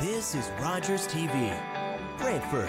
This 0.00 0.34
is 0.34 0.50
Rogers 0.60 1.08
TV, 1.08 1.58
Brantford. 2.18 2.68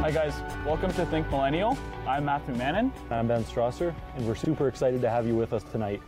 Hi 0.00 0.10
guys, 0.10 0.32
welcome 0.64 0.90
to 0.94 1.04
Think 1.04 1.28
Millennial. 1.30 1.76
I'm 2.06 2.24
Matthew 2.24 2.54
Mannon. 2.54 2.90
I'm 3.10 3.28
Ben 3.28 3.44
Strasser, 3.44 3.94
and 4.16 4.26
we're 4.26 4.34
super 4.34 4.68
excited 4.68 5.02
to 5.02 5.10
have 5.10 5.26
you 5.26 5.36
with 5.36 5.52
us 5.52 5.62
tonight. 5.64 6.00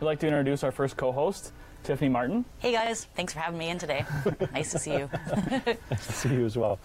I'd 0.00 0.04
like 0.04 0.18
to 0.18 0.26
introduce 0.26 0.64
our 0.64 0.72
first 0.72 0.96
co-host, 0.96 1.52
Tiffany 1.84 2.08
Martin. 2.08 2.44
Hey 2.58 2.72
guys, 2.72 3.06
thanks 3.14 3.34
for 3.34 3.40
having 3.40 3.58
me 3.58 3.68
in 3.68 3.78
today. 3.78 4.04
nice 4.52 4.72
to 4.72 4.78
see 4.78 4.92
you. 4.96 5.10
Nice 5.90 6.06
to 6.06 6.12
see 6.12 6.30
you 6.30 6.46
as 6.46 6.56
well. 6.56 6.78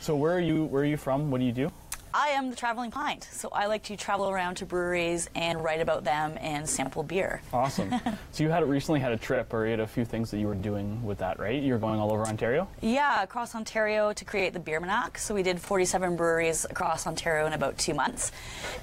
So 0.00 0.14
where 0.14 0.34
are 0.34 0.40
you? 0.40 0.66
Where 0.66 0.82
are 0.82 0.86
you 0.86 0.98
from? 0.98 1.30
What 1.30 1.38
do 1.38 1.44
you 1.46 1.52
do? 1.52 1.72
I 2.18 2.28
am 2.28 2.48
the 2.48 2.56
traveling 2.56 2.90
pint, 2.90 3.28
so 3.30 3.50
I 3.52 3.66
like 3.66 3.82
to 3.84 3.96
travel 3.96 4.30
around 4.30 4.54
to 4.56 4.64
breweries 4.64 5.28
and 5.34 5.62
write 5.62 5.82
about 5.82 6.02
them 6.02 6.38
and 6.40 6.66
sample 6.66 7.02
beer. 7.02 7.42
Awesome. 7.52 7.90
so 8.32 8.42
you 8.42 8.48
had 8.48 8.66
recently 8.66 9.00
had 9.00 9.12
a 9.12 9.18
trip, 9.18 9.52
or 9.52 9.66
you 9.66 9.72
had 9.72 9.80
a 9.80 9.86
few 9.86 10.06
things 10.06 10.30
that 10.30 10.38
you 10.38 10.46
were 10.46 10.54
doing 10.54 11.04
with 11.04 11.18
that, 11.18 11.38
right? 11.38 11.62
You're 11.62 11.78
going 11.78 12.00
all 12.00 12.10
over 12.10 12.22
Ontario. 12.22 12.68
Yeah, 12.80 13.22
across 13.22 13.54
Ontario 13.54 14.14
to 14.14 14.24
create 14.24 14.54
the 14.54 14.60
Beermanac. 14.60 15.18
So 15.18 15.34
we 15.34 15.42
did 15.42 15.60
47 15.60 16.16
breweries 16.16 16.64
across 16.64 17.06
Ontario 17.06 17.46
in 17.46 17.52
about 17.52 17.76
two 17.76 17.92
months. 17.92 18.32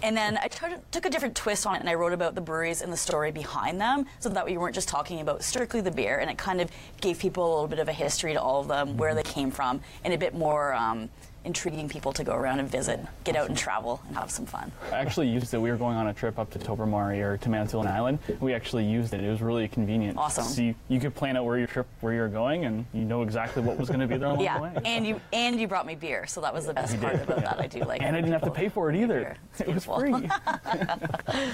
And 0.03 0.15
then 0.15 0.37
I 0.37 0.47
took 0.47 1.07
a 1.07 1.09
different 1.09 1.35
twist 1.35 1.65
on 1.65 1.73
it 1.73 1.79
and 1.79 1.89
I 1.89 1.95
wrote 1.95 2.13
about 2.13 2.35
the 2.35 2.41
breweries 2.41 2.83
and 2.83 2.93
the 2.93 2.97
story 2.97 3.31
behind 3.31 3.81
them 3.81 4.05
so 4.19 4.29
that 4.29 4.45
we 4.45 4.59
weren't 4.59 4.75
just 4.75 4.89
talking 4.89 5.21
about 5.21 5.41
strictly 5.41 5.81
the 5.81 5.89
beer. 5.89 6.19
And 6.19 6.29
it 6.29 6.37
kind 6.37 6.61
of 6.61 6.69
gave 7.01 7.17
people 7.17 7.43
a 7.43 7.51
little 7.51 7.67
bit 7.67 7.79
of 7.79 7.87
a 7.87 7.93
history 7.93 8.33
to 8.33 8.39
all 8.39 8.61
of 8.61 8.67
them, 8.67 8.95
where 8.95 9.15
they 9.15 9.23
came 9.23 9.49
from, 9.49 9.81
and 10.03 10.13
a 10.13 10.19
bit 10.19 10.35
more 10.35 10.75
um, 10.75 11.09
intriguing 11.45 11.89
people 11.89 12.13
to 12.13 12.23
go 12.23 12.33
around 12.33 12.59
and 12.59 12.69
visit, 12.69 12.99
get 13.23 13.35
out 13.35 13.49
and 13.49 13.57
travel, 13.57 14.01
and 14.07 14.15
have 14.17 14.31
some 14.31 14.45
fun. 14.45 14.71
I 14.91 14.99
actually 14.99 15.27
used 15.27 15.53
it. 15.53 15.59
We 15.59 15.71
were 15.71 15.77
going 15.77 15.97
on 15.97 16.07
a 16.07 16.13
trip 16.13 16.39
up 16.39 16.49
to 16.51 16.59
Tobermory 16.59 17.21
or 17.21 17.37
to 17.37 17.49
Manitoulin 17.49 17.87
Island. 17.87 18.19
We 18.39 18.53
actually 18.53 18.85
used 18.85 19.13
it. 19.13 19.23
It 19.23 19.29
was 19.29 19.41
really 19.41 19.67
convenient. 19.67 20.17
Awesome. 20.17 20.45
So 20.45 20.61
you, 20.61 20.75
you 20.87 20.99
could 20.99 21.13
plan 21.15 21.35
out 21.37 21.45
where 21.45 21.57
your 21.57 21.67
trip, 21.67 21.87
where 22.01 22.13
you're 22.13 22.29
going, 22.29 22.65
and 22.65 22.85
you 22.93 23.03
know 23.03 23.23
exactly 23.23 23.61
what 23.61 23.77
was 23.77 23.89
going 23.89 23.99
to 23.99 24.07
be 24.07 24.17
there 24.17 24.27
along 24.27 24.37
the 24.39 24.43
Yeah, 24.45 24.61
way. 24.61 24.73
and 24.85 25.05
you 25.05 25.19
and 25.33 25.59
you 25.59 25.67
brought 25.67 25.85
me 25.85 25.95
beer, 25.95 26.25
so 26.27 26.39
that 26.41 26.53
was 26.53 26.65
the 26.65 26.73
best 26.73 26.99
part 27.01 27.15
about 27.15 27.41
that. 27.41 27.59
I 27.59 27.67
do 27.67 27.79
like. 27.83 28.01
It. 28.01 28.05
And 28.05 28.15
I 28.15 28.21
didn't 28.21 28.33
have 28.33 28.43
to 28.43 28.51
pay 28.51 28.69
for 28.69 28.89
it 28.89 28.95
either. 28.95 29.35
It 29.59 29.67
was 29.73 29.85
free. 29.85 30.11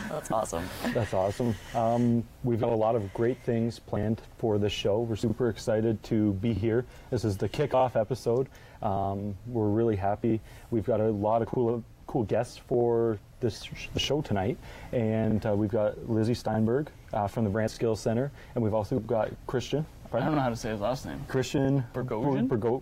That's 0.09 0.31
awesome. 0.31 0.65
That's 0.93 1.13
awesome. 1.13 1.55
Um, 1.75 2.23
we've 2.43 2.59
got 2.59 2.71
a 2.71 2.75
lot 2.75 2.95
of 2.95 3.11
great 3.13 3.41
things 3.43 3.79
planned 3.79 4.21
for 4.37 4.57
this 4.57 4.73
show. 4.73 5.01
We're 5.01 5.15
super 5.15 5.49
excited 5.49 6.01
to 6.03 6.33
be 6.33 6.53
here. 6.53 6.85
This 7.09 7.25
is 7.25 7.37
the 7.37 7.49
kickoff 7.49 7.95
episode. 7.99 8.47
Um, 8.81 9.35
we're 9.47 9.67
really 9.67 9.95
happy. 9.95 10.39
We've 10.71 10.85
got 10.85 10.99
a 11.01 11.09
lot 11.09 11.41
of 11.41 11.47
cool, 11.47 11.83
cool 12.07 12.23
guests 12.23 12.57
for 12.57 13.17
this 13.39 13.63
sh- 13.63 13.87
the 13.93 13.99
show 13.99 14.21
tonight, 14.21 14.57
and 14.91 15.45
uh, 15.45 15.53
we've 15.55 15.69
got 15.71 16.09
Lizzie 16.09 16.33
Steinberg 16.33 16.89
uh, 17.13 17.27
from 17.27 17.43
the 17.43 17.49
Brant 17.49 17.71
Skills 17.71 17.99
Center, 17.99 18.31
and 18.55 18.63
we've 18.63 18.73
also 18.73 18.99
got 18.99 19.29
Christian. 19.47 19.85
I 20.11 20.19
don't 20.21 20.33
know 20.35 20.41
how 20.41 20.49
to 20.49 20.55
say 20.55 20.71
his 20.71 20.79
last 20.79 21.05
name. 21.05 21.23
Christian 21.27 21.83
Bergosian? 21.93 22.47
Bergo- 22.47 22.81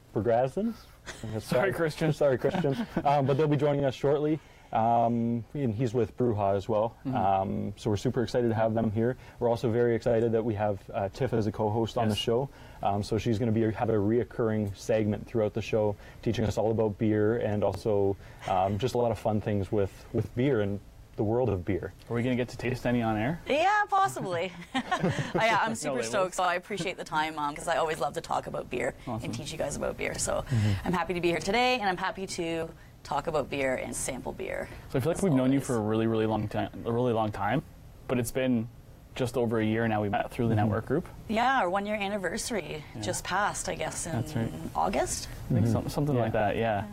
Sorry, 1.40 1.74
Christian. 1.74 2.14
Sorry, 2.14 2.38
Christian. 2.38 2.88
um, 3.04 3.26
but 3.26 3.38
they'll 3.38 3.48
be 3.48 3.58
joining 3.58 3.84
us 3.86 3.96
shortly. 3.96 4.40
Um, 4.74 5.44
and 5.54 5.74
he's 5.74 5.94
with 5.94 6.18
Bruja 6.18 6.56
as 6.56 6.68
well. 6.68 6.96
Mm-hmm. 7.06 7.16
Um, 7.16 7.74
so 7.78 7.90
we're 7.90 7.98
super 7.98 8.24
excited 8.24 8.50
to 8.50 8.56
have 8.56 8.74
them 8.74 8.92
here. 8.92 9.18
We're 9.40 9.50
also 9.50 9.70
very 9.72 9.96
excited 9.96 10.32
that 10.34 10.44
we 10.44 10.54
have 10.56 10.80
uh, 10.94 11.10
Tiff 11.14 11.34
as 11.34 11.48
a 11.48 11.52
co-host 11.52 11.98
on 11.98 12.10
the 12.10 12.16
show. 12.16 12.50
Um, 12.84 13.02
so 13.02 13.18
she's 13.18 13.40
going 13.40 13.54
to 13.54 13.60
be 13.60 13.72
have 13.74 13.90
a 13.90 13.94
reoccurring 13.94 14.76
segment 14.78 15.26
throughout 15.28 15.54
the 15.54 15.62
show, 15.62 15.96
teaching 16.22 16.46
us 16.46 16.58
all 16.58 16.72
about 16.72 16.98
beer 16.98 17.38
and 17.38 17.64
also 17.64 18.16
um, 18.48 18.78
just 18.78 18.94
a 18.96 18.98
lot 18.98 19.12
of 19.12 19.18
fun 19.18 19.42
things 19.42 19.72
with, 19.72 19.92
with 20.14 20.34
beer 20.36 20.62
and 20.62 20.80
the 21.16 21.24
world 21.24 21.50
of 21.50 21.66
beer. 21.66 21.94
Are 22.10 22.14
we 22.14 22.22
going 22.22 22.38
to 22.38 22.40
get 22.40 22.50
to 22.50 22.58
taste 22.58 22.86
any 22.86 23.02
on 23.02 23.18
air? 23.18 23.42
Yeah, 23.50 23.82
possibly. 23.90 24.52
I, 24.76 25.60
I'm 25.64 25.74
super 25.74 25.96
they 25.96 26.02
will. 26.02 26.08
stoked, 26.08 26.36
so 26.36 26.44
I 26.44 26.54
appreciate 26.56 26.96
the 26.98 27.04
time 27.04 27.34
Mom, 27.36 27.56
because 27.56 27.68
I 27.68 27.78
always 27.78 28.00
love 28.00 28.14
to 28.14 28.22
talk 28.22 28.46
about 28.46 28.70
beer 28.70 28.94
Awesome. 29.08 29.26
and 29.26 29.34
teach 29.34 29.52
you 29.52 29.58
guys 29.58 29.76
about 29.76 29.98
beer. 29.98 30.18
So 30.20 30.44
Mm-hmm. 30.48 30.72
I'm 30.88 30.94
happy 30.94 31.16
to 31.16 31.22
be 31.22 31.30
here 31.30 31.40
today, 31.40 31.80
and 31.80 31.90
I'm 31.90 31.98
happy 31.98 32.28
to 32.28 32.70
talk 33.04 33.28
about 33.28 33.50
beer 33.50 33.76
and 33.76 33.96
sample 33.96 34.32
beer. 34.34 34.68
So 34.92 35.00
I 35.00 35.02
feel 35.02 35.14
like 35.14 35.22
we've 35.24 35.34
known 35.34 35.54
you 35.54 35.60
for 35.62 35.76
a 35.76 35.80
really, 35.80 36.08
really 36.08 36.26
long 36.26 36.48
time, 36.48 36.70
a 36.86 36.92
really 36.92 37.14
long 37.14 37.32
time, 37.32 37.62
but 38.08 38.20
it's 38.20 38.32
been 38.32 38.68
just 39.16 39.38
over 39.38 39.60
a 39.60 39.66
year 39.66 39.88
now. 39.88 40.02
We 40.02 40.10
met 40.10 40.30
through 40.30 40.48
the 40.50 40.56
Mm-hmm. 40.56 40.66
network 40.66 40.86
group. 40.86 41.08
Yeah, 41.28 41.60
our 41.62 41.70
one 41.70 41.86
year 41.86 41.96
anniversary 41.96 42.84
just 43.02 43.24
passed, 43.24 43.68
I 43.70 43.76
guess, 43.76 44.06
in 44.06 44.14
right. 44.36 44.52
August. 44.76 45.28
I 45.50 45.54
think 45.56 45.68
some, 45.68 45.90
something 45.90 46.16
like 46.16 46.34
Yeah. 46.34 46.40
that. 46.40 46.56
Yeah. 46.58 46.84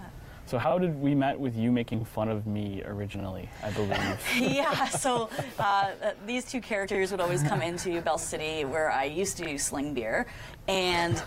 So 0.47 0.59
how 0.59 0.79
did 0.79 1.01
we 1.01 1.15
met 1.15 1.41
with 1.41 1.57
you 1.57 1.73
making 1.73 2.05
fun 2.05 2.29
of 2.29 2.47
me 2.47 2.83
originally? 2.85 3.49
I 3.63 3.71
believe. 3.71 4.21
yeah, 4.37 4.85
so 4.89 5.31
uh, 5.59 5.93
these 6.27 6.45
two 6.45 6.61
characters 6.61 7.11
would 7.11 7.21
always 7.21 7.43
come 7.43 7.63
into 7.63 8.01
Bell 8.03 8.19
City 8.19 8.65
where 8.67 8.91
I 8.91 9.05
used 9.05 9.39
to 9.39 9.59
sling 9.59 9.95
beer, 9.95 10.27
and 10.69 11.23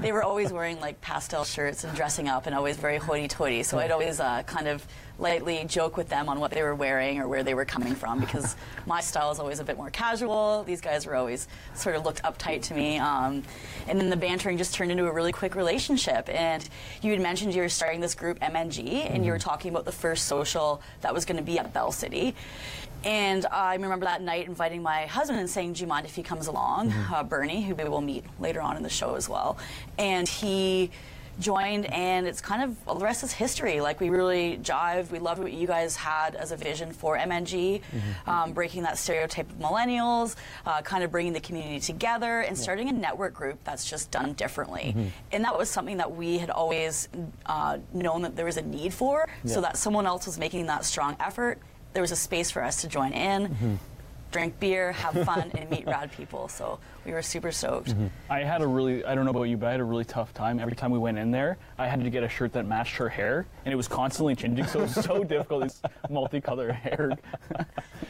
they 0.00 0.10
were 0.10 0.22
always 0.22 0.52
wearing 0.52 0.80
like 0.80 1.00
pastel 1.02 1.44
shirts 1.44 1.84
and 1.84 1.94
dressing 1.94 2.28
up 2.28 2.46
and 2.46 2.54
always 2.54 2.78
very 2.78 2.96
hoity 2.96 3.28
toity. 3.28 3.62
So 3.62 3.78
I'd 3.78 3.90
always 3.90 4.20
uh, 4.20 4.42
kind 4.44 4.68
of 4.68 4.86
lightly 5.22 5.64
joke 5.64 5.96
with 5.96 6.08
them 6.08 6.28
on 6.28 6.40
what 6.40 6.50
they 6.50 6.62
were 6.62 6.74
wearing 6.74 7.18
or 7.18 7.28
where 7.28 7.42
they 7.42 7.54
were 7.54 7.64
coming 7.64 7.94
from 7.94 8.20
because 8.20 8.56
my 8.86 9.00
style 9.00 9.30
is 9.30 9.38
always 9.38 9.60
a 9.60 9.64
bit 9.64 9.76
more 9.76 9.88
casual. 9.88 10.64
These 10.64 10.80
guys 10.80 11.06
were 11.06 11.14
always 11.14 11.48
sort 11.74 11.96
of 11.96 12.04
looked 12.04 12.22
uptight 12.24 12.62
to 12.62 12.74
me. 12.74 12.98
Um, 12.98 13.42
and 13.88 13.98
then 13.98 14.10
the 14.10 14.16
bantering 14.16 14.58
just 14.58 14.74
turned 14.74 14.90
into 14.90 15.06
a 15.06 15.12
really 15.12 15.32
quick 15.32 15.54
relationship. 15.54 16.28
And 16.28 16.68
you 17.00 17.12
had 17.12 17.20
mentioned 17.20 17.54
you 17.54 17.62
were 17.62 17.68
starting 17.68 18.00
this 18.00 18.14
group 18.14 18.40
MNG 18.40 19.10
and 19.10 19.24
you 19.24 19.32
were 19.32 19.38
talking 19.38 19.70
about 19.70 19.84
the 19.84 19.92
first 19.92 20.26
social 20.26 20.82
that 21.00 21.14
was 21.14 21.24
going 21.24 21.38
to 21.38 21.42
be 21.42 21.58
at 21.58 21.72
Bell 21.72 21.92
City. 21.92 22.34
And 23.04 23.46
I 23.46 23.74
remember 23.74 24.06
that 24.06 24.22
night 24.22 24.46
inviting 24.46 24.82
my 24.82 25.06
husband 25.06 25.40
and 25.40 25.50
saying, 25.50 25.72
Do 25.72 25.80
you 25.80 25.86
mind 25.88 26.06
if 26.06 26.14
he 26.14 26.22
comes 26.22 26.46
along? 26.46 26.92
Uh, 26.92 27.22
Bernie, 27.22 27.62
who 27.62 27.74
we 27.74 27.84
will 27.84 28.00
meet 28.00 28.24
later 28.38 28.60
on 28.60 28.76
in 28.76 28.82
the 28.82 28.88
show 28.88 29.16
as 29.16 29.28
well. 29.28 29.58
And 29.98 30.28
he 30.28 30.90
joined, 31.40 31.86
and 31.86 32.26
it's 32.26 32.40
kind 32.40 32.62
of 32.62 32.76
all 32.86 32.94
the 32.94 33.04
rest 33.04 33.22
is 33.22 33.32
history. 33.32 33.80
Like, 33.80 34.00
we 34.00 34.10
really 34.10 34.58
jived. 34.62 35.10
We 35.10 35.18
loved 35.18 35.42
what 35.42 35.52
you 35.52 35.66
guys 35.66 35.96
had 35.96 36.34
as 36.34 36.52
a 36.52 36.56
vision 36.56 36.92
for 36.92 37.16
MNG, 37.16 37.80
um, 38.26 38.52
breaking 38.52 38.82
that 38.84 38.98
stereotype 38.98 39.50
of 39.50 39.56
millennials, 39.58 40.36
uh, 40.66 40.82
kind 40.82 41.02
of 41.04 41.10
bringing 41.10 41.32
the 41.32 41.40
community 41.40 41.80
together, 41.80 42.40
and 42.40 42.56
starting 42.56 42.88
a 42.88 42.92
network 42.92 43.34
group 43.34 43.58
that's 43.64 43.88
just 43.88 44.10
done 44.10 44.34
differently. 44.34 44.94
And 45.32 45.44
that 45.44 45.56
was 45.56 45.70
something 45.70 45.96
that 45.98 46.14
we 46.14 46.38
had 46.38 46.50
always 46.50 47.08
uh, 47.46 47.78
known 47.92 48.22
that 48.22 48.36
there 48.36 48.46
was 48.46 48.56
a 48.56 48.62
need 48.62 48.92
for, 48.94 49.28
so 49.44 49.60
that 49.60 49.76
someone 49.76 50.06
else 50.06 50.26
was 50.26 50.38
making 50.38 50.66
that 50.66 50.84
strong 50.84 51.16
effort 51.20 51.58
there 51.94 52.00
was 52.00 52.10
a 52.12 52.16
space 52.16 52.50
for 52.50 52.64
us 52.64 52.80
to 52.80 52.88
join 52.88 53.12
in, 53.12 53.78
drink 54.30 54.58
beer, 54.58 54.92
have 54.92 55.24
fun, 55.26 55.50
and 55.54 55.68
meet 55.68 55.86
rad 55.86 56.10
people. 56.10 56.48
So 56.48 56.78
we 57.04 57.12
were 57.12 57.22
super 57.22 57.50
stoked. 57.52 57.94
I 58.30 58.40
had 58.40 58.62
a 58.62 58.66
really, 58.66 59.04
I 59.04 59.14
don't 59.14 59.24
know 59.24 59.30
about 59.30 59.44
you, 59.44 59.56
but 59.56 59.66
I 59.68 59.70
had 59.72 59.80
a 59.80 59.84
really 59.84 60.04
tough 60.04 60.32
time. 60.34 60.58
Every 60.60 60.76
time 60.76 60.90
we 60.90 60.98
went 60.98 61.18
in 61.18 61.30
there, 61.30 61.58
I 61.78 61.86
had 61.88 62.02
to 62.02 62.10
get 62.10 62.22
a 62.22 62.28
shirt 62.28 62.52
that 62.52 62.66
matched 62.66 62.96
her 62.96 63.08
hair, 63.08 63.46
and 63.64 63.72
it 63.72 63.76
was 63.76 63.88
constantly 63.88 64.34
changing, 64.36 64.66
so 64.66 64.80
it 64.80 64.82
was 64.82 64.94
so 65.04 65.24
difficult. 65.24 65.62
This 65.64 65.82
multicolored 66.10 66.72
hair. 66.74 67.16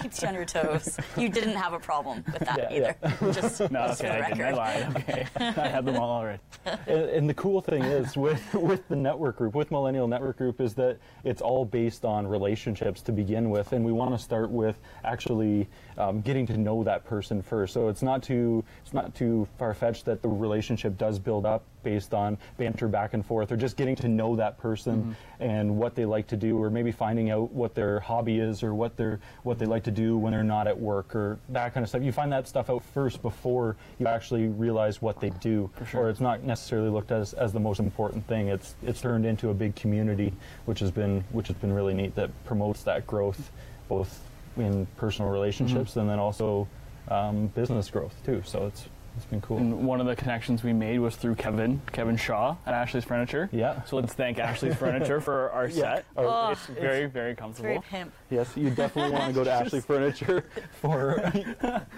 Keeps 0.01 0.23
you 0.23 0.29
on 0.29 0.35
your 0.35 0.45
toes. 0.45 0.99
You 1.17 1.29
didn't 1.29 1.57
have 1.57 1.73
a 1.73 1.79
problem 1.79 2.25
with 2.33 2.41
that 2.41 2.59
Yeah, 2.71 2.95
either. 3.03 3.33
Just, 3.33 3.61
No, 3.71 3.87
just 3.89 4.01
for 4.01 4.07
okay, 4.09 4.19
the 4.19 4.25
I 4.27 4.29
didn't. 4.31 4.43
I 4.43 4.51
record. 4.51 4.57
lied. 4.57 4.97
Okay, 4.97 5.27
I 5.63 5.69
had 5.69 5.85
them 5.85 5.97
all 5.97 6.11
already. 6.11 6.41
and, 6.65 7.01
and 7.11 7.29
the 7.31 7.35
cool 7.35 7.61
thing 7.61 7.83
is 7.83 8.17
with 8.17 8.43
with 8.55 8.87
the 8.89 8.97
network 8.97 9.37
group, 9.39 9.55
with 9.55 9.71
Millennial 9.71 10.07
Network 10.09 10.37
Group, 10.39 10.61
is 10.61 10.75
that 10.75 10.99
it's 11.25 11.41
all 11.41 11.65
based 11.65 12.05
on 12.05 12.27
relationships 12.27 13.01
to 13.03 13.13
begin 13.13 13.51
with, 13.51 13.73
and 13.73 13.85
we 13.85 13.93
want 13.93 14.13
to 14.17 14.19
start 14.23 14.51
with 14.51 14.79
actually 15.05 15.69
um, 15.99 16.21
getting 16.21 16.47
to 16.47 16.57
know 16.57 16.83
that 16.85 17.05
person 17.05 17.43
first. 17.43 17.73
So 17.75 17.89
it's 17.89 18.03
not 18.03 18.23
too 18.23 18.65
it's 18.83 18.93
not 18.93 19.15
too 19.15 19.47
far 19.59 19.75
fetched 19.75 20.05
that 20.07 20.23
the 20.23 20.29
relationship 20.29 20.99
does 20.99 21.19
build 21.19 21.47
up 21.47 21.63
based 21.83 22.15
on 22.15 22.37
banter 22.59 22.89
back 22.89 23.15
and 23.15 23.25
forth, 23.25 23.51
or 23.51 23.57
just 23.57 23.77
getting 23.77 23.97
to 23.97 24.09
know 24.09 24.37
that 24.37 24.59
person 24.59 25.03
mm-hmm. 25.03 25.43
and 25.43 25.77
what 25.77 25.95
they 25.95 26.05
like 26.05 26.27
to 26.29 26.37
do, 26.37 26.61
or 26.61 26.71
maybe 26.71 26.93
finding 26.93 27.31
out 27.31 27.51
what 27.53 27.75
their 27.75 28.01
hobby 28.01 28.39
is, 28.39 28.63
or 28.63 28.75
what 28.75 28.97
they're 28.97 29.21
what 29.43 29.59
they 29.59 29.67
like 29.67 29.85
to 29.85 29.91
do 29.91 30.17
when 30.17 30.33
they're 30.33 30.45
not 30.45 30.67
at 30.67 30.79
work, 30.79 31.15
or 31.15 31.39
that 31.49 31.75
kind 31.75 31.83
of 31.83 31.89
stuff. 31.89 32.03
You 32.03 32.13
find 32.13 32.33
that 32.33 32.47
stuff 32.49 32.71
out 32.71 32.85
first 32.85 33.23
before 33.23 33.77
you 33.99 34.07
actually 34.07 34.49
realize 34.49 35.01
what 35.01 35.21
they 35.21 35.31
do, 35.31 35.71
sure. 35.91 36.03
or 36.03 36.11
it's 36.11 36.21
not 36.21 36.43
necessarily 36.43 36.91
looked 36.91 37.11
at 37.13 37.21
as, 37.21 37.33
as 37.35 37.53
the 37.53 37.61
most 37.61 37.81
important 37.81 38.27
thing. 38.27 38.49
It's 38.49 38.75
it's 38.83 39.01
turned 39.01 39.27
into 39.27 39.51
a 39.51 39.55
big 39.55 39.75
community, 39.75 40.33
which 40.67 40.81
has 40.81 40.91
been 40.91 41.25
which 41.33 41.49
has 41.49 41.57
been 41.57 41.73
really 41.73 41.95
neat. 41.95 42.15
That 42.15 42.31
promotes 42.45 42.83
that 42.85 43.07
growth, 43.07 43.51
both 43.89 44.21
in 44.57 44.87
personal 44.97 45.31
relationships 45.31 45.93
mm-hmm. 45.93 46.01
and 46.01 46.11
then 46.11 46.19
also 46.19 46.69
um, 47.09 47.49
business 47.49 47.91
growth 47.91 48.15
too. 48.25 48.43
So 48.45 48.67
it's 48.67 48.87
it's 49.15 49.27
been 49.27 49.43
cool. 49.43 49.59
And 49.59 49.87
one 49.87 50.01
of 50.01 50.07
the 50.07 50.17
connections 50.17 50.63
we 50.63 50.73
made 50.73 50.99
was 50.99 51.17
through 51.17 51.35
Kevin, 51.35 51.83
Kevin 51.93 52.17
Shaw 52.17 52.57
at 52.65 52.73
Ashley's 52.73 53.05
Furniture. 53.05 53.51
Yeah. 53.53 53.83
So 53.85 53.97
let's 53.97 54.15
thank 54.15 54.39
Ashley's 54.39 54.75
Furniture 54.75 55.21
for 55.21 55.51
our 55.51 55.69
set. 55.83 56.07
Oh, 56.17 56.27
Oh, 56.27 56.51
it's 56.53 56.65
very, 56.65 57.05
very 57.05 57.35
comfortable. 57.35 57.69
Very 57.69 57.81
pimp. 57.81 58.11
Yes, 58.31 58.57
you 58.57 58.71
definitely 58.71 59.13
want 59.13 59.27
to 59.27 59.33
go 59.35 59.45
to 59.45 59.51
Ashley 59.53 59.81
Furniture 59.83 60.47
for 60.81 61.31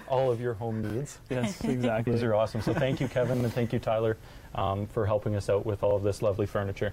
all 0.09 0.33
of 0.33 0.41
your 0.41 0.55
home 0.55 0.83
needs. 0.83 1.19
Yes, 1.31 1.63
exactly. 1.65 2.15
These 2.15 2.25
are 2.25 2.35
awesome. 2.35 2.61
So 2.61 2.75
thank 2.75 3.01
you, 3.01 3.07
Kevin, 3.07 3.45
and 3.45 3.53
thank 3.53 3.73
you, 3.73 3.79
Tyler, 3.79 4.17
um, 4.57 4.89
for 4.89 5.07
helping 5.07 5.37
us 5.37 5.49
out 5.49 5.65
with 5.65 5.85
all 5.85 5.95
of 5.95 6.03
this 6.03 6.21
lovely 6.21 6.47
furniture. 6.47 6.93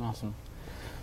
Awesome. 0.00 0.32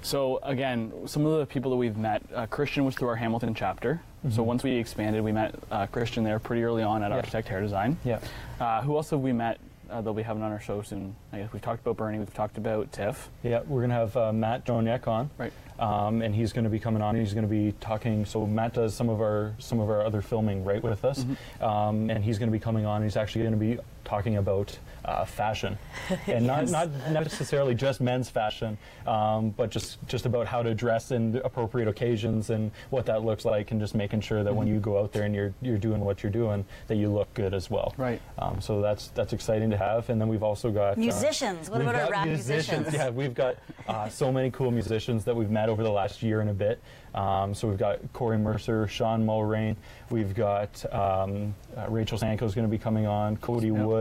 So 0.02 0.40
again, 0.44 0.92
some 1.06 1.26
of 1.26 1.40
the 1.40 1.46
people 1.46 1.72
that 1.72 1.78
we've 1.78 1.98
met, 1.98 2.22
uh, 2.34 2.46
Christian 2.48 2.86
was 2.86 2.96
through 2.96 3.10
our 3.10 3.16
Hamilton 3.16 3.54
chapter. 3.54 4.02
So 4.32 4.44
once 4.44 4.62
we 4.64 4.72
expanded, 4.72 5.24
we 5.24 5.32
met 5.32 5.56
uh, 5.72 5.86
Christian 5.88 6.24
there 6.24 6.38
pretty 6.40 6.64
early 6.64 6.84
on 6.84 7.02
at 7.02 7.12
Yeah. 7.12 7.18
Architect 7.18 7.48
Hair 7.48 7.62
Design. 7.62 7.98
Yeah. 8.04 8.20
Uh, 8.60 8.82
who 8.82 8.96
else 8.98 9.10
have 9.12 9.22
we 9.22 9.32
met? 9.32 9.58
Uh, 9.90 10.02
they'll 10.02 10.14
be 10.14 10.22
having 10.24 10.44
on 10.44 10.52
our 10.52 10.60
show 10.60 10.82
soon. 10.82 11.16
I 11.32 11.38
guess 11.40 11.54
we've 11.54 11.62
talked 11.62 11.80
about 11.80 11.96
Bernie. 11.96 12.20
We've 12.20 12.34
talked 12.34 12.58
about 12.58 12.92
Tiff. 12.92 13.30
Yeah, 13.42 13.62
we're 13.68 13.80
going 13.80 13.92
to 13.92 13.96
have 13.96 14.18
uh, 14.18 14.34
Matt 14.34 14.66
Joniak 14.66 15.08
on. 15.08 15.30
Right. 15.38 15.54
Um, 15.80 16.22
and 16.22 16.36
he's 16.36 16.52
going 16.52 16.66
to 16.66 16.70
be 16.70 16.80
coming 16.80 17.02
on. 17.02 17.16
and 17.16 17.24
He's 17.26 17.34
going 17.34 17.48
to 17.48 17.50
be 17.50 17.72
talking. 17.80 18.26
So 18.26 18.46
Matt 18.46 18.74
does 18.74 18.94
some 18.94 19.08
of 19.08 19.22
our 19.22 19.54
some 19.60 19.80
of 19.80 19.90
our 19.90 20.02
other 20.02 20.22
filming 20.22 20.66
right 20.66 20.84
with 20.84 21.06
us, 21.06 21.24
um, 21.62 22.10
and 22.10 22.22
he's 22.22 22.38
going 22.38 22.50
to 22.50 22.52
be 22.52 22.60
coming 22.60 22.86
on. 22.86 23.02
He's 23.04 23.16
actually 23.16 23.44
going 23.44 23.54
to 23.54 23.60
be 23.60 23.78
talking 24.07 24.38
about 24.38 24.77
uh, 25.04 25.25
fashion, 25.25 25.77
and 26.27 26.48
not 26.48 26.69
not 26.69 26.89
necessarily 27.12 27.75
just 27.75 28.00
men's 28.01 28.30
fashion, 28.30 28.77
um, 29.06 29.50
but 29.51 29.69
just 29.69 30.06
just 30.07 30.25
about 30.25 30.48
how 30.48 30.63
to 30.63 30.74
dress 30.74 31.12
in 31.12 31.39
appropriate 31.44 31.88
occasions 31.88 32.50
and 32.50 32.71
what 32.89 33.06
that 33.06 33.24
looks 33.24 33.44
like, 33.45 33.71
and 33.71 33.80
just 33.81 33.95
making 33.95 34.21
sure 34.21 34.44
that 34.44 34.56
when 34.56 34.68
you 34.68 34.80
go 34.80 34.98
out 35.00 35.12
there 35.12 35.24
and 35.24 35.36
you're 35.36 35.54
you're 35.62 35.77
doing 35.77 36.00
what 36.01 36.24
you're 36.24 36.31
doing, 36.31 36.65
that 36.88 36.95
you 36.95 37.09
look 37.09 37.31
good 37.33 37.54
as 37.54 37.69
well. 37.69 37.94
Right. 37.98 38.21
Um, 38.39 38.62
so 38.62 38.81
that's 38.81 39.09
that's 39.09 39.33
exciting 39.33 39.69
to 39.71 39.77
have. 39.77 40.10
And 40.10 40.19
then 40.19 40.30
we've 40.30 40.44
also 40.44 40.71
got 40.71 40.94
uh, 40.98 41.01
Musicians. 41.01 41.69
What 41.69 41.81
about 41.81 41.95
our 41.95 42.01
got 42.03 42.12
rap 42.12 42.27
musicians? 42.27 42.94
Yeah, 42.94 43.10
we've 43.10 43.33
got 43.36 43.57
uh, 43.88 44.07
so 44.10 44.31
many 44.31 44.51
cool 44.51 44.71
musicians 44.71 45.25
that 45.25 45.36
we've 45.36 45.51
met 45.51 45.68
over 45.69 45.83
the 45.83 45.92
last 45.92 46.24
year 46.24 46.39
and 46.42 46.50
a 46.50 46.53
bit. 46.53 46.81
Um, 47.13 47.53
so 47.56 47.68
we've 47.68 47.80
got 47.80 48.00
Corey 48.13 48.38
Mercer, 48.38 48.88
Sean 48.88 49.25
Mulrain. 49.25 49.75
We've 50.12 50.36
got 50.36 50.71
um, 50.94 51.56
uh, 51.75 51.88
Rachel 51.89 52.18
Sanko 52.18 52.45
is 52.45 52.53
going 52.53 52.68
to 52.68 52.71
be 52.71 52.77
coming 52.77 53.07
on. 53.07 53.38
Cody 53.38 53.68
Yep. 53.68 53.86
Wood. 53.86 53.97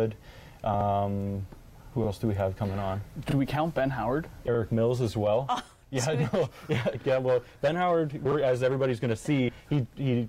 Um, 0.65 1.47
who 1.95 2.05
else 2.05 2.19
do 2.19 2.27
we 2.27 2.35
have 2.35 2.57
coming 2.57 2.79
on? 2.79 3.01
Do 3.27 3.39
we 3.39 3.47
count 3.47 3.75
Ben 3.75 3.91
Howard? 3.91 4.29
Eric 4.45 4.71
Mills 4.73 5.01
as 5.01 5.17
well. 5.17 5.47
Oh, 5.49 5.63
yeah, 5.91 6.29
no, 6.33 6.51
yeah, 6.69 6.87
yeah. 7.05 7.19
Well, 7.19 7.43
Ben 7.63 7.75
Howard, 7.77 8.23
we're- 8.23 8.43
as 8.43 8.63
everybody's 8.63 9.01
going 9.01 9.11
to 9.11 9.17
see, 9.17 9.51
he 9.71 9.87
he 9.97 10.29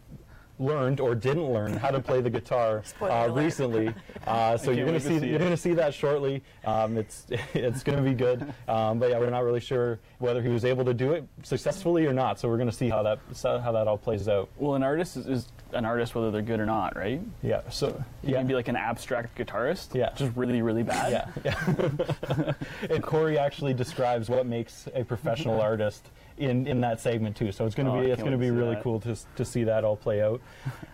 learned 0.60 1.00
or 1.00 1.16
didn't 1.16 1.52
learn 1.52 1.74
how 1.74 1.92
to 1.92 2.00
play 2.00 2.22
the 2.22 2.30
guitar 2.30 2.84
uh, 3.02 3.30
recently. 3.32 3.94
Uh, 4.28 4.58
so 4.58 4.72
you're 4.72 4.86
going 4.86 5.00
to 5.00 5.08
to 5.08 5.14
see, 5.14 5.20
see 5.22 5.28
you're 5.30 5.40
going 5.40 5.52
to 5.52 5.56
see 5.56 5.74
that 5.74 5.94
shortly. 5.94 6.44
Um, 6.66 6.98
it's 6.98 7.28
it's 7.54 7.82
going 7.82 7.98
to 7.98 8.04
be 8.04 8.14
good. 8.14 8.42
Um, 8.68 9.00
but 9.00 9.10
yeah, 9.10 9.20
we're 9.20 9.30
not 9.30 9.46
really 9.46 9.62
sure 9.62 10.00
whether 10.20 10.42
he 10.42 10.50
was 10.50 10.66
able 10.66 10.84
to 10.84 10.94
do 10.94 11.14
it 11.14 11.26
successfully 11.44 12.06
or 12.06 12.12
not. 12.12 12.38
So 12.38 12.50
we're 12.50 12.58
going 12.58 12.70
to 12.70 12.76
see 12.76 12.90
how 12.90 13.04
that 13.04 13.20
how 13.42 13.72
that 13.72 13.88
all 13.88 13.98
plays 13.98 14.28
out. 14.28 14.50
Well, 14.58 14.76
an 14.76 14.84
artist 14.84 15.16
is, 15.16 15.28
is 15.28 15.48
an 15.72 15.86
artist 15.86 16.14
whether 16.14 16.30
they're 16.30 16.42
good 16.42 16.60
or 16.60 16.66
not, 16.66 16.98
right? 16.98 17.22
Yeah. 17.42 17.62
So 17.70 17.88
You 18.22 18.32
yeah. 18.32 18.40
can 18.40 18.48
be 18.48 18.54
like 18.54 18.68
an 18.68 18.76
abstract 18.76 19.38
guitarist. 19.38 19.96
Yeah. 19.96 20.10
Just 20.14 20.36
really, 20.36 20.62
really 20.62 20.84
bad. 20.84 21.32
Yeah, 21.46 21.54
yeah. 21.70 22.54
and 22.90 23.02
Corey 23.02 23.38
actually 23.38 23.74
describes 23.74 24.30
what 24.30 24.46
makes 24.46 24.90
a 24.94 25.06
professional 25.06 25.62
artist 25.62 26.10
in, 26.38 26.68
in 26.68 26.82
that 26.82 27.00
segment 27.00 27.36
too. 27.36 27.52
So 27.52 27.66
it's 27.66 27.76
going 27.76 27.88
to 27.88 27.94
Oh, 27.94 28.02
be 28.02 28.12
it's 28.12 28.22
going 28.22 28.32
to 28.32 28.38
be 28.38 28.52
really 28.52 28.76
that. 28.76 28.84
cool 28.84 29.00
to 29.02 29.16
to 29.36 29.46
see 29.46 29.64
that 29.66 29.84
all 29.84 29.96
play 29.98 30.22
out. 30.22 30.42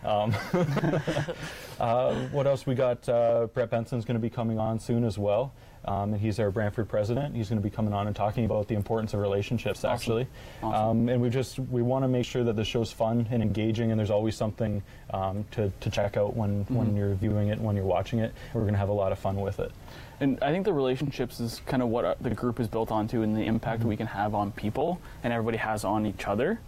Um, 0.04 0.34
uh, 1.80 2.14
what 2.32 2.46
else 2.46 2.66
we 2.66 2.74
got? 2.74 3.08
Uh, 3.08 3.46
Brett 3.52 3.70
Benson's 3.70 4.04
going 4.04 4.16
to 4.16 4.20
be 4.20 4.30
coming 4.30 4.58
on 4.58 4.78
soon 4.78 5.04
as 5.04 5.18
well. 5.18 5.52
Um, 5.86 6.12
and 6.14 6.20
he's 6.20 6.40
our 6.40 6.50
Brantford 6.50 6.88
president. 6.88 7.34
He's 7.36 7.48
going 7.48 7.60
to 7.60 7.62
be 7.68 7.74
coming 7.74 7.92
on 7.92 8.06
and 8.06 8.16
talking 8.16 8.44
about 8.44 8.68
the 8.68 8.74
importance 8.74 9.12
of 9.14 9.20
relationships, 9.20 9.84
actually. 9.84 10.26
Awesome. 10.62 10.88
Um, 11.02 11.08
and 11.08 11.20
we 11.20 11.28
just 11.30 11.58
we 11.58 11.82
want 11.82 12.04
to 12.04 12.08
make 12.08 12.24
sure 12.24 12.42
that 12.44 12.56
the 12.56 12.64
show's 12.64 12.90
fun 12.90 13.26
and 13.30 13.42
engaging, 13.42 13.90
and 13.90 13.98
there's 13.98 14.10
always 14.10 14.34
something 14.36 14.82
um, 15.12 15.44
to, 15.52 15.70
to 15.80 15.90
check 15.90 16.16
out 16.16 16.34
when, 16.36 16.64
Mm-hmm. 16.64 16.74
when 16.74 16.96
you're 16.96 17.14
viewing 17.14 17.48
it, 17.48 17.58
when 17.60 17.76
you're 17.76 17.84
watching 17.84 18.18
it. 18.20 18.32
We're 18.54 18.62
going 18.62 18.74
to 18.74 18.78
have 18.78 18.88
a 18.88 18.92
lot 18.94 19.12
of 19.12 19.18
fun 19.18 19.40
with 19.40 19.60
it. 19.60 19.72
And 20.20 20.38
I 20.42 20.52
think 20.52 20.64
the 20.64 20.72
relationships 20.72 21.40
is 21.40 21.60
kind 21.66 21.82
of 21.82 21.88
what 21.88 22.04
uh, 22.04 22.14
the 22.20 22.30
group 22.30 22.60
is 22.60 22.68
built 22.68 22.90
onto 22.90 23.22
and 23.22 23.36
the 23.36 23.42
impact 23.44 23.80
Mm-hmm. 23.80 23.88
we 23.88 23.96
can 23.96 24.06
have 24.06 24.34
on 24.34 24.52
people 24.52 25.00
and 25.22 25.32
everybody 25.32 25.58
has 25.58 25.84
on 25.84 26.06
each 26.06 26.26
other. 26.26 26.60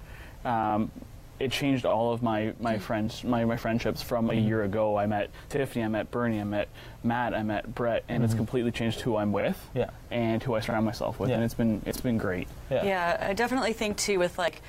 It 1.38 1.52
changed 1.52 1.84
all 1.84 2.12
of 2.12 2.22
my, 2.22 2.54
my 2.60 2.78
friends 2.78 3.22
my, 3.22 3.44
my 3.44 3.56
friendships 3.56 4.02
from 4.02 4.30
a 4.30 4.32
Mm-hmm. 4.32 4.46
year 4.48 4.62
ago. 4.64 4.96
I 4.96 5.06
met 5.06 5.30
Tiffany, 5.50 5.84
I 5.84 5.88
met 5.88 6.10
Bernie, 6.10 6.40
I 6.40 6.44
met 6.44 6.68
Matt, 7.04 7.34
I 7.34 7.42
met 7.42 7.74
Brett, 7.74 8.04
and 8.08 8.24
it's 8.24 8.34
completely 8.34 8.70
changed 8.70 9.00
who 9.02 9.16
I'm 9.16 9.32
with 9.32 9.56
Mm-hmm. 9.74 9.78
Yeah. 9.78 9.90
and 10.10 10.42
who 10.42 10.54
I 10.54 10.60
surround 10.60 10.86
myself 10.86 11.18
with, 11.20 11.28
Yeah. 11.28 11.36
and 11.36 11.44
it's 11.44 11.54
been 11.54 11.82
it's 11.84 12.00
been 12.00 12.16
great. 12.18 12.48
Yeah, 12.70 13.18
I 13.28 13.34
definitely 13.34 13.74
think 13.74 13.96
too 13.98 14.18
with 14.18 14.38
like 14.38 14.62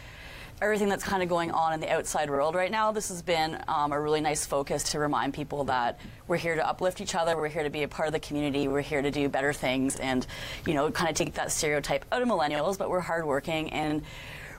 everything 0.62 0.90
that's 0.90 1.04
kind 1.04 1.22
of 1.22 1.30
going 1.30 1.52
on 1.52 1.72
in 1.74 1.80
the 1.80 1.90
outside 1.90 2.30
world 2.32 2.56
right 2.56 2.72
now. 2.72 2.92
This 2.92 3.10
has 3.10 3.22
been 3.22 3.62
um, 3.68 3.92
a 3.92 4.02
really 4.02 4.22
nice 4.22 4.44
focus 4.46 4.82
to 4.92 5.00
remind 5.00 5.36
people 5.36 5.66
that 5.66 6.00
we're 6.28 6.38
here 6.38 6.56
to 6.56 6.68
uplift 6.68 7.00
each 7.00 7.14
other. 7.14 7.38
We're 7.38 7.48
here 7.48 7.62
to 7.62 7.70
be 7.70 7.84
a 7.84 7.88
part 7.88 8.08
of 8.08 8.14
the 8.14 8.20
community. 8.20 8.68
We're 8.68 8.82
here 8.82 9.04
to 9.04 9.12
do 9.12 9.30
better 9.30 9.54
things, 9.54 9.96
and 9.98 10.26
you 10.66 10.74
know, 10.74 10.90
kind 10.92 11.10
of 11.10 11.16
take 11.16 11.36
that 11.36 11.52
stereotype 11.52 12.04
out 12.12 12.22
of 12.24 12.28
millennials. 12.28 12.78
But 12.78 12.90
we're 12.90 13.00
hardworking 13.00 13.72
and. 13.72 14.02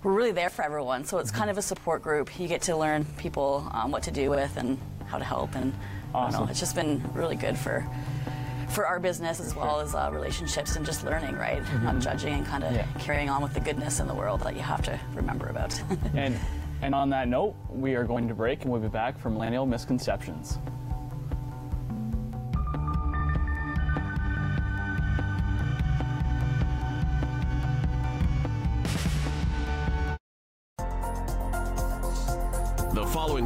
We're 0.03 0.12
really 0.12 0.33
there 0.33 0.49
for 0.50 0.62
everyone, 0.65 1.05
so 1.05 1.19
it's 1.19 1.31
kind 1.31 1.50
of 1.50 1.59
a 1.59 1.62
support 1.62 2.03
group. 2.03 2.39
You 2.39 2.47
get 2.47 2.62
to 2.62 2.77
learn 2.77 3.05
people 3.17 3.69
um, 3.73 3.91
what 3.91 4.05
to 4.05 4.11
do 4.11 4.31
with 4.31 4.56
and 4.56 4.79
how 5.06 5.19
to 5.19 5.25
help, 5.25 5.55
and 5.56 5.73
don't 6.12 6.33
know. 6.33 6.47
It's 6.49 6.61
just 6.61 6.75
been 6.75 7.03
really 7.15 7.37
good 7.37 7.56
for 7.59 7.87
for 8.71 8.87
our 8.87 9.00
business 9.00 9.41
as 9.41 9.56
well 9.56 9.81
as 9.81 9.95
uh, 9.95 10.11
relationships 10.12 10.77
and 10.77 10.85
just 10.85 11.03
learning, 11.03 11.35
right? 11.37 11.62
Not 11.83 12.00
judging 12.00 12.35
and 12.35 12.47
kind 12.47 12.62
of 12.62 12.73
Yeah. 12.75 12.87
carrying 12.99 13.31
on 13.31 13.43
with 13.43 13.55
the 13.55 13.61
goodness 13.61 13.99
in 13.99 14.06
the 14.06 14.15
world 14.15 14.41
that 14.43 14.55
you 14.55 14.61
have 14.61 14.83
to 14.83 15.00
remember 15.15 15.47
about. 15.49 15.81
and 16.15 16.39
and 16.83 16.94
on 16.94 17.11
that 17.11 17.27
note, 17.29 17.56
we 17.71 17.94
are 17.97 18.05
going 18.05 18.29
to 18.29 18.35
break 18.35 18.62
and 18.62 18.71
we'll 18.71 18.81
be 18.81 18.89
back 18.89 19.19
from 19.19 19.33
Millennial 19.35 19.67
Misconceptions. 19.67 20.59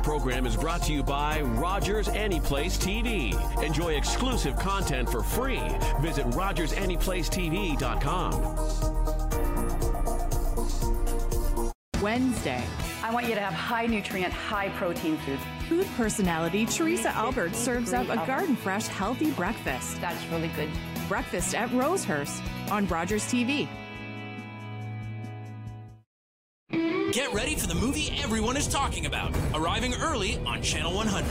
Program 0.02 0.46
is 0.46 0.56
brought 0.56 0.82
to 0.82 0.92
you 0.92 1.02
by 1.02 1.40
Rogers 1.40 2.08
Anyplace 2.08 2.76
TV. 2.76 3.32
Enjoy 3.62 3.94
exclusive 3.94 4.58
content 4.58 5.08
for 5.08 5.22
free. 5.22 5.62
Visit 6.00 6.26
RogersAnyplaceTV.com. 6.26 8.92
Wednesday. 12.02 12.62
I 13.04 13.12
want 13.12 13.28
you 13.28 13.34
to 13.34 13.40
have 13.40 13.54
high 13.54 13.86
nutrient, 13.86 14.32
high 14.32 14.70
protein 14.70 15.16
foods. 15.18 15.40
Food 15.68 15.86
personality 15.96 16.66
Teresa 16.66 17.10
Albert 17.10 17.54
serves 17.54 17.92
up 17.92 18.08
a 18.08 18.16
garden 18.26 18.56
fresh, 18.56 18.88
healthy 18.88 19.30
breakfast. 19.30 20.00
That's 20.00 20.24
really 20.26 20.50
good. 20.56 20.68
Breakfast 21.08 21.54
at 21.54 21.70
Rosehurst 21.70 22.42
on 22.70 22.86
Rogers 22.88 23.24
TV. 23.24 23.68
Get 27.12 27.34
ready 27.34 27.56
for 27.56 27.66
the 27.66 27.74
movie 27.74 28.10
everyone 28.22 28.56
is 28.56 28.66
talking 28.66 29.04
about, 29.04 29.36
arriving 29.52 29.92
early 29.96 30.38
on 30.46 30.62
Channel 30.62 30.94
100. 30.94 31.28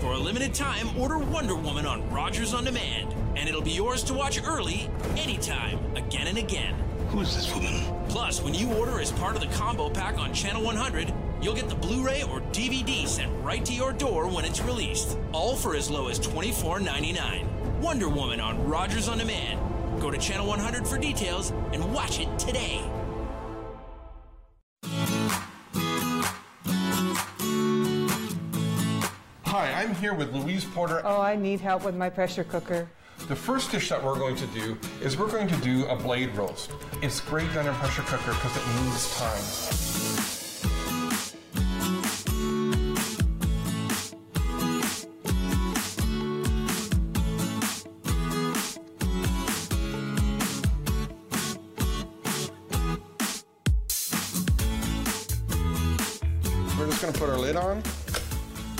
For 0.00 0.14
a 0.14 0.18
limited 0.18 0.54
time, 0.54 0.88
order 0.96 1.18
Wonder 1.18 1.54
Woman 1.54 1.84
on 1.84 2.08
Rogers 2.08 2.54
On 2.54 2.64
Demand, 2.64 3.14
and 3.36 3.46
it'll 3.46 3.60
be 3.60 3.72
yours 3.72 4.02
to 4.04 4.14
watch 4.14 4.42
early, 4.42 4.88
anytime, 5.18 5.78
again 5.96 6.28
and 6.28 6.38
again. 6.38 6.74
Who's 7.10 7.34
this 7.34 7.54
woman? 7.54 7.74
Plus, 8.08 8.42
when 8.42 8.54
you 8.54 8.72
order 8.72 9.02
as 9.02 9.12
part 9.12 9.36
of 9.36 9.42
the 9.42 9.54
combo 9.54 9.90
pack 9.90 10.16
on 10.16 10.32
Channel 10.32 10.62
100, 10.62 11.12
you'll 11.42 11.54
get 11.54 11.68
the 11.68 11.74
Blu 11.74 12.02
ray 12.02 12.22
or 12.22 12.40
DVD 12.52 13.06
sent 13.06 13.30
right 13.44 13.62
to 13.66 13.74
your 13.74 13.92
door 13.92 14.26
when 14.28 14.46
it's 14.46 14.62
released, 14.62 15.18
all 15.32 15.56
for 15.56 15.76
as 15.76 15.90
low 15.90 16.08
as 16.08 16.18
$24.99. 16.20 17.44
Wonder 17.82 18.08
Woman 18.08 18.40
on 18.40 18.66
Rogers 18.66 19.10
On 19.10 19.18
Demand. 19.18 19.60
Go 20.00 20.10
to 20.10 20.16
Channel 20.16 20.46
100 20.46 20.88
for 20.88 20.96
details 20.96 21.50
and 21.74 21.92
watch 21.92 22.18
it 22.18 22.38
today. 22.38 22.82
Here 30.02 30.12
with 30.14 30.34
Louise 30.34 30.64
Porter. 30.64 31.00
Oh, 31.04 31.20
I 31.20 31.36
need 31.36 31.60
help 31.60 31.84
with 31.84 31.94
my 31.94 32.10
pressure 32.10 32.42
cooker. 32.42 32.88
The 33.28 33.36
first 33.36 33.70
dish 33.70 33.88
that 33.88 34.02
we're 34.02 34.18
going 34.18 34.34
to 34.34 34.46
do 34.48 34.76
is 35.00 35.16
we're 35.16 35.30
going 35.30 35.46
to 35.46 35.56
do 35.58 35.86
a 35.86 35.94
blade 35.94 36.34
roast. 36.34 36.72
It's 37.02 37.20
great 37.20 37.54
done 37.54 37.68
in 37.68 37.72
a 37.72 37.76
pressure 37.76 38.02
cooker 38.02 38.32
because 38.32 38.56
it 38.56 38.66
needs 38.82 39.16
time. 39.16 39.38
We're 56.76 56.88
just 56.88 57.02
going 57.02 57.12
to 57.12 57.20
put 57.20 57.30
our 57.30 57.38
lid 57.38 57.54
on 57.54 57.84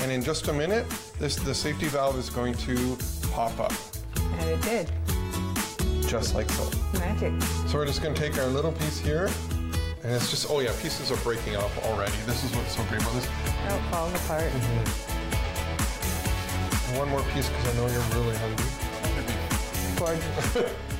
and 0.02 0.10
in 0.12 0.22
just 0.22 0.48
a 0.48 0.52
minute, 0.52 0.86
this 1.18 1.36
the 1.36 1.54
safety 1.54 1.86
valve 1.88 2.16
is 2.18 2.28
going 2.30 2.54
to 2.54 2.96
pop 3.32 3.58
up, 3.60 3.72
And 4.16 4.50
it 4.50 4.60
did. 4.62 4.90
just 6.06 6.34
like 6.34 6.50
so. 6.50 6.68
Magic. 6.98 7.32
So 7.68 7.78
we're 7.78 7.86
just 7.86 8.02
going 8.02 8.14
to 8.14 8.20
take 8.20 8.36
our 8.38 8.46
little 8.46 8.72
piece 8.72 8.98
here, 8.98 9.30
and 10.02 10.12
it's 10.12 10.28
just, 10.30 10.50
oh 10.50 10.60
yeah, 10.60 10.72
pieces 10.82 11.10
are 11.10 11.16
breaking 11.18 11.56
off 11.56 11.76
already. 11.84 12.12
This 12.26 12.42
is 12.44 12.54
what's 12.56 12.76
so 12.76 12.82
great 12.84 13.00
about 13.02 13.14
this. 13.14 13.28
Oh, 13.68 13.80
falls 13.90 14.12
apart. 14.14 14.50
Mm-hmm. 14.50 15.12
One 16.98 17.08
more 17.08 17.22
piece 17.34 17.48
because 17.48 17.68
I 17.68 17.72
know 17.78 17.86
you're 17.86 18.02
really 18.22 18.36
hungry. 18.36 18.66
Gorgeous. 19.96 20.72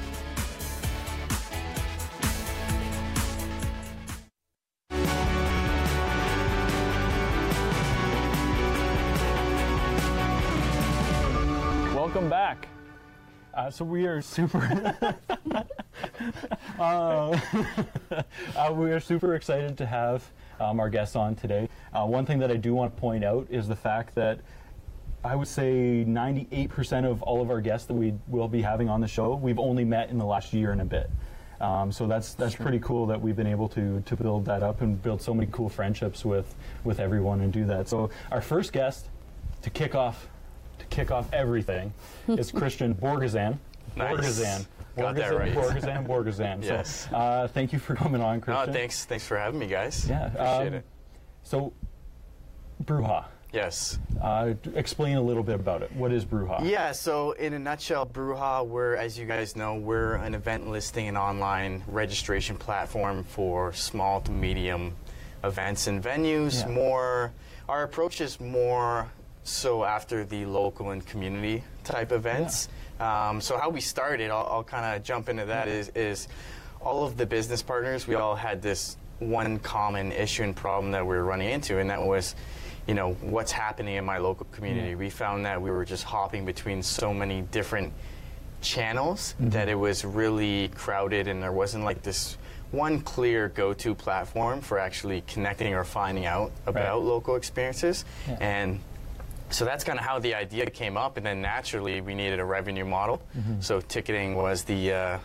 Welcome 12.13 12.29
back. 12.29 12.69
Uh, 13.55 13.71
so 13.71 13.87
we 13.87 14.05
are 14.05 14.21
super. 14.21 14.61
uh, 16.79 17.41
uh, 18.55 18.73
we 18.75 18.93
are 18.93 19.01
super 19.01 19.35
excited 19.35 19.79
to 19.79 19.87
have 19.87 20.23
um, 20.61 20.79
our 20.79 20.91
guests 20.91 21.17
on 21.17 21.35
today. 21.37 21.71
Uh, 21.91 22.05
one 22.05 22.27
thing 22.27 22.39
that 22.41 22.51
I 22.51 22.57
do 22.57 22.75
want 22.75 22.95
to 22.95 23.01
point 23.01 23.25
out 23.25 23.47
is 23.49 23.67
the 23.67 23.75
fact 23.75 24.15
that 24.17 24.41
I 25.25 25.35
would 25.35 25.49
say 25.49 26.05
98% 26.07 27.11
of 27.11 27.23
all 27.23 27.41
of 27.41 27.49
our 27.49 27.63
guests 27.63 27.87
that 27.87 27.95
we 27.95 28.13
will 28.29 28.47
be 28.47 28.61
having 28.61 28.91
on 28.91 29.01
the 29.01 29.09
show, 29.09 29.35
we've 29.37 29.59
only 29.59 29.87
met 29.87 30.11
in 30.11 30.19
the 30.19 30.27
last 30.27 30.53
year 30.53 30.73
and 30.73 30.83
a 30.83 30.85
bit. 30.85 31.11
Um, 31.63 31.91
so 31.91 32.07
that's 32.07 32.35
that's 32.35 32.55
pretty 32.55 32.81
cool 32.81 33.07
that 33.07 33.23
we've 33.23 33.37
been 33.37 33.47
able 33.47 33.71
to 33.71 34.03
to 34.03 34.17
build 34.17 34.45
that 34.45 34.63
up 34.63 34.83
and 34.83 35.03
build 35.03 35.23
so 35.23 35.33
many 35.33 35.49
cool 35.51 35.71
friendships 35.71 36.27
with 36.27 36.55
with 36.85 37.01
everyone 37.01 37.41
and 37.41 37.55
do 37.55 37.65
that. 37.65 37.89
So 37.89 38.11
our 38.31 38.43
first 38.43 38.75
guest 38.75 39.09
to 39.63 39.71
kick 39.71 39.95
off 39.95 40.29
kick 40.93 41.11
off 41.11 41.33
everything 41.33 41.93
is 42.29 42.53
Christian 42.53 42.95
Borgazan. 42.95 43.59
Nice. 43.97 44.17
Borgazan. 44.17 44.67
Got 44.97 45.15
that 45.17 45.33
Borgazan, 45.33 45.39
right. 45.39 45.55
Borgazan, 45.55 46.07
Borgazan. 46.07 46.63
Yes. 46.65 47.09
So, 47.11 47.17
uh, 47.17 47.49
thank 47.49 47.73
you 47.73 47.79
for 47.79 47.95
coming 47.95 48.21
on, 48.21 48.37
Oh, 48.39 48.41
Christian. 48.41 48.73
thanks, 48.75 49.05
thanks 49.07 49.27
for 49.27 49.39
having 49.39 49.59
me, 49.59 49.67
guys. 49.67 50.07
Yeah. 50.09 50.27
appreciate 50.27 50.69
um, 50.69 50.75
it. 50.75 50.85
So, 51.43 51.73
Bruja. 52.85 53.25
Yes. 53.53 53.99
Uh, 54.21 54.55
d- 54.63 54.73
explain 54.75 55.17
a 55.17 55.23
little 55.23 55.43
bit 55.43 55.57
about 55.57 55.83
it. 55.83 55.93
What 55.93 56.11
is 56.13 56.25
Bruja? 56.25 56.69
Yeah, 56.69 56.93
so 56.93 57.33
in 57.33 57.53
a 57.53 57.59
nutshell, 57.59 58.07
Bruja, 58.07 58.67
we're, 58.67 58.97
as 58.97 59.19
you 59.19 59.27
guys 59.27 59.57
know, 59.57 59.75
we're 59.77 60.15
an 60.15 60.35
event 60.35 60.71
listing 60.71 61.09
and 61.09 61.19
online 61.19 61.83
registration 61.87 62.57
platform 62.57 63.25
for 63.25 63.73
small 63.73 64.21
to 64.23 64.31
medium 64.31 64.95
events 65.45 65.87
and 65.87 66.03
venues. 66.03 66.63
Yeah. 66.67 66.73
More, 66.73 67.33
our 67.69 67.83
approach 67.83 68.21
is 68.21 68.41
more 68.41 69.11
so 69.45 69.85
after 69.85 70.25
the 70.25 70.45
local 70.47 70.91
and 70.91 71.05
community 71.05 71.65
type 71.85 72.13
events. 72.13 72.69
Um, 73.01 73.41
so 73.41 73.59
how 73.59 73.71
we 73.71 73.81
started, 73.81 74.31
I'll, 74.31 74.47
I'll 74.51 74.65
kind 74.65 74.97
of 74.97 75.03
jump 75.03 75.29
into 75.29 75.47
that. 75.47 75.69
Is 75.69 75.91
is 75.95 76.29
all 76.81 77.05
of 77.05 77.17
the 77.17 77.27
business 77.27 77.63
partners, 77.63 78.07
we 78.07 78.15
all 78.15 78.37
had 78.37 78.63
this 78.63 78.97
one 79.19 79.59
common 79.61 80.13
issue 80.13 80.43
and 80.43 80.55
problem 80.55 80.93
that 80.93 81.07
we 81.07 81.17
were 81.17 81.25
running 81.25 81.51
into, 81.51 81.79
and 81.79 81.91
that 81.91 82.03
was, 82.05 82.35
you 82.87 82.95
know, 82.95 83.15
what's 83.15 83.53
happening 83.53 83.95
in 83.95 84.05
my 84.05 84.19
local 84.19 84.47
community. 84.53 84.95
We 84.95 85.11
found 85.11 85.47
that 85.47 85.63
we 85.63 85.71
were 85.71 85.85
just 85.85 86.05
hopping 86.05 86.45
between 86.45 86.83
so 86.83 87.15
many 87.15 87.43
different 87.43 87.93
channels 88.61 89.35
that 89.41 89.69
it 89.69 89.75
was 89.75 90.05
really 90.05 90.69
crowded, 90.69 91.29
and 91.29 91.43
there 91.43 91.53
wasn't 91.53 91.85
like 91.85 92.03
this 92.03 92.37
one 92.73 93.01
clear 93.01 93.49
go-to 93.49 93.95
platform 93.95 94.61
for 94.61 94.79
actually 94.79 95.23
connecting 95.27 95.75
or 95.75 95.85
finding 95.85 96.27
out 96.27 96.51
about 96.67 97.03
local 97.03 97.37
experiences. 97.37 98.05
Yeah. 98.27 98.39
And 98.41 98.81
so 99.53 99.65
that's 99.65 99.85
kind 99.85 99.99
of 99.99 100.05
how 100.05 100.19
the 100.19 100.35
idea 100.35 100.67
came 100.71 100.97
up, 100.97 101.17
and 101.17 101.25
then 101.27 101.41
naturally 101.43 102.01
we 102.01 102.15
needed 102.15 102.41
a 102.41 102.45
revenue 102.45 102.85
model. 102.85 103.23
So 103.61 103.81
ticketing 103.81 104.35
was 104.35 104.65
the 104.65 104.93
uh, 104.93 105.19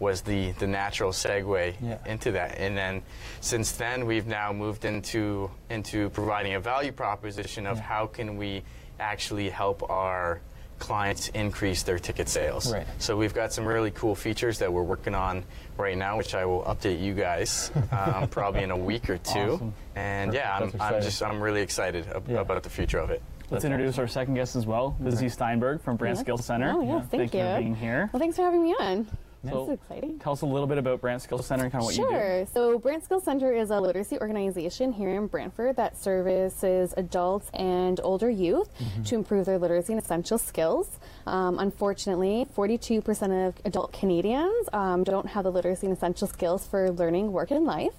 was 0.00 0.22
the 0.22 0.50
the 0.52 0.66
natural 0.66 1.12
segue 1.12 1.74
Yeah. 1.80 1.98
into 2.06 2.32
that, 2.32 2.58
and 2.58 2.76
then 2.76 3.02
since 3.40 3.72
then 3.72 4.06
we've 4.06 4.26
now 4.26 4.52
moved 4.52 4.84
into 4.84 5.50
into 5.70 6.10
providing 6.10 6.54
a 6.54 6.60
value 6.60 6.92
proposition 6.92 7.66
of 7.66 7.78
how 7.78 8.06
can 8.06 8.36
we 8.36 8.62
actually 8.98 9.50
help 9.50 9.88
our 9.90 10.40
clients 10.80 11.28
increase 11.28 11.84
their 11.84 11.98
ticket 12.00 12.28
sales. 12.28 12.72
Right. 12.72 12.86
So 12.98 13.16
we've 13.16 13.32
got 13.32 13.52
some 13.52 13.64
really 13.64 13.92
cool 13.92 14.14
features 14.16 14.58
that 14.58 14.72
we're 14.72 14.82
working 14.82 15.14
on 15.14 15.44
right 15.78 15.96
now, 15.96 16.16
which 16.16 16.34
I 16.34 16.44
will 16.44 16.62
update 16.64 17.00
you 17.00 17.14
guys 17.14 17.70
um, 17.92 18.26
probably 18.36 18.64
in 18.64 18.72
a 18.72 18.76
week 18.76 19.08
or 19.08 19.18
two. 19.18 19.38
Awesome. 19.54 19.74
And 19.94 20.34
yeah, 20.34 20.56
I'm, 20.58 20.72
I'm 20.80 21.00
just 21.00 21.22
I'm 21.22 21.40
really 21.40 21.62
excited 21.62 22.06
ab- 22.08 22.28
Yeah. 22.28 22.40
about 22.40 22.62
the 22.64 22.70
future 22.70 22.98
of 22.98 23.10
it. 23.10 23.22
Let's 23.50 23.62
That's 23.62 23.64
introduce 23.66 23.98
our 23.98 24.08
second 24.08 24.34
guest 24.34 24.56
as 24.56 24.64
well, 24.66 24.96
Lizzie 25.00 25.28
Steinberg 25.28 25.82
from 25.82 25.96
Brant 25.96 26.16
Skills 26.18 26.44
Center. 26.46 26.72
Oh, 26.74 26.82
yeah, 26.82 27.02
thank 27.02 27.34
you 27.34 27.40
for 27.40 27.58
being 27.60 27.74
here. 27.74 28.08
Well, 28.12 28.18
thanks 28.20 28.36
for 28.36 28.42
having 28.42 28.62
me 28.62 28.74
on. 28.80 29.06
So, 29.46 29.66
this 29.66 29.68
is 29.68 29.80
exciting. 29.82 30.18
Tell 30.18 30.32
us 30.32 30.40
a 30.40 30.46
little 30.46 30.66
bit 30.66 30.78
about 30.78 31.02
Brant 31.02 31.20
Skills 31.20 31.46
Center 31.46 31.64
and 31.64 31.72
kind 31.72 31.82
of 31.82 31.86
what 31.86 31.96
you 31.96 32.04
do. 32.04 32.10
Sure. 32.10 32.46
So, 32.46 32.78
Brant 32.78 33.04
Skills 33.04 33.24
Center 33.24 33.52
is 33.52 33.70
a 33.70 33.78
literacy 33.78 34.18
organization 34.18 34.92
here 34.92 35.10
in 35.10 35.26
Brantford 35.26 35.76
that 35.76 35.98
services 35.98 36.94
adults 36.96 37.50
and 37.52 38.00
older 38.02 38.30
youth 38.30 38.70
to 39.04 39.14
improve 39.14 39.44
their 39.44 39.58
literacy 39.58 39.92
and 39.92 40.02
essential 40.02 40.38
skills. 40.38 40.98
Um, 41.26 41.58
unfortunately, 41.58 42.46
42% 42.56 43.48
of 43.48 43.54
adult 43.66 43.92
Canadians 43.92 44.68
um, 44.72 45.04
don't 45.04 45.26
have 45.26 45.44
the 45.44 45.52
literacy 45.52 45.86
and 45.86 45.96
essential 45.96 46.26
skills 46.26 46.66
for 46.66 46.90
learning, 46.90 47.30
work, 47.32 47.50
and 47.50 47.66
life. 47.66 47.92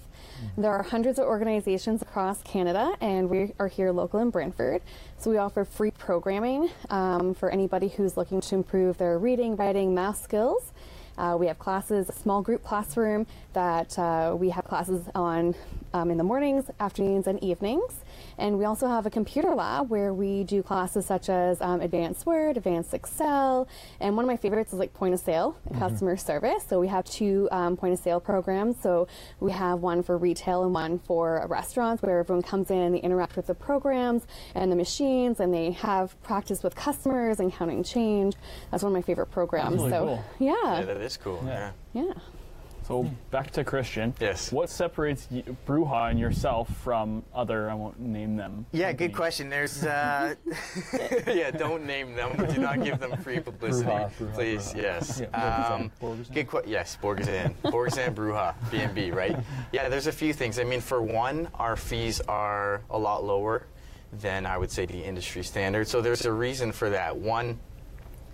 There 0.56 0.70
are 0.70 0.82
hundreds 0.82 1.18
of 1.18 1.26
organizations 1.26 2.02
across 2.02 2.42
Canada, 2.42 2.94
and 3.00 3.28
we 3.28 3.52
are 3.58 3.68
here 3.68 3.92
local 3.92 4.20
in 4.20 4.30
Brantford. 4.30 4.82
So 5.18 5.30
we 5.30 5.38
offer 5.38 5.64
free 5.64 5.90
programming 5.90 6.70
um, 6.90 7.34
for 7.34 7.50
anybody 7.50 7.88
who's 7.88 8.16
looking 8.16 8.40
to 8.40 8.54
improve 8.54 8.98
their 8.98 9.18
reading, 9.18 9.56
writing, 9.56 9.94
math 9.94 10.22
skills. 10.22 10.72
Uh, 11.18 11.36
we 11.38 11.46
have 11.46 11.58
classes, 11.58 12.08
a 12.08 12.12
small 12.12 12.42
group 12.42 12.62
classroom 12.62 13.26
that 13.54 13.98
uh, 13.98 14.36
we 14.38 14.50
have 14.50 14.64
classes 14.64 15.06
on 15.14 15.54
um, 15.94 16.10
in 16.10 16.18
the 16.18 16.24
mornings, 16.24 16.70
afternoons, 16.78 17.26
and 17.26 17.42
evenings. 17.42 18.04
And 18.38 18.58
we 18.58 18.64
also 18.64 18.86
have 18.86 19.06
a 19.06 19.10
computer 19.10 19.54
lab 19.54 19.90
where 19.90 20.12
we 20.12 20.44
do 20.44 20.62
classes 20.62 21.06
such 21.06 21.28
as 21.28 21.60
um, 21.60 21.80
advanced 21.80 22.26
Word, 22.26 22.56
advanced 22.56 22.92
Excel, 22.92 23.68
and 24.00 24.16
one 24.16 24.24
of 24.24 24.28
my 24.28 24.36
favorites 24.36 24.72
is 24.72 24.78
like 24.78 24.92
point 24.94 25.14
of 25.14 25.20
sale 25.20 25.56
and 25.66 25.78
customer 25.78 26.16
service. 26.16 26.64
So 26.68 26.80
we 26.80 26.88
have 26.88 27.04
two 27.04 27.48
um, 27.50 27.76
point 27.76 27.94
of 27.94 28.00
sale 28.00 28.20
programs. 28.20 28.76
So 28.82 29.08
we 29.40 29.52
have 29.52 29.80
one 29.80 30.02
for 30.02 30.18
retail 30.18 30.64
and 30.64 30.74
one 30.74 30.98
for 30.98 31.44
restaurants 31.48 32.02
where 32.02 32.20
everyone 32.20 32.42
comes 32.42 32.70
in 32.70 32.78
and 32.78 32.94
they 32.94 33.00
interact 33.00 33.36
with 33.36 33.46
the 33.46 33.54
programs 33.54 34.26
and 34.54 34.70
the 34.70 34.76
machines 34.76 35.40
and 35.40 35.52
they 35.52 35.70
have 35.72 36.20
practice 36.22 36.62
with 36.62 36.74
customers 36.74 37.40
and 37.40 37.52
counting 37.52 37.82
change. 37.82 38.34
That's 38.70 38.82
one 38.82 38.92
of 38.92 38.94
my 38.94 39.02
favorite 39.02 39.30
programs. 39.30 39.76
really 39.76 39.90
so 39.90 40.04
cool. 40.06 40.24
Yeah, 40.38 40.78
yeah, 40.78 40.82
that 40.82 40.96
is 40.98 41.16
cool. 41.16 41.42
Yeah. 41.46 41.72
yeah. 41.92 42.12
So 42.86 43.02
back 43.32 43.50
to 43.52 43.64
Christian. 43.64 44.14
Yes. 44.20 44.52
What 44.52 44.70
separates 44.70 45.26
y- 45.30 45.42
Bruja 45.66 46.10
and 46.10 46.20
yourself 46.20 46.68
from 46.84 47.24
other? 47.34 47.68
I 47.68 47.74
won't 47.74 47.98
name 47.98 48.36
them. 48.36 48.64
Yeah, 48.70 48.92
good 48.92 49.12
question. 49.12 49.50
There's, 49.50 49.82
uh, 49.84 50.36
yeah, 51.26 51.50
don't 51.50 51.84
name 51.84 52.14
them. 52.14 52.36
Do 52.46 52.60
not 52.60 52.84
give 52.84 53.00
them 53.00 53.16
free 53.22 53.40
publicity, 53.40 53.90
Bruja, 53.90 54.10
Bruja, 54.12 54.34
please. 54.34 54.72
Bruja. 54.72 54.82
Yes. 54.82 55.20
Yeah, 55.20 55.26
Borgazan, 55.26 55.80
Um, 55.80 55.92
Borgazan. 56.00 56.32
good 56.34 56.48
que- 56.48 56.62
Yes, 56.66 56.96
Borgazan, 57.02 57.54
Borgazan, 57.64 58.14
Bruja, 58.14 58.54
B&B, 58.70 59.10
right? 59.10 59.36
Yeah, 59.72 59.88
there's 59.88 60.06
a 60.06 60.12
few 60.12 60.32
things. 60.32 60.60
I 60.60 60.64
mean, 60.64 60.80
for 60.80 61.02
one, 61.02 61.48
our 61.54 61.74
fees 61.74 62.20
are 62.28 62.82
a 62.90 62.98
lot 62.98 63.24
lower 63.24 63.66
than 64.12 64.46
I 64.46 64.56
would 64.56 64.70
say 64.70 64.86
the 64.86 65.02
industry 65.02 65.42
standard. 65.42 65.88
So 65.88 66.00
there's 66.00 66.24
a 66.24 66.32
reason 66.32 66.70
for 66.70 66.88
that. 66.90 67.16
One, 67.16 67.58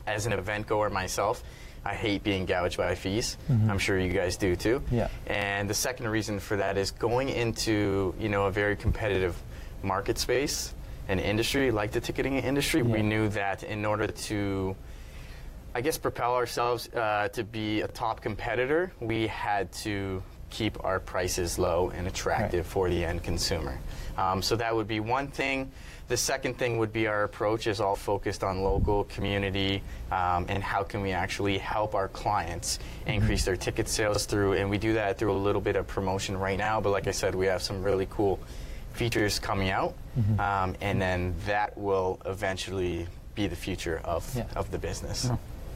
as 0.07 0.27
an 0.27 0.35
event 0.35 0.67
goer 0.67 0.91
myself, 0.91 1.43
I 1.85 1.95
hate 1.95 2.23
being 2.23 2.47
gouged 2.47 2.77
by 2.77 2.95
fees. 2.95 3.37
I'm 3.49 3.79
sure 3.79 3.99
you 3.99 4.13
guys 4.13 4.37
do 4.37 4.55
too. 4.55 4.81
Mm-hmm. 4.81 4.95
Yeah. 4.95 5.09
And 5.27 5.69
the 5.69 5.75
second 5.75 6.09
reason 6.09 6.39
for 6.39 6.57
that 6.57 6.79
is 6.79 6.91
going 6.93 7.29
into 7.29 8.15
you 8.19 8.29
know 8.29 8.47
a 8.47 8.51
very 8.51 8.77
competitive 8.77 9.35
market 9.83 10.19
space 10.19 10.75
and 11.09 11.19
industry 11.19 11.71
like 11.73 11.91
the 11.91 12.01
ticketing 12.01 12.39
industry. 12.39 12.83
We 12.83 13.03
knew 13.03 13.29
that 13.31 13.65
in 13.65 13.85
order 13.85 14.07
to 14.07 14.77
I 15.75 15.81
guess 15.81 15.99
propel 15.99 16.35
ourselves 16.35 16.89
uh, 16.89 17.29
to 17.33 17.45
be 17.45 17.81
a 17.81 17.89
top 17.89 18.21
competitor, 18.21 18.93
we 19.01 19.27
had 19.27 19.73
to 19.85 20.23
keep 20.53 20.85
our 20.85 21.01
prices 21.01 21.59
low 21.59 21.91
and 21.97 22.07
attractive 22.07 22.67
for 22.67 22.89
the 22.91 23.05
end 23.05 23.25
consumer. 23.25 23.79
Um, 24.19 24.43
so 24.43 24.55
that 24.57 24.75
would 24.77 24.87
be 24.87 25.01
one 25.01 25.29
thing. 25.29 25.73
The 26.09 26.17
second 26.19 26.59
thing 26.59 26.77
would 26.77 26.93
be 26.93 27.07
our 27.07 27.25
approach 27.25 27.67
is 27.67 27.81
all 27.81 27.97
focused 27.97 28.45
on 28.45 28.63
local 28.63 29.05
community 29.05 29.83
um, 30.11 30.45
and 30.51 30.63
how 30.63 30.83
can 30.83 31.01
we 31.01 31.13
actually 31.13 31.57
help 31.57 31.95
our 31.95 32.09
clients 32.09 32.79
increase 33.07 33.47
their 33.47 33.57
ticket 33.57 33.89
sales 33.89 34.27
through, 34.27 34.53
and 34.53 34.69
we 34.69 34.77
do 34.77 34.93
that 34.93 35.19
through 35.19 35.33
a 35.33 35.41
little 35.49 35.63
bit 35.63 35.75
of 35.77 35.87
promotion 35.87 36.37
right 36.37 36.59
now. 36.59 36.83
But 36.83 36.91
like 36.91 37.07
I 37.07 37.13
said, 37.13 37.35
we 37.35 37.47
have 37.47 37.63
some 37.63 37.83
really 37.83 38.07
cool 38.11 38.39
features 38.93 39.39
coming 39.39 39.71
out, 39.71 39.95
um, 40.39 40.77
and 40.83 41.01
then 41.01 41.35
that 41.47 41.79
will 41.79 42.21
eventually 42.27 43.07
be 43.35 43.47
the 43.47 43.57
future 43.57 44.03
of, 44.05 44.31
Yeah. 44.37 44.45
of 44.55 44.71
the 44.71 44.79
business. 44.79 45.31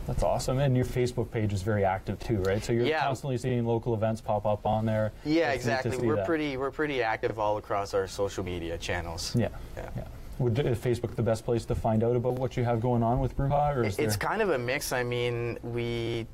That's 0.06 0.22
awesome. 0.22 0.58
And 0.58 0.76
your 0.76 0.84
Facebook 0.84 1.30
page 1.30 1.52
is 1.52 1.62
very 1.62 1.84
active 1.84 2.18
too, 2.20 2.38
right? 2.42 2.62
So 2.64 2.72
you're 2.72 2.86
Yeah. 2.86 3.02
constantly 3.04 3.38
seeing 3.38 3.66
local 3.66 3.92
events 3.94 4.20
pop 4.20 4.46
up 4.46 4.64
on 4.64 4.86
there. 4.86 5.12
Yeah, 5.24 5.48
It's 5.50 5.56
exactly. 5.64 5.96
We're 5.98 6.16
that. 6.16 6.26
pretty 6.26 6.56
we're 6.56 6.70
pretty 6.70 7.02
active 7.02 7.38
all 7.38 7.56
across 7.56 7.92
our 7.92 8.06
social 8.06 8.44
media 8.44 8.78
channels. 8.78 9.34
Yeah. 9.34 9.48
Yeah. 9.76 9.88
yeah. 9.96 10.04
Would 10.38 10.58
is 10.58 10.78
Facebook 10.78 11.14
the 11.16 11.22
best 11.22 11.44
place 11.44 11.64
to 11.64 11.74
find 11.74 12.04
out 12.04 12.14
about 12.14 12.34
what 12.34 12.56
you 12.56 12.64
have 12.64 12.80
going 12.80 13.02
on 13.02 13.20
with 13.20 13.36
Bruja, 13.36 13.74
or 13.76 13.84
is 13.84 13.98
It's 13.98 14.16
there? 14.16 14.28
kind 14.28 14.42
of 14.42 14.50
a 14.50 14.58
mix. 14.58 14.92
I 14.92 15.02
mean, 15.02 15.58
we 15.62 16.26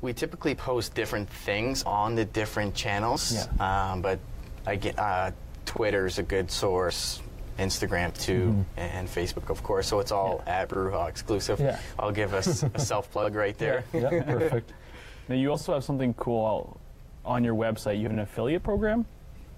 we 0.00 0.12
typically 0.12 0.54
post 0.54 0.94
different 0.94 1.28
things 1.28 1.82
on 1.82 2.14
the 2.14 2.24
different 2.24 2.74
channels, 2.74 3.48
um, 3.58 4.00
but 4.00 4.20
I 4.64 4.76
get 4.76 4.96
uh, 4.98 5.32
Twitter's 5.66 6.18
a 6.18 6.22
good 6.22 6.50
source. 6.52 7.20
Instagram 7.58 8.16
too, 8.18 8.54
Mhm. 8.54 8.64
and 8.76 9.08
Facebook, 9.08 9.50
of 9.50 9.62
course. 9.62 9.86
So 9.88 10.00
it's 10.00 10.12
all 10.12 10.42
at 10.46 10.68
Bruja 10.68 11.08
exclusive. 11.08 11.60
Yeah. 11.60 11.78
I'll 11.98 12.12
give 12.12 12.32
us 12.34 12.62
a 12.62 12.78
self 12.92 13.10
plug 13.10 13.34
right 13.34 13.56
there. 13.58 13.84
Yeah, 13.92 14.10
yeah, 14.12 14.22
perfect. 14.22 14.72
Now 15.28 15.34
you 15.34 15.50
also 15.50 15.74
have 15.74 15.84
something 15.84 16.14
cool 16.14 16.80
on 17.22 17.44
your 17.44 17.54
website. 17.54 17.98
You 17.98 18.04
have 18.04 18.12
an 18.12 18.20
affiliate 18.20 18.62
program. 18.62 19.04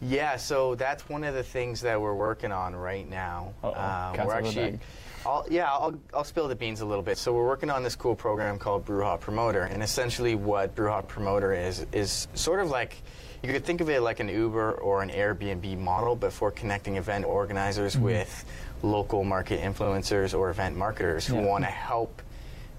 Yeah, 0.02 0.36
so 0.36 0.74
that's 0.74 1.08
one 1.08 1.22
of 1.22 1.32
the 1.34 1.44
things 1.44 1.80
that 1.82 2.00
we're 2.00 2.14
working 2.14 2.50
on 2.50 2.74
right 2.74 3.08
now. 3.08 3.52
Um, 3.62 3.70
we're 3.72 3.76
out 3.76 4.16
of 4.16 4.16
the 4.16 4.62
actually. 4.62 4.80
I'll, 5.24 5.46
yeah, 5.48 5.70
I'll, 5.70 5.94
I'll 6.12 6.24
spill 6.24 6.48
the 6.48 6.56
beans 6.56 6.80
a 6.80 6.86
little 6.86 7.04
bit. 7.04 7.18
So 7.18 7.32
we're 7.32 7.46
working 7.46 7.70
on 7.70 7.84
this 7.84 7.94
cool 7.94 8.16
program 8.16 8.58
called 8.58 8.84
Bruja 8.84 9.20
Promoter, 9.20 9.62
and 9.62 9.80
essentially 9.80 10.34
what 10.34 10.74
Bruja 10.74 11.06
Promoter 11.06 11.52
is 11.52 11.86
is 11.92 12.26
sort 12.34 12.58
of 12.58 12.68
like 12.70 12.96
you 13.42 13.52
could 13.52 13.64
think 13.64 13.80
of 13.80 13.88
it 13.88 14.00
like 14.02 14.20
an 14.20 14.28
Uber 14.28 14.72
or 14.72 15.02
an 15.02 15.10
Airbnb 15.10 15.78
model, 15.78 16.14
but 16.16 16.32
for 16.32 16.50
connecting 16.50 16.96
event 16.96 17.24
organizers 17.24 17.94
Mm-hmm. 17.94 18.04
with 18.04 18.44
local 18.82 19.24
market 19.24 19.60
influencers 19.60 20.36
or 20.38 20.50
event 20.50 20.76
marketers 20.76 21.26
who 21.26 21.36
Yeah. 21.36 21.46
want 21.46 21.64
to 21.64 21.70
help 21.70 22.22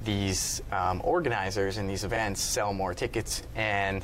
these 0.04 0.62
um, 0.72 1.00
organizers 1.04 1.78
in 1.78 1.86
these 1.88 2.04
events 2.04 2.42
sell 2.42 2.74
more 2.74 2.94
tickets 2.96 3.44
and 3.56 4.04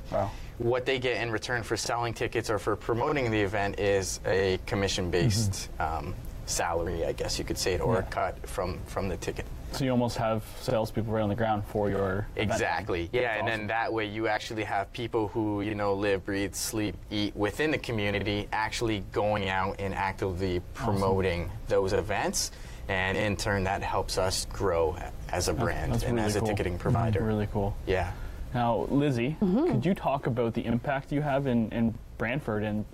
what 0.59 0.85
they 0.85 0.99
get 0.99 1.21
in 1.21 1.31
return 1.31 1.63
for 1.63 1.75
selling 1.77 2.13
tickets 2.13 2.49
or 2.51 2.59
for 2.59 2.75
promoting 2.75 3.31
the 3.31 3.39
event 3.41 3.79
is 3.79 4.19
a 4.25 4.59
commission-based 4.67 5.69
um, 5.79 6.13
salary, 6.45 7.03
I 7.05 7.13
guess 7.13 7.37
you 7.39 7.45
could 7.45 7.57
say 7.57 7.73
it, 7.73 7.81
or 7.81 7.97
a 7.97 8.01
Mm-hmm. 8.03 8.09
Cut 8.11 8.47
from 8.47 8.79
from 8.85 9.09
the 9.09 9.17
ticket. 9.17 9.45
So 9.77 9.85
you 9.85 9.91
almost 9.91 10.17
have 10.17 10.43
salespeople 10.61 11.13
right 11.13 11.21
on 11.21 11.29
the 11.29 11.35
ground 11.35 11.63
for 11.67 11.87
your 11.89 12.25
event. 12.35 12.51
Exactly. 12.51 13.09
Yeah, 13.13 13.21
That's 13.21 13.39
and 13.41 13.47
then 13.47 13.67
that 13.67 13.93
way 13.93 14.05
you 14.05 14.27
actually 14.27 14.63
have 14.63 14.91
people 14.91 15.27
who 15.27 15.61
you 15.61 15.75
know 15.75 15.93
live, 15.93 16.25
breathe, 16.25 16.55
sleep, 16.55 16.95
eat 17.11 17.35
within 17.35 17.69
the 17.69 17.77
community 17.77 18.47
actually 18.51 19.03
going 19.11 19.49
out 19.49 19.75
and 19.79 19.93
actively 19.93 20.61
promoting 20.73 21.51
those 21.67 21.93
events, 21.93 22.51
and 22.87 23.17
in 23.17 23.35
turn 23.37 23.63
that 23.65 23.83
helps 23.83 24.17
us 24.17 24.45
grow 24.45 24.97
as 25.29 25.47
a 25.47 25.53
brand 25.53 25.93
that's 25.93 26.03
and 26.03 26.15
really 26.15 26.25
as 26.25 26.35
a 26.35 26.39
cool. 26.39 26.47
ticketing 26.49 26.77
provider. 26.79 27.21
Really 27.23 27.47
cool. 27.53 27.75
Yeah. 27.85 28.11
Now, 28.55 28.87
Lizzie, 28.89 29.35
Mm-hmm. 29.41 29.67
could 29.73 29.85
you 29.85 29.93
talk 29.93 30.25
about 30.25 30.55
the 30.55 30.65
impact 30.65 31.11
you 31.11 31.21
have 31.21 31.45
in, 31.45 31.69
in 31.71 31.93
Brantford 32.17 32.63
and 32.63 32.85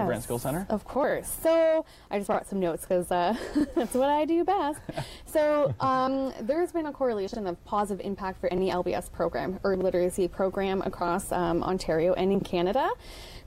the 0.00 0.04
Brant 0.06 0.22
Skills 0.22 0.42
Center? 0.42 0.66
Of 0.68 0.84
course. 0.84 1.28
So 1.42 1.84
I 2.10 2.18
just 2.18 2.26
brought 2.26 2.48
some 2.48 2.60
notes 2.60 2.82
because 2.82 3.10
uh, 3.10 3.34
that's 3.74 3.94
what 3.94 4.08
I 4.08 4.24
do 4.24 4.44
best. 4.44 4.80
so 5.26 5.74
um, 5.80 6.32
there's 6.40 6.72
been 6.72 6.86
a 6.86 6.92
correlation 6.92 7.46
of 7.46 7.62
positive 7.64 8.04
impact 8.04 8.40
for 8.40 8.52
any 8.52 8.70
LBS 8.70 9.10
program 9.12 9.60
or 9.62 9.76
literacy 9.76 10.28
program 10.28 10.82
across 10.82 11.30
um, 11.32 11.62
Ontario 11.62 12.14
and 12.14 12.32
in 12.32 12.40
Canada. 12.40 12.90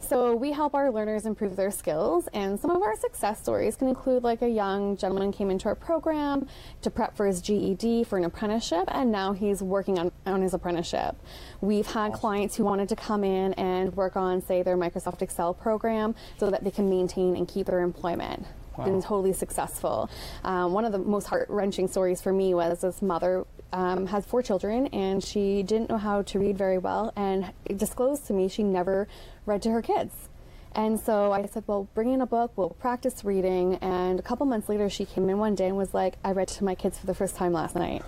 So 0.07 0.35
we 0.35 0.51
help 0.51 0.75
our 0.75 0.91
learners 0.91 1.25
improve 1.25 1.55
their 1.55 1.71
skills, 1.71 2.27
and 2.31 2.59
some 2.59 2.69
of 2.69 2.83
our 2.83 2.95
success 2.95 3.41
stories 3.41 3.75
can 3.75 3.87
include 3.87 4.23
like 4.23 4.43
a 4.43 4.47
young 4.47 4.97
gentleman 4.97 5.31
came 5.31 5.49
into 5.49 5.67
our 5.67 5.73
program 5.73 6.47
to 6.83 6.91
prep 6.91 7.17
for 7.17 7.25
his 7.25 7.41
GED 7.41 8.03
for 8.03 8.17
an 8.19 8.23
apprenticeship, 8.23 8.83
and 8.89 9.11
now 9.11 9.33
he's 9.33 9.63
working 9.63 9.97
on, 9.97 10.11
on 10.27 10.43
his 10.43 10.53
apprenticeship. 10.53 11.15
We've 11.59 11.87
had 11.87 12.13
clients 12.13 12.55
who 12.55 12.63
wanted 12.65 12.87
to 12.89 12.95
come 12.95 13.23
in 13.23 13.53
and 13.53 13.95
work 13.95 14.15
on, 14.15 14.41
say, 14.41 14.61
their 14.61 14.77
Microsoft 14.77 15.23
Excel 15.23 15.55
program 15.55 16.13
so 16.37 16.51
that 16.51 16.63
they 16.63 16.71
can 16.71 16.87
maintain 16.87 17.35
and 17.35 17.47
keep 17.47 17.65
their 17.65 17.81
employment. 17.81 18.45
Wow. 18.77 18.85
Been 18.85 19.01
totally 19.01 19.33
successful. 19.33 20.09
Um, 20.43 20.73
one 20.73 20.85
of 20.85 20.91
the 20.91 20.99
most 20.99 21.27
heart 21.27 21.49
wrenching 21.49 21.87
stories 21.87 22.21
for 22.21 22.33
me 22.33 22.53
was 22.53 22.81
this 22.81 23.01
mother 23.01 23.45
um, 23.73 24.07
has 24.07 24.25
four 24.25 24.41
children 24.41 24.87
and 24.87 25.23
she 25.23 25.63
didn't 25.63 25.89
know 25.89 25.97
how 25.97 26.21
to 26.23 26.39
read 26.39 26.57
very 26.57 26.77
well 26.77 27.11
and 27.15 27.51
disclosed 27.75 28.25
to 28.27 28.33
me 28.33 28.47
she 28.47 28.63
never 28.63 29.07
read 29.45 29.61
to 29.63 29.71
her 29.71 29.81
kids. 29.81 30.29
And 30.73 30.99
so 30.99 31.31
I 31.31 31.45
said, 31.45 31.63
well, 31.67 31.87
bring 31.93 32.11
in 32.11 32.19
a 32.19 32.25
book, 32.25 32.51
we'll 32.57 32.71
practice 32.71 33.23
reading. 33.23 33.75
And 33.75 34.19
a 34.19 34.21
couple 34.21 34.45
months 34.45 34.67
later, 34.67 34.89
she 34.89 35.05
came 35.05 35.29
in 35.29 35.37
one 35.37 35.55
day 35.55 35.67
and 35.67 35.77
was 35.77 35.93
like, 35.93 36.17
I 36.23 36.31
read 36.31 36.49
to 36.49 36.65
my 36.65 36.75
kids 36.75 36.99
for 36.99 37.05
the 37.05 37.15
first 37.15 37.37
time 37.37 37.53
last 37.53 37.75
night. 37.75 38.03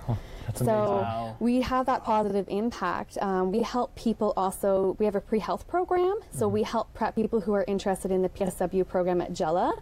That's 0.47 0.59
so. 0.59 0.65
Wow. 0.65 1.35
we 1.39 1.61
have 1.61 1.85
that 1.85 2.03
positive 2.03 2.45
impact. 2.49 3.17
Um, 3.21 3.51
we 3.51 3.61
help 3.61 3.95
people 3.95 4.33
also, 4.35 4.95
we 4.99 5.05
have 5.05 5.15
a 5.15 5.21
pre 5.21 5.39
health 5.39 5.67
program. 5.67 6.19
So 6.31 6.47
we 6.47 6.63
help 6.63 6.93
prep 6.93 7.15
people 7.15 7.41
who 7.41 7.53
are 7.53 7.65
interested 7.67 8.11
in 8.11 8.21
the 8.21 8.29
PSW 8.29 8.87
program 8.87 9.21
at 9.21 9.33
Jella. 9.33 9.73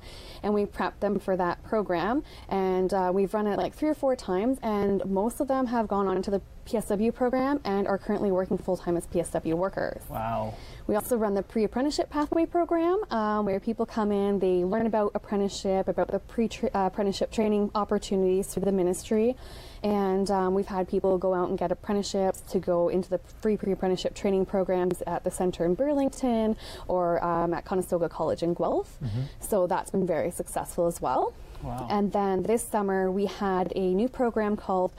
And 0.44 0.54
we 0.54 0.66
prep 0.66 1.00
them 1.00 1.20
for 1.20 1.38
that 1.38 1.64
program. 1.64 2.24
And 2.50 2.94
uh, 2.94 3.12
we've 3.14 3.34
run 3.34 3.48
it 3.48 3.58
like 3.58 3.74
three 3.74 3.90
or 3.90 3.96
four 3.96 4.16
times. 4.16 4.58
And 4.62 5.06
most 5.06 5.40
of 5.40 5.48
them 5.48 5.68
have 5.68 5.88
gone 5.88 6.08
on 6.08 6.22
to 6.24 6.32
the 6.32 6.42
PSW 6.66 7.14
program 7.14 7.62
and 7.64 7.88
are 7.88 7.98
currently 7.98 8.32
working 8.32 8.58
full 8.58 8.76
time 8.76 8.98
as 8.98 9.06
PSW 9.08 9.54
workers. 9.54 10.02
Wow. 10.10 10.56
We 10.88 10.96
also 10.96 11.16
run 11.16 11.34
the 11.34 11.44
pre 11.44 11.64
apprenticeship 11.64 12.10
pathway 12.10 12.46
program 12.46 13.02
um, 13.12 13.46
where 13.46 13.60
people 13.60 13.86
come 13.86 14.12
in, 14.12 14.40
they 14.40 14.64
learn 14.64 14.86
about 14.86 15.12
apprenticeship, 15.16 15.88
about 15.88 16.10
the 16.10 16.20
pre 16.20 16.50
uh, 16.64 16.70
apprenticeship 16.92 17.32
training 17.32 17.72
opportunities 17.76 18.48
through 18.48 18.66
the 18.66 18.72
ministry. 18.72 19.36
And 19.84 20.30
um, 20.32 20.55
we've 20.56 20.66
had 20.68 20.88
people 20.88 21.18
go 21.20 21.34
out 21.36 21.50
and 21.50 21.58
get 21.60 21.72
apprenticeships 21.72 22.42
to 22.52 22.60
go 22.60 22.90
into 22.90 23.10
the 23.10 23.20
free 23.20 23.58
pre 23.58 23.72
apprenticeship 23.72 24.16
training 24.16 24.46
programs 24.46 25.04
at 25.06 25.24
the 25.24 25.30
center 25.32 25.66
in 25.66 25.76
Burlington 25.76 26.56
or 26.88 27.24
um, 27.24 27.54
at 27.54 27.66
Conestoga 27.66 28.10
College 28.10 28.42
in 28.42 28.54
Guelph. 28.56 28.98
So 29.40 29.68
that's 29.68 29.92
been 29.92 30.08
very 30.08 30.32
successful 30.32 30.88
as 30.88 31.02
well. 31.02 31.34
Wow. 31.62 31.88
And 31.90 32.12
then 32.12 32.44
this 32.44 32.64
summer 32.64 33.12
we 33.12 33.26
had 33.28 33.72
a 33.76 33.94
new 33.94 34.08
program 34.10 34.56
called 34.58 34.92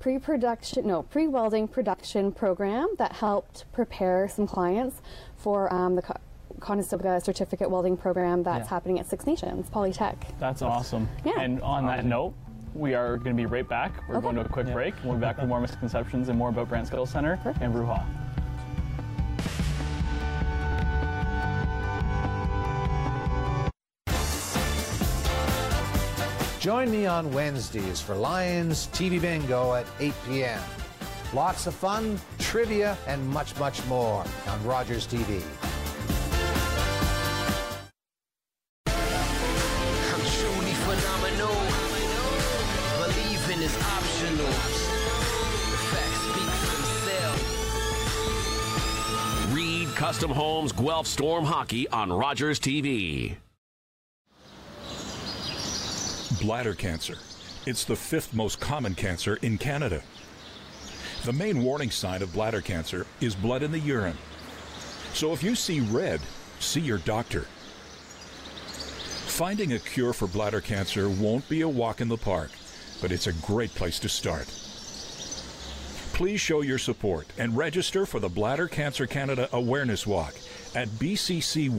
pre-production, 0.00 0.86
no, 0.86 1.02
pre-welding 1.04 1.68
production 1.68 2.32
program 2.32 2.88
that 2.98 3.12
helped 3.12 3.64
prepare 3.72 4.28
some 4.28 4.46
clients 4.48 5.00
for 5.36 5.72
um, 5.72 5.94
the 5.94 6.02
Co- 6.02 6.16
Conestoga 6.58 7.20
Certificate 7.20 7.70
Welding 7.70 7.96
Program 7.96 8.42
that's 8.42 8.64
Yeah. 8.66 8.70
happening 8.70 8.98
at 8.98 9.06
Six 9.08 9.26
Nations 9.26 9.68
Polytech. 9.70 10.16
That's 10.40 10.60
awesome. 10.62 11.08
Yeah. 11.24 11.40
And 11.40 11.60
on 11.62 11.86
that 11.86 12.04
note, 12.04 12.34
we 12.74 12.94
are 12.94 13.16
going 13.16 13.36
to 13.36 13.40
be 13.40 13.46
right 13.46 13.68
back. 13.68 14.02
We're 14.08 14.16
Okay. 14.16 14.22
going 14.22 14.36
to 14.36 14.42
a 14.42 14.48
quick 14.48 14.66
break. 14.72 14.94
We'll 15.04 15.14
be 15.14 15.20
back 15.20 15.38
with 15.38 15.48
more 15.48 15.60
misconceptions 15.68 16.28
and 16.28 16.38
more 16.38 16.48
about 16.48 16.68
Brant 16.68 16.86
Skills 16.86 17.10
Center 17.10 17.38
and 17.60 17.74
Bruja. 17.74 18.04
Join 26.60 26.92
me 26.92 27.06
on 27.06 27.32
Wednesdays 27.32 28.00
for 28.00 28.14
Lions 28.14 28.86
TV 28.92 29.20
Bingo 29.20 29.74
at 29.74 29.84
8 29.98 30.14
p.m. 30.28 30.60
Lots 31.34 31.66
of 31.66 31.74
fun, 31.74 32.20
trivia, 32.38 32.96
and 33.08 33.26
much, 33.30 33.58
much 33.58 33.84
more 33.86 34.24
on 34.46 34.64
Rogers 34.64 35.06
TV. 35.08 35.42
Custom 50.22 50.36
Homes 50.36 50.70
Guelph 50.70 51.08
Storm 51.08 51.44
Hockey 51.44 51.88
on 51.88 52.12
Rogers 52.12 52.60
TV. 52.60 53.34
Bladder 56.40 56.74
cancer. 56.74 57.16
It's 57.66 57.84
the 57.84 57.96
fifth 57.96 58.32
most 58.32 58.60
common 58.60 58.94
cancer 58.94 59.40
in 59.42 59.58
Canada. 59.58 60.00
The 61.24 61.32
main 61.32 61.64
warning 61.64 61.90
sign 61.90 62.22
of 62.22 62.32
bladder 62.32 62.60
cancer 62.60 63.04
is 63.20 63.34
blood 63.34 63.64
in 63.64 63.72
the 63.72 63.80
urine. 63.80 64.16
So 65.12 65.32
if 65.32 65.42
you 65.42 65.56
see 65.56 65.80
red, 65.80 66.20
see 66.60 66.80
your 66.80 66.98
doctor. 66.98 67.46
Finding 69.26 69.72
a 69.72 69.80
cure 69.80 70.12
for 70.12 70.28
bladder 70.28 70.60
cancer 70.60 71.08
won't 71.08 71.48
be 71.48 71.62
a 71.62 71.68
walk 71.68 72.00
in 72.00 72.06
the 72.06 72.16
park, 72.16 72.52
but 73.00 73.10
it's 73.10 73.26
a 73.26 73.32
great 73.32 73.74
place 73.74 73.98
to 73.98 74.08
start. 74.08 74.46
Please 76.22 76.40
show 76.40 76.60
your 76.60 76.78
support 76.78 77.26
and 77.36 77.56
register 77.56 78.06
for 78.06 78.20
the 78.20 78.28
Bladder 78.28 78.68
Cancer 78.68 79.08
Canada 79.08 79.48
Awareness 79.52 80.06
Walk 80.06 80.32
at 80.72 80.86
bccwalk.ca. 80.86 81.72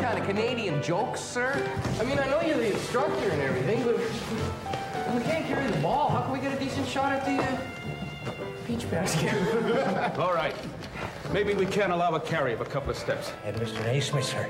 kind 0.00 0.18
of 0.18 0.26
Canadian 0.26 0.82
jokes, 0.82 1.20
sir? 1.20 1.52
I 1.98 2.04
mean, 2.04 2.18
I 2.18 2.26
know 2.28 2.40
you're 2.40 2.56
the 2.56 2.72
instructor 2.72 3.28
and 3.28 3.42
everything, 3.42 3.84
but 3.84 3.96
we 5.14 5.22
can't 5.22 5.46
carry 5.46 5.70
the 5.70 5.78
ball, 5.78 6.10
how 6.10 6.22
can 6.22 6.32
we 6.32 6.38
get 6.38 6.56
a 6.56 6.58
decent 6.58 6.86
shot 6.86 7.12
at 7.12 7.24
the 7.24 7.42
uh, 7.42 8.34
peach 8.66 8.90
basket? 8.90 9.34
All 10.18 10.32
right. 10.32 10.54
Maybe 11.32 11.54
we 11.54 11.66
can 11.66 11.90
allow 11.90 12.14
a 12.14 12.20
carry 12.20 12.52
of 12.52 12.60
a 12.60 12.64
couple 12.64 12.90
of 12.90 12.96
steps. 12.96 13.32
And 13.44 13.56
Mr. 13.56 13.84
Naismith, 13.84 14.24
sir, 14.24 14.48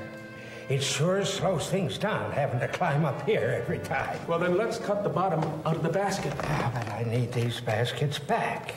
it 0.68 0.82
sure 0.82 1.24
slows 1.24 1.68
things 1.68 1.98
down 1.98 2.30
having 2.32 2.60
to 2.60 2.68
climb 2.68 3.04
up 3.04 3.26
here 3.26 3.60
every 3.62 3.80
time. 3.80 4.18
Well, 4.28 4.38
then 4.38 4.56
let's 4.56 4.78
cut 4.78 5.02
the 5.02 5.08
bottom 5.08 5.42
out 5.66 5.76
of 5.76 5.82
the 5.82 5.88
basket. 5.88 6.32
Ah, 6.42 6.70
but 6.72 6.88
I 6.90 7.02
need 7.02 7.32
these 7.32 7.60
baskets 7.60 8.18
back. 8.18 8.74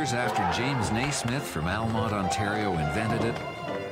Years 0.00 0.14
after 0.14 0.58
James 0.58 0.90
Naismith 0.90 1.46
from 1.46 1.66
Almonte, 1.66 2.14
Ontario 2.14 2.72
invented 2.72 3.22
it, 3.22 3.34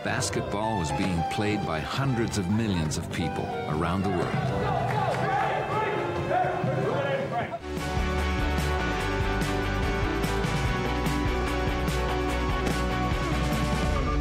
basketball 0.02 0.78
was 0.78 0.90
being 0.92 1.22
played 1.30 1.66
by 1.66 1.80
hundreds 1.80 2.38
of 2.38 2.48
millions 2.50 2.96
of 2.96 3.12
people 3.12 3.44
around 3.68 4.02
the 4.04 4.08
world. 4.08 4.24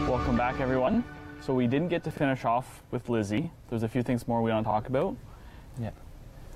Welcome 0.10 0.36
back, 0.36 0.60
everyone. 0.60 1.06
So 1.40 1.54
we 1.54 1.68
didn't 1.68 1.88
get 1.88 2.04
to 2.04 2.12
finish 2.12 2.44
off 2.44 2.84
with 2.92 3.08
Lizzie. 3.08 3.50
There's 3.70 3.84
a 3.84 3.88
few 3.88 4.04
things 4.04 4.28
more 4.28 4.42
we 4.42 4.52
want 4.52 4.66
to 4.66 4.70
talk 4.70 4.90
about. 4.90 5.16
Yeah. 5.80 5.92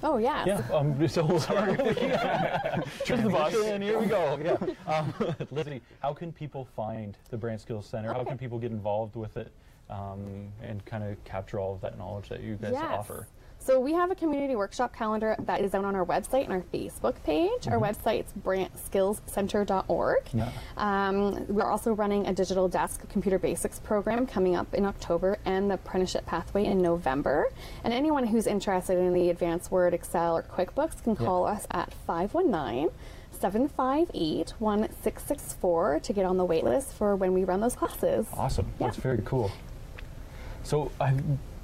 Oh, 0.04 0.18
yes. 0.18 0.48
Yeah, 0.48 0.62
um, 0.76 1.08
so 1.08 1.38
sorry. 1.40 1.76
Just 3.06 3.24
the 3.24 3.30
boss. 3.30 3.54
And 3.54 3.84
here 3.84 4.00
we 4.00 4.06
go. 4.08 4.38
Yeah. 4.44 4.58
Um, 4.92 5.14
Lizzie, 5.52 5.82
how 6.00 6.14
can 6.14 6.32
people 6.32 6.66
find 6.76 7.18
the 7.30 7.38
Brant 7.38 7.62
Skills 7.62 7.86
Center? 7.86 8.14
How 8.14 8.24
can 8.24 8.38
people 8.38 8.58
get 8.60 8.72
involved 8.72 9.16
with 9.16 9.38
it 9.38 9.52
um, 9.90 10.48
and 10.64 10.84
kind 10.86 11.04
of 11.04 11.24
capture 11.24 11.60
all 11.60 11.74
of 11.74 11.82
that 11.82 11.98
knowledge 11.98 12.30
that 12.30 12.42
you 12.42 12.56
guys 12.56 12.72
Yes. 12.74 12.84
offer? 12.90 13.28
So 13.64 13.80
we 13.80 13.94
have 13.94 14.10
a 14.10 14.16
community 14.16 14.56
workshop 14.56 14.92
calendar 14.96 15.36
that 15.38 15.62
is 15.62 15.76
out 15.76 15.86
on 15.86 15.96
our 15.96 16.04
website 16.04 16.46
and 16.46 16.52
our 16.54 16.64
Facebook 16.74 17.22
page. 17.24 17.68
Our 17.68 17.78
Mhm. 17.78 17.94
website's 17.94 18.34
brandskillscenter.org. 18.44 20.18
Yeah. 20.34 20.50
Um, 20.78 21.46
we're 21.48 21.70
also 21.70 21.94
running 21.94 22.26
a 22.26 22.34
digital 22.34 22.68
desk 22.68 23.08
computer 23.10 23.38
basics 23.38 23.78
program 23.78 24.26
coming 24.26 24.56
up 24.56 24.74
in 24.74 24.84
October 24.84 25.38
and 25.46 25.70
the 25.70 25.76
apprenticeship 25.76 26.26
pathway 26.26 26.66
in 26.66 26.82
November. 26.82 27.50
And 27.84 27.94
anyone 27.94 28.26
who's 28.28 28.48
interested 28.48 28.98
in 28.98 29.14
the 29.14 29.30
advanced 29.30 29.72
Word, 29.72 29.94
Excel, 29.94 30.38
or 30.38 30.42
QuickBooks 30.42 31.04
can 31.04 31.14
Yeah. 31.20 31.26
call 31.28 31.46
us 31.46 31.68
at 31.70 31.94
519 31.94 32.90
758 33.32 34.54
1664 34.60 36.00
to 36.00 36.14
get 36.14 36.26
on 36.26 36.38
the 36.38 36.46
wait 36.46 36.64
list 36.64 36.94
for 36.94 37.16
when 37.16 37.32
we 37.34 37.44
run 37.44 37.62
those 37.62 37.76
classes. 37.76 38.26
Awesome. 38.36 38.66
That's 38.80 38.98
very 38.98 39.22
cool. 39.24 39.52
So 40.64 40.92
I, 41.00 41.14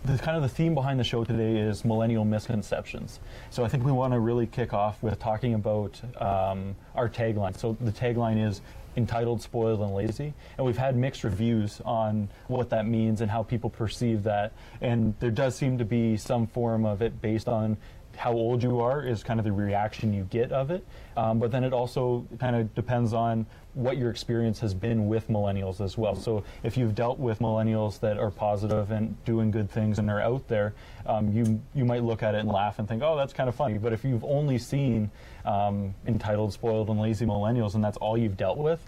the 0.07 0.17
kind 0.17 0.37
of 0.37 0.43
the 0.43 0.49
theme 0.49 0.73
behind 0.73 0.99
the 0.99 1.03
show 1.03 1.25
today 1.25 1.57
is 1.57 1.83
millennial 1.83 2.23
misconceptions. 2.23 3.19
So 3.49 3.65
I 3.65 3.67
think 3.67 3.83
we 3.83 3.91
want 3.91 4.13
to 4.13 4.19
really 4.19 4.47
kick 4.47 4.73
off 4.73 5.03
with 5.03 5.19
talking 5.19 5.53
about 5.53 5.99
um, 6.21 6.75
our 6.95 7.09
tagline. 7.09 7.57
So 7.57 7.75
the 7.81 7.91
tagline 7.91 8.41
is 8.41 8.61
entitled, 8.95 9.41
spoiled, 9.41 9.81
and 9.81 9.93
lazy. 9.93 10.33
And 10.57 10.65
we've 10.65 10.77
had 10.77 10.95
mixed 10.95 11.23
reviews 11.25 11.81
on 11.83 12.29
what 12.47 12.69
that 12.69 12.87
means 12.87 13.19
and 13.19 13.29
how 13.29 13.43
people 13.43 13.69
perceive 13.69 14.23
that. 14.23 14.53
And 14.79 15.13
there 15.19 15.29
does 15.29 15.55
seem 15.55 15.77
to 15.77 15.85
be 15.85 16.15
some 16.15 16.47
form 16.47 16.85
of 16.85 17.01
it 17.01 17.21
based 17.21 17.49
on 17.49 17.77
how 18.17 18.33
old 18.33 18.63
you 18.63 18.79
are 18.81 19.01
is 19.01 19.23
kind 19.23 19.39
of 19.39 19.43
the 19.43 19.51
reaction 19.51 20.13
you 20.13 20.23
get 20.23 20.51
of 20.51 20.71
it. 20.71 20.85
Um, 21.15 21.39
but 21.39 21.51
then 21.51 21.63
it 21.63 21.71
also 21.71 22.25
kind 22.39 22.55
of 22.55 22.73
depends 22.75 23.13
on 23.13 23.45
what 23.73 23.97
your 23.97 24.09
experience 24.09 24.59
has 24.59 24.73
been 24.73 25.07
with 25.07 25.29
millennials 25.29 25.81
as 25.81 25.97
well. 25.97 26.15
So 26.15 26.43
if 26.63 26.77
you've 26.77 26.95
dealt 26.95 27.19
with 27.19 27.39
millennials 27.39 27.99
that 27.99 28.17
are 28.17 28.31
positive 28.31 28.89
and 28.89 29.23
doing 29.23 29.51
good 29.51 29.69
things 29.69 29.99
and 29.99 30.09
are 30.09 30.19
out 30.19 30.47
there, 30.47 30.73
um, 31.05 31.31
you 31.31 31.61
you 31.75 31.85
might 31.85 32.03
look 32.03 32.23
at 32.23 32.33
it 32.33 32.39
and 32.39 32.49
laugh 32.49 32.79
and 32.79 32.87
think, 32.87 33.03
oh, 33.03 33.15
that's 33.15 33.33
kind 33.33 33.47
of 33.47 33.55
funny. 33.55 33.77
But 33.77 33.93
if 33.93 34.03
you've 34.03 34.25
only 34.25 34.57
seen 34.57 35.11
um, 35.45 35.93
entitled, 36.07 36.53
spoiled, 36.53 36.89
and 36.89 36.99
lazy 36.99 37.25
millennials, 37.25 37.75
and 37.75 37.83
that's 37.83 37.97
all 37.97 38.17
you've 38.17 38.37
dealt 38.37 38.57
with, 38.57 38.81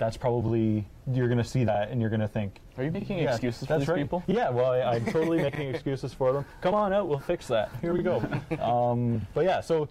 that's 0.00 0.16
probably 0.16 0.84
you're 1.12 1.28
going 1.28 1.38
to 1.38 1.44
see 1.44 1.62
that 1.64 1.90
and 1.90 2.00
you're 2.00 2.08
going 2.10 2.20
to 2.20 2.26
think. 2.28 2.58
Are 2.78 2.82
you 2.84 2.90
making 2.90 3.18
Yeah, 3.18 3.32
excuses 3.32 3.68
for 3.68 3.78
these 3.78 3.86
right. 3.86 3.98
people? 3.98 4.24
Yeah, 4.26 4.48
well, 4.48 4.72
I, 4.72 4.80
I'm 4.96 5.04
totally 5.04 5.42
making 5.42 5.68
excuses 5.68 6.14
for 6.14 6.32
them. 6.32 6.44
Come 6.62 6.74
on 6.74 6.92
out, 6.94 7.06
we'll 7.06 7.18
fix 7.18 7.46
that. 7.48 7.70
Here 7.82 7.92
we 7.92 8.02
go. 8.02 8.20
Um, 8.60 9.26
but 9.34 9.44
yeah, 9.44 9.60
so 9.60 9.88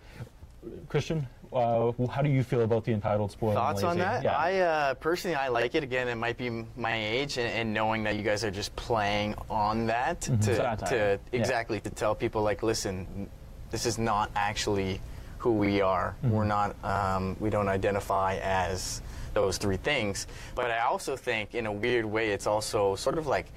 Christian, 0.87 1.27
uh, 1.53 1.91
how 2.11 2.21
do 2.23 2.29
you 2.29 2.43
feel 2.43 2.61
about 2.61 2.83
the 2.85 2.91
entitled, 2.91 3.31
spoiled, 3.31 3.53
Thoughts 3.53 3.81
and 3.81 3.91
on 3.91 3.97
that? 3.99 4.23
Yeah. 4.23 4.35
I 4.35 4.55
uh, 4.57 4.93
personally, 4.95 5.35
I 5.35 5.47
like 5.49 5.75
it. 5.75 5.83
Again, 5.83 6.07
it 6.07 6.15
might 6.15 6.37
be 6.37 6.49
my 6.75 6.95
age, 6.95 7.37
and, 7.37 7.47
and 7.51 7.73
knowing 7.73 8.03
that 8.03 8.15
you 8.15 8.23
guys 8.23 8.43
are 8.43 8.51
just 8.51 8.75
playing 8.75 9.35
on 9.49 9.85
that 9.87 10.21
Mhm. 10.21 10.43
to, 10.45 10.55
Satire. 10.55 10.89
to 10.89 11.19
Yeah. 11.31 11.39
exactly 11.39 11.79
to 11.81 11.89
tell 11.91 12.15
people 12.15 12.41
like, 12.41 12.63
listen, 12.63 13.29
this 13.71 13.85
is 13.85 13.97
not 13.99 14.31
actually 14.35 14.99
who 15.37 15.53
we 15.53 15.81
are. 15.81 16.15
Mhm. 16.25 16.29
We're 16.31 16.45
not. 16.45 16.75
Um, 16.83 17.35
we 17.39 17.49
don't 17.51 17.69
identify 17.69 18.35
as 18.37 19.01
those 19.33 19.57
three 19.57 19.77
things. 19.77 20.27
But 20.55 20.71
I 20.71 20.79
also 20.79 21.15
think, 21.15 21.55
in 21.55 21.65
a 21.65 21.71
weird 21.71 22.05
way, 22.05 22.31
it's 22.31 22.47
also 22.47 22.95
sort 22.95 23.17
of 23.17 23.27
like 23.27 23.47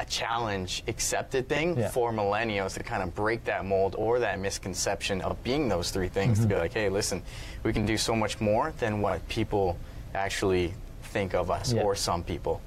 a 0.00 0.04
challenge 0.04 0.82
accepted 0.88 1.48
thing 1.48 1.76
Yeah. 1.76 1.88
for 1.88 2.12
millennials 2.12 2.74
to 2.74 2.82
kind 2.82 3.02
of 3.02 3.14
break 3.14 3.44
that 3.44 3.64
mold 3.64 3.94
or 3.96 4.18
that 4.18 4.40
misconception 4.40 5.20
of 5.20 5.42
being 5.44 5.68
those 5.68 5.90
three 5.90 6.08
things 6.08 6.38
to 6.38 6.46
mm-hmm. 6.46 6.54
be 6.54 6.60
like 6.60 6.72
hey 6.72 6.88
listen 6.88 7.22
we 7.62 7.72
can 7.72 7.86
do 7.86 7.96
so 7.96 8.16
much 8.16 8.40
more 8.40 8.72
than 8.78 9.00
what 9.00 9.26
people 9.28 9.76
actually 10.14 10.74
think 11.12 11.34
of 11.34 11.50
us 11.50 11.72
Yeah. 11.72 11.82
or 11.82 11.94
some 11.94 12.22
people 12.24 12.60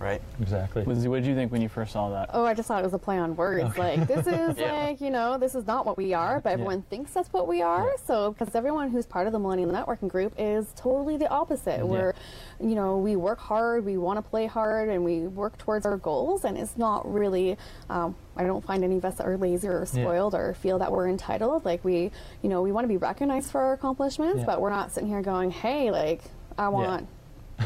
right 0.00 0.22
exactly 0.40 0.84
Lizzie, 0.84 1.08
what 1.08 1.16
did 1.16 1.26
you 1.26 1.34
think 1.34 1.50
when 1.52 1.60
you 1.60 1.68
first 1.68 1.92
saw 1.92 2.08
that? 2.10 2.30
Oh, 2.32 2.44
I 2.44 2.54
just 2.54 2.68
thought 2.68 2.80
it 2.80 2.84
was 2.84 2.94
a 2.94 2.98
play 2.98 3.18
on 3.18 3.34
words. 3.36 3.76
Like 3.76 4.06
this 4.06 4.26
is 4.38 4.56
Yeah. 4.56 4.72
like 4.72 5.00
you 5.00 5.10
know 5.10 5.36
this 5.36 5.54
is 5.56 5.66
not 5.66 5.84
what 5.84 5.96
we 5.98 6.14
are, 6.14 6.40
but 6.40 6.52
everyone 6.52 6.82
thinks 6.82 7.12
that's 7.12 7.30
what 7.32 7.48
we 7.48 7.60
are. 7.60 7.90
So 8.06 8.32
because 8.32 8.54
everyone 8.54 8.90
who's 8.90 9.04
part 9.04 9.26
of 9.26 9.32
the 9.32 9.38
Millennial 9.40 9.70
Networking 9.72 10.08
Group 10.08 10.32
is 10.38 10.68
totally 10.76 11.16
the 11.16 11.28
opposite. 11.28 11.78
Yeah. 11.78 11.82
We're, 11.82 12.14
you 12.60 12.76
know, 12.76 12.96
we 12.98 13.16
work 13.16 13.40
hard, 13.40 13.84
we 13.84 13.96
want 13.98 14.16
to 14.18 14.22
play 14.30 14.46
hard, 14.46 14.88
and 14.88 15.04
we 15.04 15.26
work 15.26 15.58
towards 15.58 15.84
our 15.84 15.96
goals. 15.96 16.44
And 16.44 16.56
it's 16.56 16.78
not 16.78 17.12
really. 17.12 17.58
Um, 17.90 18.14
I 18.36 18.44
don't 18.44 18.64
find 18.64 18.84
any 18.84 18.98
of 18.98 19.04
us 19.04 19.16
that 19.16 19.26
are 19.26 19.36
lazy 19.36 19.66
or 19.68 19.80
Yeah. 19.80 20.02
spoiled 20.04 20.34
or 20.34 20.54
feel 20.54 20.78
that 20.78 20.92
we're 20.92 21.08
entitled. 21.08 21.64
Like 21.64 21.84
we, 21.84 22.12
you 22.42 22.48
know, 22.48 22.62
we 22.62 22.70
want 22.72 22.84
to 22.84 22.88
be 22.88 22.96
recognized 22.98 23.50
for 23.50 23.60
our 23.60 23.72
accomplishments, 23.72 24.38
Yeah. 24.40 24.46
but 24.46 24.60
we're 24.60 24.70
not 24.70 24.92
sitting 24.92 25.08
here 25.08 25.22
going, 25.22 25.50
"Hey, 25.50 25.90
like 25.90 26.22
I 26.56 26.68
want." 26.68 27.08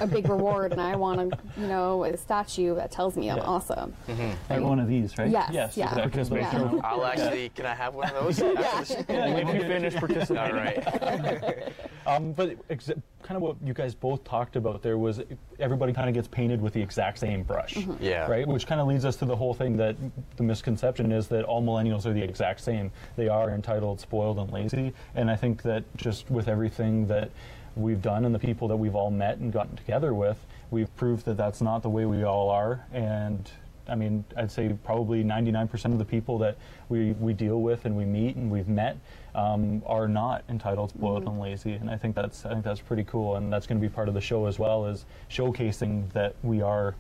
A 0.01 0.07
big 0.07 0.29
reward 0.29 0.73
and 0.73 0.81
I 0.81 0.97
want 0.97 1.21
a 1.21 1.39
you 1.61 1.67
know 1.67 2.05
a 2.05 2.17
statue 2.17 2.75
that 2.77 2.91
tells 2.91 3.17
me 3.17 3.31
I'm 3.31 3.37
Yeah. 3.39 3.43
awesome. 3.45 3.95
Like 4.49 4.61
one 4.63 4.79
of 4.81 4.89
these, 4.89 5.17
right? 5.19 5.31
Yes, 5.31 5.51
Yes. 5.53 5.77
yeah. 5.77 5.89
exactly. 5.91 6.21
Just 6.21 6.31
make 6.31 6.85
i'll 6.85 7.05
actually 7.05 7.51
can 7.51 7.67
i 7.67 7.75
have 7.75 7.95
one 7.95 8.09
of 8.11 8.25
those 8.25 8.39
Yeah. 8.41 8.61
after 8.61 9.03
the? 9.03 9.13
Yeah, 9.13 9.27
if 9.39 9.55
you 9.55 9.61
finish 9.61 9.95
participating. 9.95 10.39
all 10.39 10.53
right 10.53 11.73
Um, 12.05 12.33
but 12.33 12.57
ex- 12.69 12.91
kind 13.23 13.37
of 13.37 13.43
what 13.43 13.57
you 13.65 13.73
guys 13.73 13.95
both 13.95 14.25
talked 14.25 14.57
about 14.57 14.83
there 14.83 14.99
was 14.99 15.21
everybody 15.61 15.93
kind 15.93 16.09
of 16.09 16.15
gets 16.15 16.27
painted 16.27 16.61
with 16.61 16.73
the 16.73 16.83
exact 16.83 17.19
same 17.19 17.45
brush. 17.45 17.75
Mm-hmm. 17.75 18.03
Yeah. 18.03 18.27
Right? 18.29 18.45
Which 18.47 18.67
kind 18.67 18.81
of 18.81 18.89
leads 18.89 19.05
us 19.05 19.15
to 19.19 19.25
the 19.25 19.37
whole 19.37 19.55
thing 19.55 19.77
that 19.77 19.95
the 20.37 20.43
misconception 20.43 21.13
is 21.13 21.29
that 21.29 21.45
all 21.45 21.63
millennials 21.63 22.05
are 22.05 22.13
the 22.13 22.21
exact 22.23 22.61
same. 22.61 22.91
They 23.15 23.29
are 23.29 23.51
entitled, 23.51 24.01
spoiled, 24.01 24.41
and 24.41 24.51
lazy. 24.51 24.93
And 25.15 25.31
I 25.31 25.37
think 25.37 25.63
that 25.63 25.85
just 25.97 26.29
with 26.29 26.49
everything 26.49 27.07
that 27.07 27.31
we've 27.77 28.03
done 28.03 28.25
and 28.25 28.35
the 28.35 28.39
people 28.39 28.69
that 28.69 28.77
we've 28.77 28.95
all 28.95 29.11
met 29.11 29.39
and 29.39 29.53
gotten 29.53 29.77
together 29.77 30.15
with, 30.15 30.45
we've 30.71 30.95
proved 30.97 31.25
that 31.27 31.37
that's 31.37 31.61
not 31.61 31.83
the 31.83 31.89
way 31.89 32.07
we 32.07 32.25
all 32.25 32.51
are. 32.51 32.85
And 32.93 33.51
I 33.89 33.95
mean, 33.95 34.25
I'd 34.37 34.51
say 34.51 34.75
probably 34.85 35.25
99% 35.25 35.93
of 35.93 35.99
the 35.99 36.05
people 36.05 36.39
that 36.39 36.57
we, 36.89 37.13
we 37.13 37.33
deal 37.33 37.61
with 37.61 37.85
and 37.85 37.97
we 37.97 38.05
meet 38.05 38.37
and 38.37 38.51
we've 38.51 38.69
met 38.69 38.97
um, 39.35 39.83
are 39.87 40.09
not 40.09 40.45
entitled, 40.49 40.91
spoiled, 40.91 41.25
and 41.25 41.41
lazy. 41.41 41.73
And 41.73 41.91
I 41.91 41.97
think 41.97 42.15
that's 42.15 42.45
I 42.45 42.51
think 42.51 42.65
that's 42.65 42.81
pretty 42.81 43.05
cool. 43.05 43.37
And 43.37 43.53
that's 43.53 43.67
going 43.67 43.81
to 43.81 43.87
be 43.87 43.93
part 43.93 44.09
of 44.09 44.15
the 44.15 44.21
show 44.21 44.47
as 44.47 44.59
well 44.59 44.87
as 44.87 45.05
showcasing 45.31 46.13
that 46.13 46.37
we 46.43 46.63
are 46.63 46.95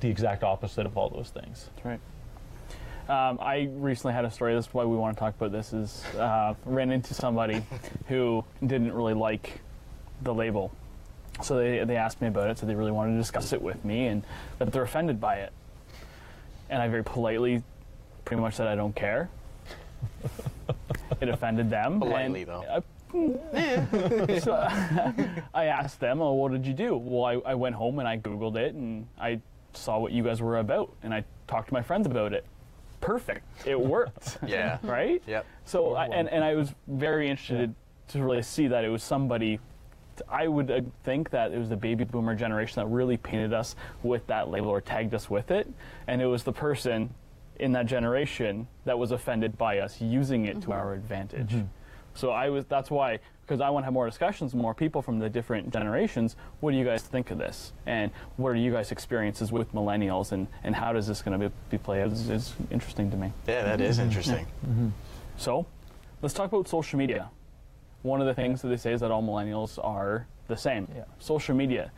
the 0.00 0.08
exact 0.08 0.42
opposite 0.42 0.86
of 0.86 0.96
all 0.96 1.08
those 1.08 1.30
things. 1.30 1.68
That's 1.74 1.84
right. 1.84 2.00
Um, 3.06 3.38
I 3.40 3.68
recently 3.74 4.14
had 4.14 4.24
a 4.24 4.30
story. 4.30 4.54
This 4.54 4.66
is 4.66 4.72
why 4.72 4.84
we 4.84 4.96
want 4.96 5.14
to 5.14 5.20
talk 5.20 5.34
about 5.36 5.52
this. 5.52 5.74
Is 5.74 6.02
uh, 6.16 6.54
ran 6.64 6.90
into 6.90 7.12
somebody 7.12 7.62
who 8.08 8.44
didn't 8.66 8.94
really 8.94 9.12
like 9.12 9.60
the 10.24 10.34
label, 10.34 10.70
so 11.42 11.56
they 11.56 11.84
they 11.84 11.96
asked 11.96 12.20
me 12.20 12.28
about 12.28 12.50
it. 12.50 12.58
So 12.58 12.66
they 12.66 12.74
really 12.74 12.92
wanted 12.92 13.12
to 13.12 13.18
discuss 13.18 13.52
it 13.52 13.62
with 13.62 13.84
me, 13.84 14.06
and 14.08 14.22
that 14.58 14.72
they're 14.72 14.82
offended 14.82 15.20
by 15.20 15.36
it. 15.36 15.52
And 16.70 16.82
I 16.82 16.88
very 16.88 17.04
politely, 17.04 17.62
pretty 18.24 18.40
much 18.40 18.54
said 18.54 18.66
I 18.66 18.74
don't 18.74 18.94
care. 18.96 19.28
it 21.20 21.28
offended 21.28 21.70
them. 21.70 22.00
Politely, 22.00 22.42
and 22.42 22.50
though. 22.50 22.64
I- 22.68 22.82
so 24.40 24.54
I 25.54 25.66
asked 25.66 26.00
them, 26.00 26.20
"Oh, 26.20 26.32
what 26.32 26.50
did 26.50 26.66
you 26.66 26.74
do?" 26.74 26.96
Well, 26.96 27.24
I, 27.24 27.50
I 27.50 27.54
went 27.54 27.76
home 27.76 28.00
and 28.00 28.08
I 28.08 28.18
googled 28.18 28.56
it 28.56 28.74
and 28.74 29.06
I 29.20 29.40
saw 29.72 29.98
what 29.98 30.10
you 30.10 30.24
guys 30.24 30.42
were 30.42 30.58
about, 30.58 30.92
and 31.02 31.14
I 31.14 31.24
talked 31.46 31.68
to 31.68 31.74
my 31.74 31.82
friends 31.82 32.06
about 32.08 32.32
it. 32.32 32.44
Perfect, 33.00 33.44
it 33.66 33.78
worked. 33.80 34.38
Yeah. 34.46 34.78
right. 34.82 35.22
Yep. 35.28 35.46
So 35.64 35.94
I, 35.94 36.06
and 36.06 36.28
and 36.28 36.42
I 36.42 36.54
was 36.56 36.74
very 36.88 37.28
interested 37.30 37.72
to 38.08 38.22
really 38.22 38.42
see 38.42 38.66
that 38.68 38.84
it 38.84 38.88
was 38.88 39.02
somebody. 39.04 39.60
I 40.28 40.48
would 40.48 40.70
uh, 40.70 40.80
think 41.02 41.30
that 41.30 41.52
it 41.52 41.58
was 41.58 41.68
the 41.68 41.76
baby 41.76 42.04
boomer 42.04 42.34
generation 42.34 42.82
that 42.82 42.86
really 42.86 43.16
painted 43.16 43.52
us 43.52 43.76
with 44.02 44.26
that 44.28 44.50
label 44.50 44.68
or 44.68 44.80
tagged 44.80 45.14
us 45.14 45.28
with 45.28 45.50
it, 45.50 45.68
and 46.06 46.20
it 46.22 46.26
was 46.26 46.42
the 46.42 46.52
person 46.52 47.14
in 47.58 47.72
that 47.72 47.86
generation 47.86 48.66
that 48.84 48.98
was 48.98 49.12
offended 49.12 49.56
by 49.56 49.78
us 49.78 50.00
using 50.00 50.46
it 50.46 50.54
to 50.54 50.60
mm-hmm. 50.60 50.72
our 50.72 50.94
advantage. 50.94 51.50
Mm-hmm. 51.50 51.66
So 52.14 52.30
I 52.30 52.48
was 52.48 52.64
that's 52.66 52.90
why 52.90 53.18
because 53.46 53.60
I 53.60 53.70
want 53.70 53.82
to 53.82 53.86
have 53.86 53.92
more 53.92 54.06
discussions, 54.06 54.54
with 54.54 54.62
more 54.62 54.74
people 54.74 55.02
from 55.02 55.18
the 55.18 55.28
different 55.28 55.72
generations. 55.72 56.36
What 56.60 56.70
do 56.70 56.76
you 56.78 56.84
guys 56.84 57.02
think 57.02 57.30
of 57.30 57.38
this? 57.38 57.72
And 57.86 58.10
what 58.36 58.50
are 58.50 58.56
you 58.56 58.72
guys' 58.72 58.90
experiences 58.90 59.52
with 59.52 59.72
millennials? 59.74 60.32
And, 60.32 60.46
and 60.62 60.74
how 60.74 60.92
does 60.92 61.06
this 61.06 61.20
going 61.20 61.38
to 61.38 61.48
be, 61.48 61.54
be 61.70 61.78
played 61.78 62.02
out? 62.02 62.12
It's, 62.12 62.28
it's 62.28 62.54
interesting 62.70 63.10
to 63.10 63.16
me. 63.16 63.32
Yeah, 63.46 63.64
that 63.64 63.80
is 63.80 63.98
mm-hmm. 63.98 64.06
interesting. 64.06 64.46
So, 65.36 65.66
let's 66.22 66.34
talk 66.34 66.50
about 66.50 66.68
social 66.68 66.98
media. 66.98 67.28
One 68.04 68.20
of 68.20 68.26
the 68.26 68.34
things 68.34 68.60
that 68.60 68.68
they 68.68 68.76
say 68.76 68.92
is 68.92 69.00
that 69.00 69.10
all 69.10 69.22
millennials 69.22 69.82
are 69.82 70.26
the 70.46 70.56
same. 70.56 70.86
Social 71.18 71.54
media. 71.54 71.90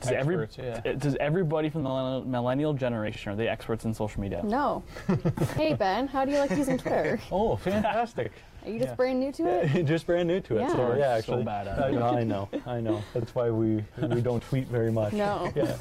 Does, 0.00 0.10
every, 0.10 0.34
Experts, 0.42 0.82
yeah. 0.84 0.90
uh, 0.92 0.94
does 0.96 1.16
everybody 1.20 1.70
from 1.70 1.84
the 1.84 1.88
millennial- 1.88 2.24
millennial 2.26 2.74
generation 2.74 3.32
are 3.32 3.36
they 3.36 3.46
experts 3.48 3.84
in 3.84 3.94
social 3.94 4.20
media? 4.20 4.42
No. 4.44 4.82
hey 5.56 5.72
Ben, 5.74 6.06
how 6.08 6.24
do 6.24 6.32
you 6.32 6.38
like 6.38 6.50
using 6.50 6.76
Twitter? 6.76 7.18
Oh, 7.32 7.54
fantastic. 7.56 8.32
Are 8.64 8.70
you 8.70 8.78
just 8.80 8.90
Yeah. 8.90 8.94
brand 8.96 9.20
new 9.20 9.30
to 9.32 9.46
it? 9.46 9.84
just 9.86 10.06
brand 10.06 10.26
new 10.28 10.40
to 10.40 10.56
it. 10.56 10.62
Yeah. 10.62 10.68
So 10.72 10.76
We're 10.78 10.98
yeah, 10.98 11.04
so 11.12 11.18
actually, 11.18 11.44
bad 11.44 11.68
at 11.68 11.78
I 11.78 11.88
it. 11.88 11.92
know, 11.92 12.08
I 12.08 12.24
know, 12.24 12.48
I 12.66 12.80
know. 12.80 13.02
That's 13.14 13.32
why 13.34 13.48
we 13.50 13.84
we 14.02 14.20
don't 14.20 14.42
tweet 14.42 14.66
very 14.66 14.90
much. 14.90 15.12
No. 15.14 15.50
Yeah. 15.54 15.76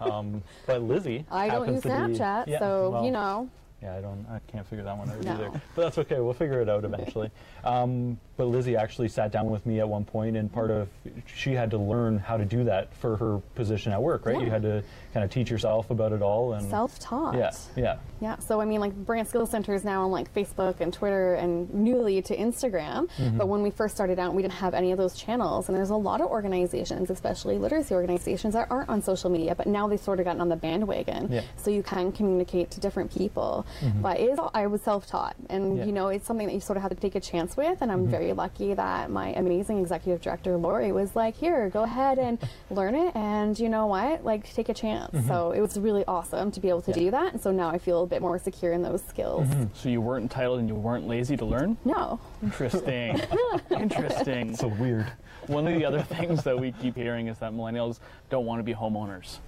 Um, 0.00 0.40
but 0.66 0.82
Lizzie. 0.84 1.26
I 1.32 1.48
don't 1.48 1.66
happens 1.66 1.74
use 1.74 1.82
to 1.82 1.88
be- 1.88 1.94
Snapchat, 2.14 2.46
yeah, 2.46 2.58
so 2.60 2.90
well, 2.90 3.04
you 3.04 3.10
know. 3.10 3.50
Yeah, 3.82 3.96
I 3.96 4.00
don't. 4.00 4.26
I 4.28 4.40
can't 4.50 4.66
figure 4.66 4.84
that 4.84 4.98
one 4.98 5.08
out 5.08 5.20
No. 5.22 5.32
either. 5.34 5.50
But 5.76 5.82
that's 5.82 5.98
okay. 5.98 6.18
We'll 6.18 6.32
figure 6.34 6.60
it 6.60 6.68
out 6.68 6.84
eventually. 6.84 7.30
um, 7.64 8.18
but 8.36 8.46
Lizzie 8.46 8.76
actually 8.76 9.08
sat 9.08 9.32
down 9.32 9.50
with 9.50 9.66
me 9.66 9.80
at 9.80 9.88
one 9.88 10.04
point, 10.04 10.36
and 10.36 10.52
part 10.52 10.70
of 10.70 10.88
she 11.26 11.52
had 11.54 11.70
to 11.72 11.78
learn 11.78 12.18
how 12.18 12.36
to 12.36 12.44
do 12.44 12.64
that 12.64 12.92
for 12.94 13.16
her 13.16 13.38
position 13.56 13.92
at 13.92 14.00
work. 14.02 14.26
Right? 14.26 14.36
Yeah. 14.38 14.44
You 14.44 14.50
had 14.50 14.62
to 14.62 14.84
kind 15.14 15.24
of 15.24 15.30
teach 15.30 15.50
yourself 15.50 15.90
about 15.90 16.12
it 16.12 16.22
all 16.22 16.52
and 16.54 16.68
Self-taught. 16.68 17.34
Yeah, 17.36 17.50
yeah. 17.76 17.96
Yeah, 18.20 18.36
so 18.38 18.60
I 18.60 18.64
mean, 18.64 18.80
like 18.80 18.94
Brant 18.94 19.28
Skills 19.28 19.50
Center 19.50 19.74
is 19.74 19.84
now 19.84 20.04
on 20.04 20.10
like 20.10 20.32
Facebook 20.34 20.80
and 20.80 20.92
Twitter 20.92 21.34
and 21.34 21.72
newly 21.72 22.20
to 22.22 22.36
Instagram. 22.36 23.08
Mhm. 23.16 23.38
But 23.38 23.46
when 23.48 23.62
we 23.62 23.70
first 23.70 23.94
started 23.94 24.18
out, 24.18 24.34
we 24.34 24.42
didn't 24.42 24.54
have 24.54 24.74
any 24.74 24.90
of 24.92 24.98
those 24.98 25.14
channels. 25.14 25.68
And 25.68 25.76
there's 25.76 25.90
a 25.90 25.96
lot 25.96 26.20
of 26.20 26.28
organizations, 26.28 27.10
especially 27.10 27.58
literacy 27.58 27.94
organizations, 27.94 28.54
that 28.54 28.68
aren't 28.70 28.88
on 28.88 29.02
social 29.02 29.30
media, 29.30 29.54
but 29.54 29.66
now 29.68 29.86
they've 29.86 30.00
sort 30.00 30.18
of 30.18 30.24
gotten 30.24 30.40
on 30.40 30.48
the 30.48 30.56
bandwagon. 30.56 31.28
Yeah. 31.30 31.42
So 31.56 31.70
you 31.70 31.82
can 31.84 32.10
communicate 32.12 32.70
to 32.72 32.80
different 32.80 33.12
people. 33.12 33.64
Mhm. 33.80 34.02
But 34.02 34.20
it 34.20 34.30
is, 34.30 34.38
I 34.54 34.66
was 34.66 34.82
self 34.82 35.06
taught. 35.06 35.36
And, 35.50 35.78
Yeah. 35.78 35.84
you 35.84 35.92
know, 35.92 36.08
it's 36.08 36.26
something 36.26 36.46
that 36.46 36.52
you 36.54 36.60
sort 36.60 36.76
of 36.76 36.82
have 36.82 36.90
to 36.90 36.96
take 36.96 37.14
a 37.14 37.20
chance 37.20 37.56
with. 37.56 37.80
And 37.82 37.90
I'm 37.92 38.06
Mhm. 38.06 38.10
very 38.10 38.32
lucky 38.32 38.74
that 38.74 39.10
my 39.10 39.28
amazing 39.34 39.78
executive 39.78 40.20
director, 40.20 40.56
Lori, 40.56 40.92
was 40.92 41.14
like, 41.16 41.34
here, 41.36 41.68
go 41.70 41.82
ahead 41.82 42.18
and 42.18 42.38
learn 42.70 42.94
it. 42.94 43.14
And 43.16 43.58
you 43.58 43.68
know 43.68 43.86
what? 43.86 44.24
Like, 44.24 44.52
take 44.52 44.68
a 44.68 44.74
chance. 44.74 45.12
Mhm. 45.14 45.26
So 45.28 45.52
it 45.52 45.60
was 45.60 45.78
really 45.78 46.04
awesome 46.06 46.50
to 46.52 46.60
be 46.60 46.68
able 46.68 46.82
to 46.82 46.90
Yeah. 46.92 46.98
do 47.04 47.10
that. 47.12 47.32
And 47.34 47.40
so 47.42 47.50
now 47.52 47.68
I 47.70 47.78
feel 47.78 48.02
a 48.02 48.06
bit 48.06 48.22
more 48.22 48.38
secure 48.38 48.72
in 48.72 48.82
those 48.82 49.02
skills. 49.02 49.46
So 49.74 49.88
you 49.88 50.00
weren't 50.00 50.22
entitled 50.22 50.58
and 50.60 50.68
you 50.68 50.74
weren't 50.74 51.06
lazy 51.08 51.36
to 51.36 51.44
learn? 51.44 51.76
No. 51.84 52.18
Interesting. 52.42 53.20
Interesting. 53.70 54.56
So 54.56 54.68
weird. 54.68 55.06
One 55.46 55.66
of 55.66 55.74
the 55.74 55.84
other 55.84 56.02
things 56.02 56.42
that 56.44 56.58
we 56.58 56.72
keep 56.72 56.94
hearing 56.96 57.28
is 57.28 57.38
that 57.38 57.52
millennials 57.52 58.00
don't 58.30 58.44
want 58.46 58.58
to 58.58 58.62
be 58.62 58.74
homeowners. 58.74 59.38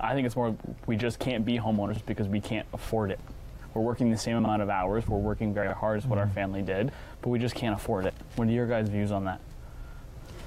I 0.00 0.14
think 0.14 0.26
it's 0.26 0.36
more 0.36 0.54
we 0.86 0.96
just 0.96 1.18
can't 1.18 1.44
be 1.44 1.58
homeowners 1.58 2.04
because 2.06 2.28
we 2.28 2.40
can't 2.40 2.66
afford 2.72 3.10
it. 3.10 3.20
We're 3.74 3.82
working 3.82 4.10
the 4.10 4.16
same 4.16 4.36
amount 4.36 4.62
of 4.62 4.70
hours. 4.70 5.06
We're 5.08 5.18
working 5.18 5.52
very 5.52 5.74
hard 5.74 5.98
as 5.98 6.06
what 6.06 6.18
our 6.18 6.28
family 6.28 6.62
did, 6.62 6.92
but 7.20 7.30
we 7.30 7.38
just 7.38 7.54
can't 7.56 7.74
afford 7.74 8.06
it. 8.06 8.14
What 8.36 8.46
are 8.48 8.52
your 8.52 8.66
guys' 8.66 8.88
views 8.88 9.10
on 9.10 9.24
that? 9.24 9.40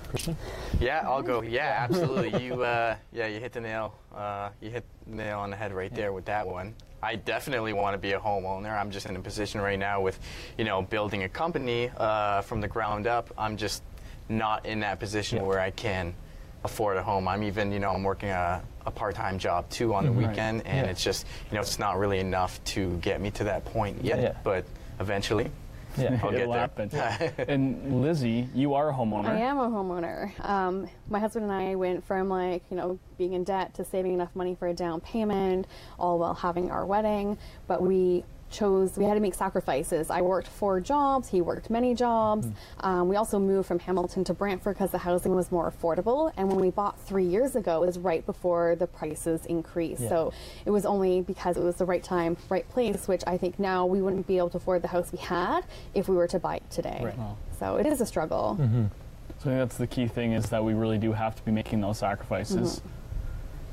Christian? 0.07 0.37
Yeah, 0.79 1.03
I'll 1.05 1.21
go. 1.21 1.41
Yeah, 1.47 1.75
absolutely. 1.77 2.41
you, 2.43 2.63
uh, 2.63 2.95
yeah, 3.11 3.27
you 3.27 3.39
hit 3.41 3.51
the 3.51 3.59
nail. 3.59 3.95
Uh, 4.15 4.49
you 4.61 4.69
hit 4.69 4.85
the 5.05 5.15
nail 5.15 5.39
on 5.39 5.49
the 5.49 5.57
head 5.57 5.73
right 5.73 5.93
there 5.93 6.13
with 6.13 6.25
that 6.25 6.47
one. 6.47 6.73
I 7.03 7.15
definitely 7.15 7.73
want 7.73 7.93
to 7.93 7.97
be 7.97 8.13
a 8.13 8.19
homeowner. 8.19 8.75
I'm 8.75 8.89
just 8.89 9.05
in 9.05 9.15
a 9.15 9.19
position 9.19 9.61
right 9.61 9.77
now 9.77 10.01
with, 10.01 10.19
you 10.57 10.63
know, 10.63 10.81
building 10.81 11.23
a 11.23 11.29
company 11.29 11.91
uh, 11.97 12.41
from 12.41 12.61
the 12.61 12.67
ground 12.67 13.05
up. 13.05 13.31
I'm 13.37 13.57
just 13.57 13.83
not 14.29 14.65
in 14.65 14.79
that 14.79 14.99
position 14.99 15.45
where 15.45 15.59
I 15.59 15.71
can 15.71 16.15
afford 16.63 16.97
a 16.97 17.03
home. 17.03 17.27
I'm 17.27 17.43
even, 17.43 17.71
you 17.71 17.79
know, 17.79 17.91
I'm 17.91 18.03
working 18.03 18.29
a, 18.29 18.63
a 18.87 18.91
part-time 18.91 19.37
job 19.37 19.69
too 19.69 19.93
on 19.93 20.05
the. 20.05 20.11
Right. 20.11 20.29
weekend, 20.29 20.65
and 20.65 20.85
Yeah. 20.85 20.91
it's 20.91 21.03
just, 21.03 21.27
you 21.51 21.55
know, 21.55 21.61
it's 21.61 21.77
not 21.77 21.97
really 21.99 22.19
enough 22.19 22.63
to 22.65 22.97
get 22.97 23.21
me 23.21 23.29
to 23.31 23.43
that 23.43 23.65
point 23.65 24.03
yet. 24.03 24.19
Yeah. 24.19 24.33
But 24.43 24.65
eventually, 24.99 25.51
Yeah, 25.97 26.19
I'll 26.23 26.31
get 26.31 26.41
it'll 26.41 26.53
there. 26.53 26.61
happen. 26.61 26.89
and 27.47 28.01
Lizzie, 28.01 28.47
you 28.55 28.73
are 28.75 28.89
a 28.89 28.93
homeowner. 28.93 29.25
I 29.29 29.39
am 29.41 29.57
a 29.59 29.67
homeowner. 29.67 30.31
Um, 30.47 30.87
my 31.09 31.19
husband 31.19 31.43
and 31.43 31.51
I 31.53 31.75
went 31.75 32.05
from 32.07 32.29
like, 32.29 32.63
you 32.71 32.77
know, 32.77 32.97
being 33.17 33.33
in 33.33 33.43
debt 33.43 33.73
to 33.75 33.83
saving 33.85 34.13
enough 34.13 34.33
money 34.35 34.55
for 34.55 34.67
a 34.67 34.73
down 34.73 35.01
payment, 35.01 35.67
all 35.99 36.17
while 36.19 36.33
having 36.33 36.71
our 36.71 36.85
wedding. 36.85 37.37
But 37.67 37.81
we 37.81 38.23
chose, 38.49 38.97
we 38.97 39.05
had 39.05 39.15
to 39.15 39.19
make 39.19 39.35
sacrifices. 39.35 40.09
I 40.09 40.21
worked 40.21 40.47
four 40.47 40.79
jobs, 40.79 41.27
he 41.29 41.41
worked 41.41 41.69
many 41.69 41.93
jobs. 41.93 42.47
Um, 42.79 43.09
we 43.09 43.15
also 43.15 43.39
moved 43.39 43.67
from 43.67 43.79
Hamilton 43.79 44.23
to 44.25 44.33
Brantford 44.33 44.75
because 44.75 44.91
the 44.91 44.97
housing 44.99 45.35
was 45.35 45.51
more 45.51 45.71
affordable. 45.71 46.31
And 46.37 46.49
when 46.49 46.59
we 46.59 46.69
bought 46.69 46.99
three 47.01 47.25
years 47.25 47.55
ago, 47.55 47.83
it 47.83 47.87
was 47.87 47.99
right 47.99 48.25
before 48.25 48.75
the 48.75 48.87
prices 48.87 49.45
increased. 49.45 50.01
Yeah. 50.01 50.09
So 50.09 50.33
it 50.65 50.71
was 50.71 50.85
only 50.85 51.21
because 51.21 51.57
it 51.57 51.63
was 51.63 51.75
the 51.75 51.85
right 51.85 52.03
time, 52.03 52.37
right 52.49 52.67
place, 52.69 53.07
which 53.07 53.23
I 53.27 53.37
think 53.37 53.59
now 53.59 53.85
we 53.85 54.01
wouldn't 54.01 54.27
be 54.27 54.37
able 54.37 54.49
to 54.51 54.57
afford 54.57 54.81
the 54.81 54.87
house 54.87 55.11
we 55.11 55.19
had 55.19 55.65
if 55.93 56.07
we 56.07 56.15
were 56.15 56.27
to 56.27 56.39
buy 56.39 56.57
it 56.57 56.69
today. 56.71 57.01
Right. 57.03 57.17
Wow. 57.17 57.37
So 57.59 57.77
it 57.77 57.85
is 57.85 58.01
a 58.01 58.05
struggle. 58.05 58.55
So 58.59 59.41
I 59.41 59.43
think 59.43 59.59
that's 59.59 59.77
the 59.77 59.87
key 59.87 60.07
thing 60.07 60.31
is 60.31 60.49
that 60.49 60.63
we 60.63 60.73
really 60.73 60.97
do 60.97 61.11
have 61.13 61.35
to 61.35 61.43
be 61.43 61.51
making 61.51 61.81
those 61.81 61.99
sacrifices. 61.99 62.81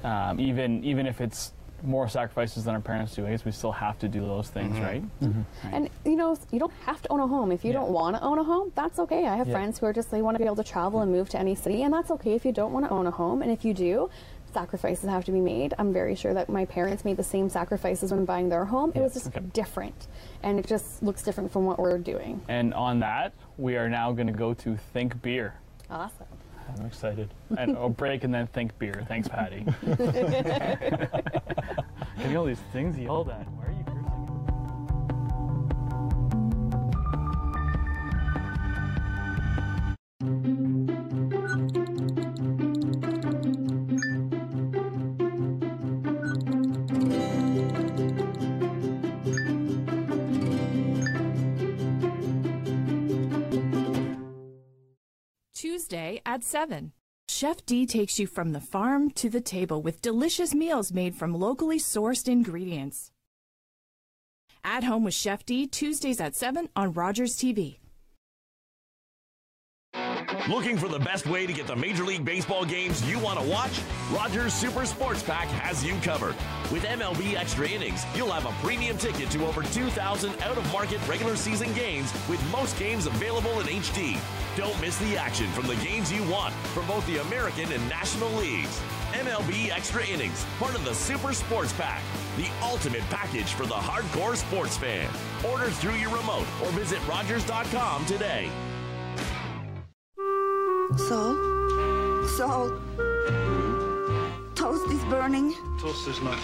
Um, 0.03 0.39
even 0.39 0.85
even 0.85 1.07
if 1.07 1.23
it's 1.23 1.54
more 1.85 2.09
sacrifices 2.09 2.65
than 2.65 2.75
our 2.75 2.81
parents 2.81 3.15
do, 3.15 3.27
I 3.27 3.31
guess 3.31 3.45
we 3.45 3.53
still 3.53 3.73
have 3.73 3.99
to 4.01 4.09
do 4.09 4.21
those 4.21 4.49
things, 4.49 4.77
mm-hmm. 4.77 4.85
right? 4.85 5.21
Mm-hmm. 5.21 5.41
Right. 5.65 5.75
And 5.75 5.91
you 6.05 6.17
know, 6.17 6.37
you 6.51 6.59
don't 6.59 6.73
have 6.87 7.01
to 7.03 7.13
own 7.13 7.21
a 7.21 7.27
home. 7.27 7.53
If 7.53 7.65
you 7.65 7.73
don't 7.73 7.91
want 7.91 8.17
to 8.17 8.23
own 8.23 8.39
a 8.39 8.45
home, 8.45 8.73
that's 8.75 8.99
okay. 8.99 9.27
I 9.27 9.37
have 9.37 9.49
Yeah. 9.49 9.55
friends 9.55 9.79
who 9.79 9.87
are 9.87 9.93
just 9.93 10.11
they 10.11 10.23
want 10.23 10.35
to 10.37 10.39
be 10.39 10.47
able 10.47 10.57
to 10.57 10.65
travel 10.65 11.01
and 11.01 11.13
move 11.13 11.29
to 11.31 11.39
any 11.39 11.55
city, 11.55 11.83
and 11.83 11.93
that's 11.93 12.11
okay 12.11 12.35
if 12.35 12.45
you 12.45 12.53
don't 12.53 12.73
want 12.73 12.87
to 12.87 12.93
own 12.93 13.07
a 13.07 13.11
home. 13.11 13.43
And 13.43 13.51
if 13.51 13.65
you 13.65 13.75
do, 13.75 14.11
sacrifices 14.53 15.09
have 15.11 15.25
to 15.25 15.33
be 15.33 15.41
made. 15.41 15.75
I'm 15.79 15.93
very 15.93 16.15
sure 16.15 16.33
that 16.33 16.49
my 16.49 16.65
parents 16.65 17.05
made 17.05 17.17
the 17.17 17.25
same 17.25 17.49
sacrifices 17.49 18.13
when 18.13 18.25
buying 18.25 18.49
their 18.49 18.65
home. 18.65 18.93
It 18.95 19.01
was 19.03 19.15
just 19.15 19.27
Okay. 19.29 19.41
different, 19.53 20.07
and 20.43 20.59
it 20.59 20.67
just 20.67 21.03
looks 21.03 21.23
different 21.23 21.51
from 21.53 21.67
what 21.67 21.79
we're 21.79 21.99
doing. 21.99 22.41
And 22.49 22.73
on 22.73 23.01
that, 23.01 23.33
we 23.59 23.77
are 23.77 23.89
now 23.89 24.13
going 24.13 24.29
to 24.29 24.33
go 24.33 24.55
to 24.55 24.77
Think 24.77 25.21
Beer. 25.21 25.55
Awesome. 25.91 26.27
I'm 26.69 26.87
excited. 26.87 27.33
And 27.57 27.77
a 27.77 27.89
break 27.89 28.25
and 28.25 28.35
then 28.35 28.47
Think 28.49 28.79
Beer. 28.79 29.05
Thanks, 29.09 29.29
Patty. 29.29 29.65
Getting 32.19 32.37
all 32.37 32.45
these 32.45 32.61
things 32.73 32.99
yelled 32.99 33.31
at. 33.31 33.47
Where 33.53 33.69
are 33.69 33.73
you 33.73 33.94
At 56.35 56.43
7. 56.43 56.91
Chef 57.29 57.65
D 57.65 57.87
takes 57.87 58.19
you 58.19 58.27
from 58.27 58.51
the 58.51 58.61
farm 58.61 59.13
to 59.13 59.31
the 59.31 59.41
table 59.41 59.81
with 59.81 60.03
delicious 60.03 60.53
meals 60.53 60.93
made 60.93 61.15
from 61.15 61.33
locally 61.33 61.79
sourced 61.79 62.27
ingredients. 62.27 63.13
At 64.65 64.83
Home 64.83 65.05
with 65.05 65.15
Chef 65.15 65.47
D, 65.47 65.69
Tuesdays 65.69 66.21
at 66.21 66.35
7 66.35 66.71
on 66.75 66.93
Rogers 66.93 67.37
TV. 67.37 67.79
Looking 70.49 70.77
for 70.77 70.89
the 70.89 70.99
best 70.99 71.27
way 71.27 71.47
to 71.47 71.53
get 71.53 71.67
the 71.67 71.77
Major 71.77 72.05
League 72.05 72.25
Baseball 72.25 72.65
games 72.65 73.09
you 73.09 73.19
want 73.19 73.39
to 73.41 73.49
watch? 73.49 73.81
Rogers 74.13 74.53
Super 74.53 74.87
Sports 74.87 75.23
Pack 75.23 75.49
has 75.49 75.85
you 75.85 75.95
covered. 76.03 76.35
With 76.71 76.85
MLB 76.85 77.37
Extra 77.37 77.69
Innings, 77.69 78.05
you'll 78.15 78.31
have 78.31 78.47
a 78.47 78.53
premium 78.67 78.97
ticket 78.99 79.31
to 79.31 79.47
over 79.47 79.63
2,000 79.63 80.43
out 80.43 80.57
of 80.57 80.73
market 80.73 81.07
regular 81.09 81.37
season 81.37 81.73
games, 81.75 82.13
with 82.29 82.43
most 82.51 82.79
games 82.79 83.07
available 83.07 83.61
in 83.61 83.67
HD. 83.67 84.19
Don't 84.57 84.79
miss 84.81 84.97
the 84.99 85.17
action 85.17 85.51
from 85.53 85.67
the 85.67 85.77
games 85.77 86.13
you 86.13 86.23
want 86.31 86.55
from 86.73 86.87
both 86.87 87.07
the 87.07 87.19
American 87.19 87.71
and 87.73 87.89
National 87.89 88.31
Leagues. 88.33 88.81
MLB 89.13 89.71
Extra 89.71 90.07
Innings, 90.07 90.45
part 90.59 90.75
of 90.75 90.85
the 90.85 90.95
Super 90.95 91.33
Sports 91.33 91.73
Pack, 91.75 92.03
the 92.37 92.49
ultimate 92.63 93.03
package 93.11 93.53
for 93.53 93.67
the 93.67 93.75
hardcore 93.75 94.37
sports 94.37 94.77
fan. 94.77 95.09
Order 95.51 95.71
through 95.71 95.95
your 95.95 96.11
remote 96.11 96.47
or 96.63 96.71
visit 96.71 97.01
Rogers.com 97.09 98.07
today. 98.07 98.51
Saul? 100.97 101.35
Saul? 102.37 102.73
Toast 104.55 104.91
is 104.93 105.05
burning. 105.07 105.55
Toast 105.81 106.07
is 106.07 106.21
not. 106.21 106.39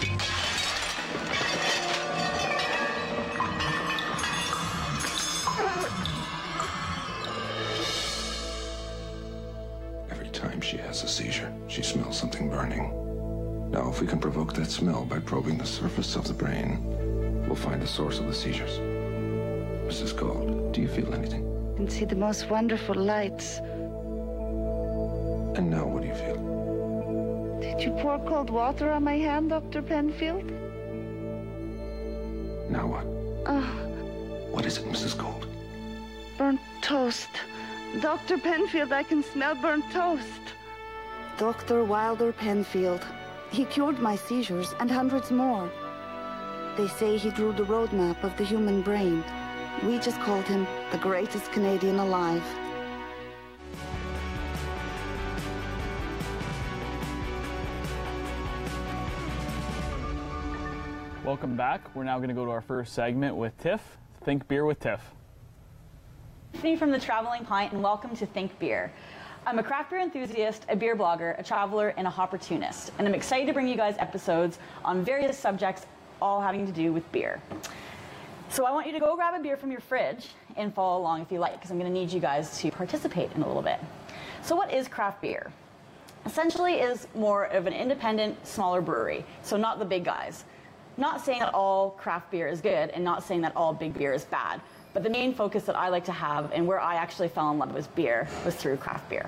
Every 10.09 10.29
time 10.29 10.59
she 10.59 10.77
has 10.77 11.03
a 11.03 11.07
seizure, 11.07 11.53
she 11.67 11.81
smells 11.81 12.17
something 12.17 12.49
burning. 12.49 12.91
Now, 13.71 13.89
if 13.89 14.01
we 14.01 14.07
can 14.07 14.19
provoke 14.19 14.53
that 14.55 14.69
smell 14.69 15.05
by 15.05 15.19
probing 15.19 15.57
the 15.57 15.65
surface 15.65 16.17
of 16.17 16.27
the 16.27 16.33
brain, 16.33 17.45
we'll 17.47 17.55
find 17.55 17.81
the 17.81 17.87
source 17.87 18.19
of 18.19 18.27
the 18.27 18.33
seizures. 18.33 18.79
Mrs. 19.87 20.15
Gold, 20.17 20.73
do 20.73 20.81
you 20.81 20.89
feel 20.89 21.13
anything? 21.13 21.51
and 21.81 21.91
see 21.91 22.05
the 22.05 22.15
most 22.15 22.47
wonderful 22.47 22.93
lights. 22.93 23.59
And 25.61 25.69
now 25.69 25.85
what 25.85 26.01
do 26.01 26.07
you 26.07 26.15
feel? 26.15 27.59
Did 27.61 27.83
you 27.83 27.91
pour 28.01 28.17
cold 28.25 28.49
water 28.49 28.91
on 28.91 29.03
my 29.03 29.19
hand, 29.19 29.51
Dr. 29.51 29.83
Penfield? 29.83 30.49
Now 32.71 32.87
what? 32.87 33.05
Oh, 33.45 33.67
What 34.49 34.65
is 34.65 34.79
it, 34.79 34.85
Mrs. 34.85 35.15
Gold? 35.15 35.45
burnt 36.39 36.59
toast. 36.81 37.29
Dr. 37.99 38.39
Penfield, 38.39 38.91
I 38.91 39.03
can 39.03 39.21
smell 39.21 39.53
burnt 39.53 39.85
toast. 39.91 40.41
Dr. 41.37 41.83
Wilder 41.83 42.31
Penfield. 42.33 43.05
He 43.51 43.65
cured 43.65 43.99
my 43.99 44.15
seizures 44.15 44.73
and 44.79 44.89
hundreds 44.89 45.29
more. 45.29 45.69
They 46.75 46.87
say 46.87 47.17
he 47.17 47.29
drew 47.29 47.53
the 47.53 47.65
roadmap 47.75 48.23
of 48.23 48.35
the 48.35 48.45
human 48.45 48.81
brain. 48.81 49.23
We 49.85 49.99
just 49.99 50.19
called 50.21 50.45
him 50.45 50.65
the 50.91 50.97
greatest 50.97 51.51
Canadian 51.51 51.99
alive. 51.99 52.43
Welcome 61.31 61.55
back. 61.55 61.95
We're 61.95 62.03
now 62.03 62.17
going 62.17 62.27
to 62.27 62.35
go 62.35 62.43
to 62.43 62.51
our 62.51 62.59
first 62.59 62.91
segment 62.91 63.37
with 63.37 63.57
Tiff. 63.57 63.81
Think 64.25 64.45
beer 64.49 64.65
with 64.65 64.81
Tiff. 64.81 64.99
Tiffany 66.51 66.75
from 66.75 66.91
the 66.91 66.99
Traveling 66.99 67.45
Pint, 67.45 67.71
and 67.71 67.81
welcome 67.81 68.13
to 68.17 68.25
Think 68.25 68.59
Beer. 68.59 68.91
I'm 69.47 69.57
a 69.57 69.63
craft 69.63 69.91
beer 69.91 70.01
enthusiast, 70.01 70.65
a 70.67 70.75
beer 70.75 70.93
blogger, 70.93 71.39
a 71.39 71.41
traveler, 71.41 71.93
and 71.95 72.05
a 72.05 72.09
opportunist, 72.09 72.91
and 72.99 73.07
I'm 73.07 73.15
excited 73.15 73.47
to 73.47 73.53
bring 73.53 73.69
you 73.69 73.77
guys 73.77 73.95
episodes 73.97 74.59
on 74.83 75.05
various 75.05 75.39
subjects, 75.39 75.85
all 76.21 76.41
having 76.41 76.65
to 76.65 76.73
do 76.73 76.91
with 76.91 77.09
beer. 77.13 77.41
So 78.49 78.65
I 78.65 78.71
want 78.73 78.87
you 78.87 78.91
to 78.91 78.99
go 78.99 79.15
grab 79.15 79.33
a 79.33 79.41
beer 79.41 79.55
from 79.55 79.71
your 79.71 79.79
fridge 79.79 80.31
and 80.57 80.75
follow 80.75 80.99
along 80.99 81.21
if 81.21 81.31
you 81.31 81.39
like, 81.39 81.53
because 81.53 81.71
I'm 81.71 81.79
going 81.79 81.89
to 81.89 81.97
need 81.97 82.11
you 82.11 82.19
guys 82.19 82.57
to 82.57 82.71
participate 82.71 83.31
in 83.35 83.41
a 83.41 83.47
little 83.47 83.63
bit. 83.63 83.79
So 84.41 84.53
what 84.53 84.73
is 84.73 84.89
craft 84.89 85.21
beer? 85.21 85.49
Essentially, 86.25 86.73
is 86.73 87.07
more 87.15 87.45
of 87.45 87.67
an 87.67 87.73
independent, 87.73 88.45
smaller 88.45 88.81
brewery. 88.81 89.23
So 89.43 89.55
not 89.55 89.79
the 89.79 89.85
big 89.85 90.03
guys. 90.03 90.43
Not 91.01 91.25
saying 91.25 91.39
that 91.39 91.55
all 91.55 91.89
craft 91.97 92.29
beer 92.29 92.47
is 92.47 92.61
good, 92.61 92.91
and 92.91 93.03
not 93.03 93.23
saying 93.23 93.41
that 93.41 93.55
all 93.55 93.73
big 93.73 93.95
beer 93.95 94.13
is 94.13 94.23
bad. 94.25 94.61
But 94.93 95.01
the 95.01 95.09
main 95.09 95.33
focus 95.33 95.63
that 95.63 95.75
I 95.75 95.87
like 95.89 96.05
to 96.05 96.11
have, 96.11 96.51
and 96.51 96.67
where 96.67 96.79
I 96.79 96.93
actually 96.93 97.27
fell 97.27 97.49
in 97.49 97.57
love 97.57 97.73
with 97.73 97.93
beer, 97.95 98.27
was 98.45 98.53
through 98.55 98.77
craft 98.77 99.09
beer. 99.09 99.27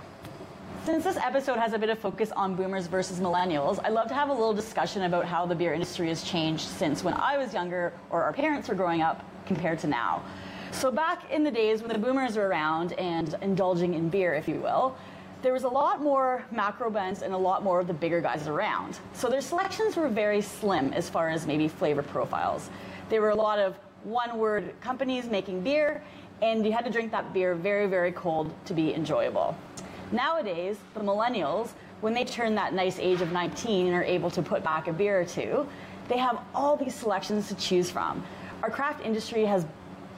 Since 0.86 1.03
this 1.03 1.17
episode 1.17 1.57
has 1.57 1.73
a 1.73 1.79
bit 1.79 1.89
of 1.89 1.97
focus 1.97 2.31
on 2.33 2.53
boomers 2.53 2.86
versus 2.86 3.19
millennials, 3.19 3.83
I'd 3.83 3.93
love 3.93 4.07
to 4.09 4.13
have 4.13 4.29
a 4.29 4.33
little 4.33 4.53
discussion 4.53 5.01
about 5.01 5.25
how 5.25 5.47
the 5.47 5.55
beer 5.55 5.73
industry 5.73 6.09
has 6.09 6.21
changed 6.21 6.62
since 6.62 7.03
when 7.03 7.15
I 7.15 7.39
was 7.39 7.55
younger 7.55 7.91
or 8.12 8.21
our 8.21 8.33
parents 8.33 8.69
were 8.69 8.75
growing 8.75 9.01
up 9.01 9.25
compared 9.47 9.79
to 9.79 9.88
now. 9.88 10.21
So, 10.69 10.91
back 10.91 11.31
in 11.31 11.43
the 11.43 11.51
days 11.51 11.81
when 11.81 11.91
the 11.91 11.97
boomers 11.97 12.38
were 12.38 12.47
around 12.47 12.93
and 12.93 13.33
indulging 13.41 13.95
in 13.95 14.09
beer, 14.09 14.36
if 14.36 14.47
you 14.47 14.59
will, 14.59 14.95
there 15.43 15.51
was 15.51 15.65
a 15.65 15.69
lot 15.69 16.01
more 16.01 16.43
macro 16.51 16.89
blends 16.89 17.21
and 17.21 17.34
a 17.34 17.38
lot 17.38 17.63
more 17.63 17.82
of 17.82 17.88
the 17.88 17.93
bigger 17.93 18.21
guys 18.21 18.47
around. 18.47 18.97
So, 19.12 19.27
their 19.27 19.41
selections 19.41 19.97
were 19.97 20.08
very 20.08 20.41
slim 20.41 20.93
as 20.93 21.10
far 21.10 21.29
as 21.29 21.45
maybe 21.45 21.67
flavor 21.67 22.01
profiles. 22.01 22.69
There 23.10 23.21
were 23.21 23.32
a 23.32 23.36
lot 23.36 23.60
of 23.60 23.75
one 24.06 24.38
word 24.38 24.73
companies 24.79 25.25
making 25.25 25.62
beer, 25.62 26.01
and 26.41 26.65
you 26.65 26.71
had 26.71 26.86
to 26.86 26.91
drink 26.91 27.12
that 27.12 27.34
beer 27.34 27.56
very, 27.56 27.88
very 27.88 28.13
cold 28.13 28.53
to 28.65 28.73
be 28.73 28.93
enjoyable. 28.95 29.56
Nowadays, 30.13 30.77
the 30.93 31.01
millennials, 31.01 31.71
when 31.99 32.13
they 32.13 32.23
turn 32.23 32.56
that 32.56 32.73
nice 32.73 32.97
age 32.97 33.19
of 33.19 33.34
19 33.34 33.88
and 33.88 33.95
are 33.95 34.03
able 34.03 34.32
to 34.32 34.41
put 34.41 34.63
back 34.63 34.88
a 34.88 34.93
beer 34.93 35.19
or 35.19 35.25
two, 35.25 35.67
they 36.08 36.17
have 36.17 36.39
all 36.56 36.77
these 36.77 36.95
selections 36.95 37.49
to 37.49 37.56
choose 37.56 37.91
from. 37.91 38.23
Our 38.62 38.69
craft 38.69 39.06
industry 39.06 39.43
has 39.45 39.65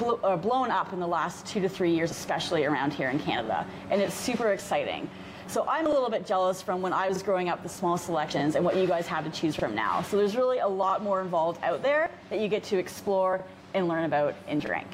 uh, 0.02 0.38
blown 0.38 0.72
up 0.72 0.94
in 0.94 1.00
the 1.00 1.08
last 1.08 1.46
two 1.46 1.60
to 1.62 1.70
three 1.70 1.92
years, 1.92 2.12
especially 2.12 2.66
around 2.66 2.94
here 2.94 3.10
in 3.10 3.20
Canada, 3.20 3.66
and 3.90 4.02
it's 4.02 4.16
super 4.16 4.52
exciting. 4.52 5.10
So 5.48 5.66
I'm 5.68 5.86
a 5.86 5.90
little 5.90 6.10
bit 6.10 6.26
jealous 6.26 6.62
from 6.62 6.82
when 6.82 6.92
I 6.92 7.08
was 7.08 7.22
growing 7.22 7.50
up, 7.50 7.62
the 7.62 7.70
small 7.70 7.98
selections, 7.98 8.56
and 8.56 8.66
what 8.66 8.76
you 8.76 8.88
guys 8.88 9.06
have 9.08 9.24
to 9.26 9.30
choose 9.30 9.56
from 9.56 9.76
now. 9.76 10.02
So 10.02 10.18
there's 10.18 10.36
really 10.36 10.60
a 10.60 10.68
lot 10.68 11.04
more 11.04 11.22
involved 11.22 11.64
out 11.64 11.84
there 11.84 12.10
that 12.30 12.40
you 12.40 12.48
get 12.48 12.64
to 12.66 12.78
explore 12.78 13.44
and 13.74 13.88
learn 13.88 14.06
about 14.06 14.34
and 14.48 14.60
drink. 14.60 14.88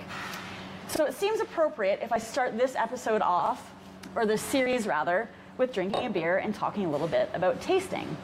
So 0.88 1.06
it 1.06 1.14
seems 1.14 1.40
appropriate 1.40 2.00
if 2.02 2.12
I 2.12 2.18
start 2.18 2.58
this 2.58 2.76
episode 2.76 3.22
off, 3.22 3.72
or 4.14 4.26
this 4.26 4.42
series 4.42 4.88
rather, 4.88 5.30
with 5.58 5.74
drinking 5.74 6.06
a 6.06 6.10
beer 6.10 6.40
and 6.40 6.54
talking 6.54 6.86
a 6.86 6.92
little 6.92 7.08
bit 7.08 7.30
about 7.34 7.62
tasting. 7.62 8.18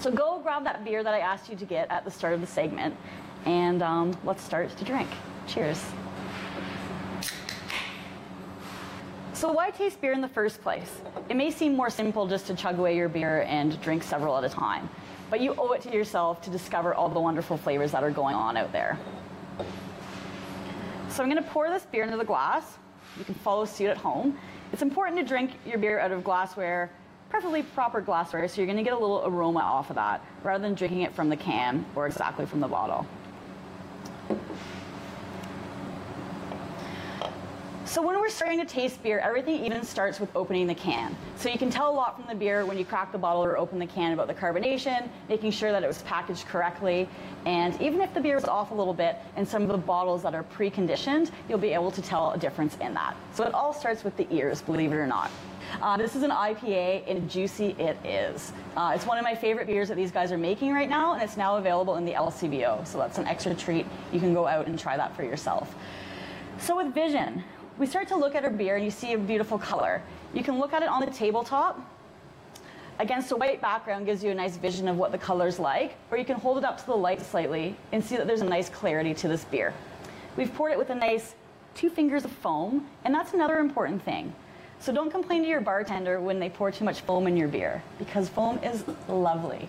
So 0.00 0.10
go 0.10 0.40
grab 0.42 0.64
that 0.64 0.84
beer 0.84 1.04
that 1.04 1.14
I 1.14 1.20
asked 1.20 1.48
you 1.48 1.54
to 1.56 1.64
get 1.64 1.88
at 1.90 2.04
the 2.04 2.10
start 2.10 2.34
of 2.34 2.40
the 2.40 2.46
segment, 2.46 2.96
and 3.44 3.82
um, 3.82 4.16
let's 4.24 4.42
start 4.42 4.76
to 4.76 4.84
drink. 4.84 5.08
Cheers. 5.46 5.80
So 9.42 9.50
why 9.50 9.70
taste 9.70 10.00
beer 10.00 10.12
in 10.12 10.20
the 10.20 10.28
first 10.28 10.62
place? 10.62 11.00
It 11.28 11.34
may 11.34 11.50
seem 11.50 11.74
more 11.74 11.90
simple 11.90 12.28
just 12.28 12.46
to 12.46 12.54
chug 12.54 12.78
away 12.78 12.96
your 12.96 13.08
beer 13.08 13.42
and 13.48 13.80
drink 13.80 14.04
several 14.04 14.38
at 14.38 14.44
a 14.44 14.48
time, 14.48 14.88
but 15.30 15.40
you 15.40 15.56
owe 15.58 15.72
it 15.72 15.82
to 15.82 15.92
yourself 15.92 16.40
to 16.42 16.50
discover 16.50 16.94
all 16.94 17.08
the 17.08 17.18
wonderful 17.18 17.56
flavors 17.56 17.90
that 17.90 18.04
are 18.04 18.12
going 18.12 18.36
on 18.36 18.56
out 18.56 18.70
there. 18.70 18.96
So 21.08 21.24
I'm 21.24 21.28
going 21.28 21.42
to 21.42 21.50
pour 21.50 21.70
this 21.70 21.84
beer 21.86 22.04
into 22.04 22.16
the 22.16 22.24
glass. 22.24 22.78
You 23.18 23.24
can 23.24 23.34
follow 23.34 23.64
suit 23.64 23.88
at 23.88 23.96
home. 23.96 24.38
It's 24.72 24.82
important 24.82 25.18
to 25.18 25.26
drink 25.26 25.50
your 25.66 25.78
beer 25.78 25.98
out 25.98 26.12
of 26.12 26.22
glassware, 26.22 26.92
preferably 27.28 27.64
proper 27.64 28.00
glassware, 28.00 28.46
so 28.46 28.60
you're 28.60 28.66
going 28.66 28.76
to 28.76 28.84
get 28.84 28.92
a 28.92 28.96
little 28.96 29.24
aroma 29.26 29.58
off 29.58 29.90
of 29.90 29.96
that, 29.96 30.24
rather 30.44 30.62
than 30.62 30.74
drinking 30.74 31.00
it 31.00 31.12
from 31.16 31.28
the 31.28 31.36
can 31.36 31.84
or 31.96 32.06
exactly 32.06 32.46
from 32.46 32.60
the 32.60 32.68
bottle. 32.68 33.04
So 37.92 38.00
when 38.00 38.18
we're 38.18 38.30
starting 38.30 38.58
to 38.58 38.64
taste 38.64 39.02
beer, 39.02 39.18
everything 39.18 39.66
even 39.66 39.84
starts 39.84 40.18
with 40.18 40.34
opening 40.34 40.66
the 40.66 40.74
can. 40.74 41.14
So 41.36 41.50
you 41.50 41.58
can 41.58 41.68
tell 41.68 41.90
a 41.90 41.92
lot 41.92 42.16
from 42.16 42.26
the 42.26 42.34
beer 42.34 42.64
when 42.64 42.78
you 42.78 42.86
crack 42.86 43.12
the 43.12 43.18
bottle 43.18 43.44
or 43.44 43.58
open 43.58 43.78
the 43.78 43.86
can 43.86 44.14
about 44.14 44.28
the 44.28 44.34
carbonation, 44.34 45.10
making 45.28 45.50
sure 45.50 45.72
that 45.72 45.84
it 45.84 45.86
was 45.86 46.00
packaged 46.00 46.46
correctly. 46.46 47.06
And 47.44 47.78
even 47.82 48.00
if 48.00 48.14
the 48.14 48.20
beer 48.22 48.38
is 48.38 48.46
off 48.46 48.70
a 48.70 48.74
little 48.74 48.94
bit 48.94 49.18
in 49.36 49.44
some 49.44 49.60
of 49.60 49.68
the 49.68 49.76
bottles 49.76 50.22
that 50.22 50.34
are 50.34 50.42
preconditioned, 50.42 51.32
you'll 51.50 51.58
be 51.58 51.74
able 51.74 51.90
to 51.90 52.00
tell 52.00 52.30
a 52.30 52.38
difference 52.38 52.78
in 52.80 52.94
that. 52.94 53.14
So 53.34 53.44
it 53.44 53.52
all 53.52 53.74
starts 53.74 54.04
with 54.04 54.16
the 54.16 54.26
ears, 54.34 54.62
believe 54.62 54.90
it 54.90 54.96
or 54.96 55.06
not. 55.06 55.30
Uh, 55.82 55.98
this 55.98 56.16
is 56.16 56.22
an 56.22 56.30
IPA, 56.30 57.02
and 57.06 57.28
juicy 57.28 57.76
it 57.78 57.98
is. 58.06 58.54
Uh, 58.74 58.92
it's 58.94 59.04
one 59.04 59.18
of 59.18 59.22
my 59.22 59.34
favorite 59.34 59.66
beers 59.66 59.88
that 59.88 59.96
these 59.96 60.10
guys 60.10 60.32
are 60.32 60.38
making 60.38 60.72
right 60.72 60.88
now, 60.88 61.12
and 61.12 61.22
it's 61.22 61.36
now 61.36 61.58
available 61.58 61.96
in 61.96 62.06
the 62.06 62.12
LCBO. 62.12 62.86
So 62.86 62.96
that's 62.96 63.18
an 63.18 63.26
extra 63.26 63.54
treat. 63.54 63.84
You 64.14 64.18
can 64.18 64.32
go 64.32 64.46
out 64.46 64.66
and 64.66 64.78
try 64.78 64.96
that 64.96 65.14
for 65.14 65.24
yourself. 65.24 65.74
So 66.58 66.76
with 66.76 66.94
vision, 66.94 67.42
we 67.78 67.86
start 67.86 68.08
to 68.08 68.16
look 68.16 68.34
at 68.34 68.44
our 68.44 68.50
beer 68.50 68.76
and 68.76 68.84
you 68.84 68.90
see 68.90 69.14
a 69.14 69.18
beautiful 69.18 69.58
color. 69.58 70.02
You 70.34 70.44
can 70.44 70.58
look 70.58 70.72
at 70.72 70.82
it 70.82 70.88
on 70.88 71.00
the 71.00 71.10
tabletop. 71.10 71.80
Against 72.98 73.32
a 73.32 73.36
white 73.36 73.60
background 73.60 74.06
gives 74.06 74.22
you 74.22 74.30
a 74.30 74.34
nice 74.34 74.56
vision 74.56 74.86
of 74.86 74.96
what 74.96 75.12
the 75.12 75.18
color's 75.18 75.58
like, 75.58 75.94
or 76.10 76.18
you 76.18 76.24
can 76.24 76.36
hold 76.36 76.58
it 76.58 76.64
up 76.64 76.78
to 76.78 76.86
the 76.86 76.94
light 76.94 77.22
slightly 77.22 77.74
and 77.90 78.04
see 78.04 78.16
that 78.16 78.26
there's 78.26 78.42
a 78.42 78.46
nice 78.46 78.68
clarity 78.68 79.14
to 79.14 79.28
this 79.28 79.44
beer. 79.44 79.72
We've 80.36 80.52
poured 80.54 80.72
it 80.72 80.78
with 80.78 80.90
a 80.90 80.94
nice 80.94 81.34
two 81.74 81.88
fingers 81.88 82.24
of 82.24 82.30
foam, 82.30 82.86
and 83.04 83.14
that's 83.14 83.32
another 83.32 83.58
important 83.58 84.02
thing. 84.02 84.34
So 84.78 84.92
don't 84.92 85.10
complain 85.10 85.42
to 85.42 85.48
your 85.48 85.60
bartender 85.60 86.20
when 86.20 86.38
they 86.38 86.50
pour 86.50 86.70
too 86.70 86.84
much 86.84 87.00
foam 87.00 87.26
in 87.26 87.36
your 87.36 87.48
beer, 87.48 87.82
because 87.98 88.28
foam 88.28 88.58
is 88.58 88.84
lovely. 89.08 89.68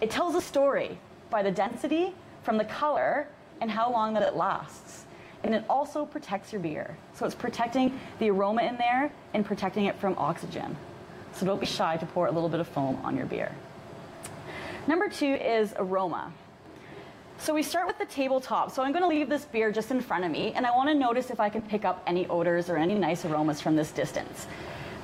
It 0.00 0.10
tells 0.10 0.34
a 0.34 0.40
story 0.40 0.98
by 1.30 1.42
the 1.42 1.50
density, 1.50 2.14
from 2.44 2.58
the 2.58 2.64
color, 2.64 3.26
and 3.60 3.70
how 3.70 3.90
long 3.90 4.14
that 4.14 4.22
it 4.22 4.36
lasts 4.36 5.05
and 5.42 5.54
it 5.54 5.64
also 5.68 6.04
protects 6.04 6.52
your 6.52 6.60
beer. 6.60 6.96
So 7.14 7.26
it's 7.26 7.34
protecting 7.34 7.98
the 8.18 8.30
aroma 8.30 8.62
in 8.62 8.76
there 8.76 9.12
and 9.34 9.44
protecting 9.44 9.86
it 9.86 9.96
from 9.96 10.14
oxygen. 10.18 10.76
So 11.34 11.46
don't 11.46 11.60
be 11.60 11.66
shy 11.66 11.96
to 11.98 12.06
pour 12.06 12.26
a 12.26 12.30
little 12.30 12.48
bit 12.48 12.60
of 12.60 12.68
foam 12.68 12.98
on 13.04 13.16
your 13.16 13.26
beer. 13.26 13.52
Number 14.86 15.08
two 15.08 15.34
is 15.34 15.74
aroma. 15.76 16.32
So 17.38 17.52
we 17.52 17.62
start 17.62 17.86
with 17.86 17.98
the 17.98 18.06
tabletop. 18.06 18.70
So 18.70 18.82
I'm 18.82 18.92
going 18.92 19.02
to 19.02 19.08
leave 19.08 19.28
this 19.28 19.44
beer 19.44 19.70
just 19.70 19.90
in 19.90 20.00
front 20.00 20.24
of 20.24 20.30
me, 20.30 20.52
and 20.54 20.66
I 20.66 20.70
want 20.74 20.88
to 20.88 20.94
notice 20.94 21.30
if 21.30 21.38
I 21.38 21.48
can 21.48 21.62
pick 21.62 21.84
up 21.84 22.02
any 22.06 22.26
odors 22.28 22.70
or 22.70 22.76
any 22.76 22.94
nice 22.94 23.24
aromas 23.24 23.60
from 23.60 23.76
this 23.76 23.90
distance. 23.90 24.46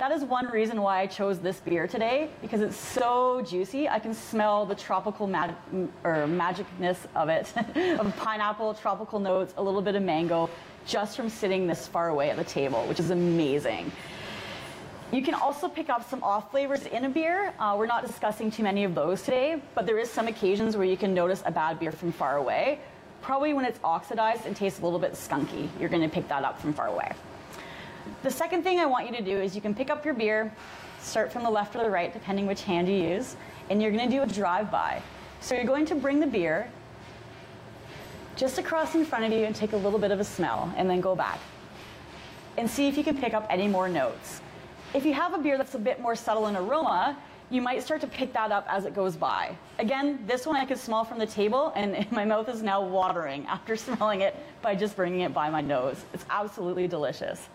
That 0.02 0.10
is 0.10 0.24
one 0.24 0.48
reason 0.48 0.82
why 0.82 0.98
I 0.98 1.06
chose 1.06 1.38
this 1.38 1.60
beer 1.60 1.86
today, 1.86 2.28
because 2.40 2.60
it's 2.60 2.74
so 2.76 3.40
juicy. 3.42 3.88
I 3.88 4.00
can 4.00 4.12
smell 4.14 4.66
the 4.66 4.74
tropical 4.74 5.28
mag- 5.28 5.54
or 6.02 6.26
magicness 6.26 6.96
of 7.14 7.28
it, 7.28 7.52
of 8.00 8.16
pineapple, 8.16 8.74
tropical 8.74 9.20
notes, 9.20 9.54
a 9.58 9.62
little 9.62 9.80
bit 9.80 9.94
of 9.94 10.02
mango, 10.02 10.50
just 10.86 11.16
from 11.16 11.28
sitting 11.28 11.68
this 11.68 11.86
far 11.86 12.08
away 12.08 12.30
at 12.30 12.36
the 12.36 12.42
table, 12.42 12.84
which 12.86 12.98
is 12.98 13.10
amazing. 13.10 13.92
You 15.12 15.22
can 15.22 15.34
also 15.34 15.68
pick 15.68 15.88
up 15.88 16.10
some 16.10 16.20
off 16.24 16.50
flavors 16.50 16.85
in 16.87 17.04
a 17.04 17.08
beer. 17.08 17.54
Uh, 17.60 17.77
we're 17.79 17.87
not 17.87 18.04
discussing 18.04 18.50
too 18.50 18.64
many 18.64 18.83
of 18.83 18.96
those 18.96 19.22
today, 19.22 19.62
but 19.77 19.87
there 19.87 20.00
is 20.00 20.10
some 20.10 20.27
occasions 20.27 20.77
where 20.77 20.85
you 20.85 20.96
can 20.96 21.14
notice 21.14 21.44
a 21.46 21.52
bad 21.52 21.79
beer 21.79 21.92
from 21.92 22.10
far 22.10 22.38
away. 22.38 22.81
Probably 23.20 23.54
when 23.54 23.64
it's 23.64 23.79
oxidized 23.85 24.46
and 24.46 24.56
tastes 24.56 24.81
a 24.81 24.83
little 24.83 24.98
bit 24.98 25.12
skunky, 25.12 25.68
you're 25.79 25.88
to 25.88 26.08
pick 26.08 26.27
that 26.27 26.42
up 26.42 26.60
from 26.60 26.72
far 26.72 26.88
away. 26.88 27.12
The 28.23 28.31
second 28.31 28.63
thing 28.63 28.79
I 28.79 28.87
want 28.87 29.11
you 29.11 29.17
to 29.17 29.23
do 29.23 29.38
is 29.40 29.55
you 29.55 29.61
can 29.61 29.75
pick 29.75 29.90
up 29.90 30.05
your 30.05 30.15
beer, 30.15 30.53
start 31.00 31.33
from 31.33 31.42
the 31.42 31.50
left 31.50 31.75
or 31.77 31.83
the 31.83 31.90
right, 31.90 32.13
depending 32.13 32.46
which 32.46 32.63
hand 32.63 32.88
you 32.88 32.94
use, 32.94 33.37
and 33.71 33.83
you're 33.83 33.90
going 33.90 34.09
to 34.09 34.17
do 34.17 34.23
a 34.23 34.27
drive-by. 34.27 35.03
So 35.40 35.55
you're 35.55 35.65
going 35.65 35.87
to 35.87 35.94
bring 35.94 36.21
the 36.21 36.27
beer 36.27 36.71
just 38.37 38.59
across 38.59 38.94
in 38.94 39.05
front 39.05 39.25
of 39.25 39.33
you 39.33 39.44
and 39.44 39.55
take 39.55 39.73
a 39.73 39.77
little 39.77 39.98
bit 39.98 40.11
of 40.11 40.21
a 40.21 40.25
smell, 40.25 40.73
and 40.77 40.88
then 40.88 41.00
go 41.00 41.15
back. 41.15 41.38
and 42.59 42.69
see 42.69 42.87
if 42.87 42.96
you 42.98 43.05
can 43.05 43.17
pick 43.17 43.35
up 43.35 43.46
any 43.50 43.67
more 43.67 43.88
notes. 43.88 44.40
If 44.94 45.07
you 45.07 45.15
have 45.15 45.33
a 45.33 45.38
beer 45.38 45.57
that's 45.57 45.75
a 45.75 45.79
bit 45.79 46.00
more 46.00 46.15
subtle 46.15 46.48
in 46.48 46.57
aroma, 46.57 47.17
you 47.50 47.63
might 47.63 47.83
start 47.83 48.00
to 48.03 48.07
pick 48.07 48.33
that 48.35 48.50
up 48.53 48.67
as 48.69 48.85
it 48.85 48.94
goes 48.94 49.17
by. 49.17 49.57
Again, 49.79 50.23
this 50.27 50.46
one 50.46 50.57
I 50.57 50.65
could 50.65 50.79
smell 50.79 51.05
from 51.05 51.19
the 51.19 51.27
table, 51.27 51.73
and 51.77 52.11
my 52.13 52.25
mouth 52.25 52.48
is 52.48 52.63
now 52.63 52.83
watering 52.83 53.46
after 53.46 53.77
smelling 53.87 54.21
it 54.21 54.37
by 54.61 54.75
just 54.75 54.96
bringing 54.96 55.21
it 55.21 55.33
by 55.35 55.50
my 55.50 55.61
nose. 55.61 56.05
It's 56.13 56.25
absolutely 56.31 56.88
delicious. 56.88 57.48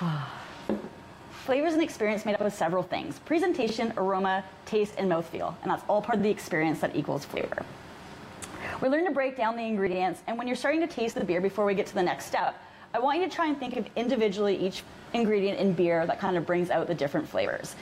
Flavor 1.44 1.66
is 1.66 1.74
an 1.74 1.80
experience 1.80 2.24
made 2.24 2.34
up 2.34 2.40
of 2.40 2.52
several 2.52 2.82
things 2.82 3.18
presentation, 3.20 3.92
aroma, 3.96 4.44
taste, 4.66 4.94
and 4.98 5.10
mouthfeel. 5.10 5.54
And 5.62 5.70
that's 5.70 5.82
all 5.88 6.02
part 6.02 6.18
of 6.18 6.22
the 6.22 6.30
experience 6.30 6.80
that 6.80 6.94
equals 6.94 7.24
flavor. 7.24 7.64
We 8.80 8.88
learn 8.88 9.04
to 9.06 9.10
break 9.10 9.36
down 9.36 9.56
the 9.56 9.62
ingredients, 9.62 10.20
and 10.26 10.38
when 10.38 10.46
you're 10.46 10.56
starting 10.56 10.80
to 10.80 10.86
taste 10.86 11.14
the 11.14 11.24
beer 11.24 11.40
before 11.40 11.64
we 11.64 11.74
get 11.74 11.86
to 11.86 11.94
the 11.94 12.02
next 12.02 12.26
step, 12.26 12.54
I 12.94 12.98
want 12.98 13.18
you 13.18 13.28
to 13.28 13.34
try 13.34 13.46
and 13.46 13.58
think 13.58 13.76
of 13.76 13.86
individually 13.96 14.56
each 14.56 14.82
ingredient 15.12 15.58
in 15.58 15.72
beer 15.72 16.06
that 16.06 16.20
kind 16.20 16.36
of 16.36 16.46
brings 16.46 16.70
out 16.70 16.86
the 16.86 16.94
different 16.94 17.28
flavors. 17.28 17.74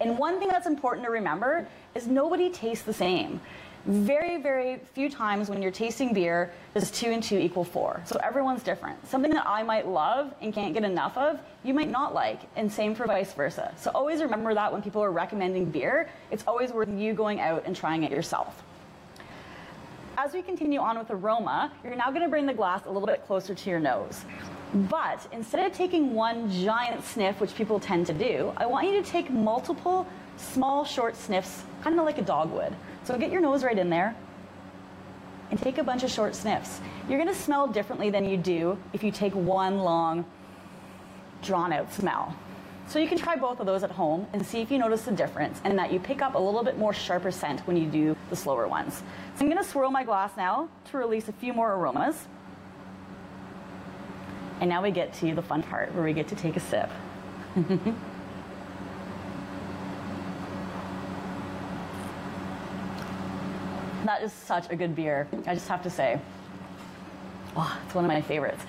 And 0.00 0.18
one 0.18 0.38
thing 0.38 0.48
that's 0.48 0.66
important 0.66 1.06
to 1.06 1.12
remember 1.12 1.66
is 1.94 2.06
nobody 2.06 2.50
tastes 2.50 2.84
the 2.84 2.92
same. 2.92 3.40
Very, 3.84 4.40
very 4.40 4.80
few 4.94 5.10
times 5.10 5.50
when 5.50 5.60
you're 5.60 5.72
tasting 5.72 6.14
beer 6.14 6.52
does 6.72 6.90
two 6.92 7.08
and 7.08 7.20
two 7.20 7.36
equal 7.36 7.64
four. 7.64 8.00
So 8.06 8.16
everyone's 8.22 8.62
different. 8.62 9.04
Something 9.08 9.32
that 9.32 9.44
I 9.44 9.64
might 9.64 9.88
love 9.88 10.32
and 10.40 10.54
can't 10.54 10.72
get 10.72 10.84
enough 10.84 11.16
of, 11.16 11.40
you 11.64 11.74
might 11.74 11.90
not 11.90 12.14
like, 12.14 12.42
and 12.54 12.70
same 12.70 12.94
for 12.94 13.06
vice 13.06 13.32
versa. 13.32 13.74
So 13.76 13.90
always 13.92 14.22
remember 14.22 14.54
that 14.54 14.72
when 14.72 14.82
people 14.82 15.02
are 15.02 15.10
recommending 15.10 15.64
beer, 15.64 16.08
it's 16.30 16.44
always 16.46 16.70
worth 16.70 16.90
you 16.90 17.12
going 17.12 17.40
out 17.40 17.64
and 17.66 17.74
trying 17.74 18.04
it 18.04 18.12
yourself. 18.12 18.62
As 20.16 20.32
we 20.32 20.42
continue 20.42 20.78
on 20.78 20.96
with 20.96 21.10
aroma, 21.10 21.72
you're 21.82 21.96
now 21.96 22.10
going 22.10 22.22
to 22.22 22.28
bring 22.28 22.46
the 22.46 22.54
glass 22.54 22.84
a 22.86 22.90
little 22.90 23.06
bit 23.06 23.26
closer 23.26 23.52
to 23.52 23.70
your 23.70 23.80
nose. 23.80 24.24
But 24.74 25.26
instead 25.32 25.66
of 25.66 25.76
taking 25.76 26.14
one 26.14 26.48
giant 26.50 27.04
sniff, 27.04 27.40
which 27.40 27.56
people 27.56 27.80
tend 27.80 28.06
to 28.06 28.12
do, 28.12 28.52
I 28.56 28.66
want 28.66 28.86
you 28.86 29.02
to 29.02 29.10
take 29.10 29.28
multiple 29.30 30.06
small, 30.36 30.84
short 30.84 31.16
sniffs, 31.16 31.64
kind 31.82 31.98
of 31.98 32.04
like 32.04 32.18
a 32.18 32.22
dog 32.22 32.52
would. 32.52 32.74
So 33.04 33.18
get 33.18 33.30
your 33.30 33.40
nose 33.40 33.64
right 33.64 33.78
in 33.78 33.90
there 33.90 34.14
and 35.50 35.60
take 35.60 35.78
a 35.78 35.84
bunch 35.84 36.02
of 36.02 36.10
short 36.10 36.34
sniffs. 36.34 36.80
You're 37.08 37.18
going 37.18 37.32
to 37.32 37.40
smell 37.40 37.66
differently 37.66 38.10
than 38.10 38.24
you 38.24 38.36
do 38.36 38.78
if 38.92 39.02
you 39.02 39.10
take 39.10 39.34
one 39.34 39.78
long, 39.80 40.24
drawn 41.42 41.72
out 41.72 41.92
smell. 41.92 42.36
So 42.88 42.98
you 42.98 43.08
can 43.08 43.18
try 43.18 43.36
both 43.36 43.60
of 43.60 43.66
those 43.66 43.82
at 43.82 43.90
home 43.90 44.26
and 44.32 44.44
see 44.44 44.60
if 44.60 44.70
you 44.70 44.78
notice 44.78 45.02
the 45.02 45.12
difference 45.12 45.60
and 45.64 45.78
that 45.78 45.92
you 45.92 46.00
pick 46.00 46.20
up 46.20 46.34
a 46.34 46.38
little 46.38 46.62
bit 46.62 46.78
more 46.78 46.92
sharper 46.92 47.30
scent 47.30 47.60
when 47.66 47.76
you 47.76 47.86
do 47.86 48.16
the 48.30 48.36
slower 48.36 48.68
ones. 48.68 49.02
So 49.36 49.44
I'm 49.44 49.50
going 49.50 49.62
to 49.62 49.68
swirl 49.68 49.90
my 49.90 50.04
glass 50.04 50.36
now 50.36 50.68
to 50.90 50.98
release 50.98 51.28
a 51.28 51.32
few 51.32 51.52
more 51.52 51.72
aromas. 51.72 52.16
And 54.60 54.68
now 54.68 54.82
we 54.82 54.90
get 54.90 55.12
to 55.14 55.34
the 55.34 55.42
fun 55.42 55.62
part 55.62 55.94
where 55.94 56.04
we 56.04 56.12
get 56.12 56.28
to 56.28 56.36
take 56.36 56.56
a 56.56 56.60
sip. 56.60 56.90
that 64.04 64.22
is 64.22 64.32
such 64.32 64.70
a 64.70 64.76
good 64.76 64.94
beer, 64.94 65.26
I 65.46 65.54
just 65.54 65.68
have 65.68 65.82
to 65.82 65.90
say. 65.90 66.20
Oh, 67.56 67.80
it's 67.84 67.94
one 67.94 68.04
of 68.04 68.10
my 68.10 68.22
favorites. 68.22 68.62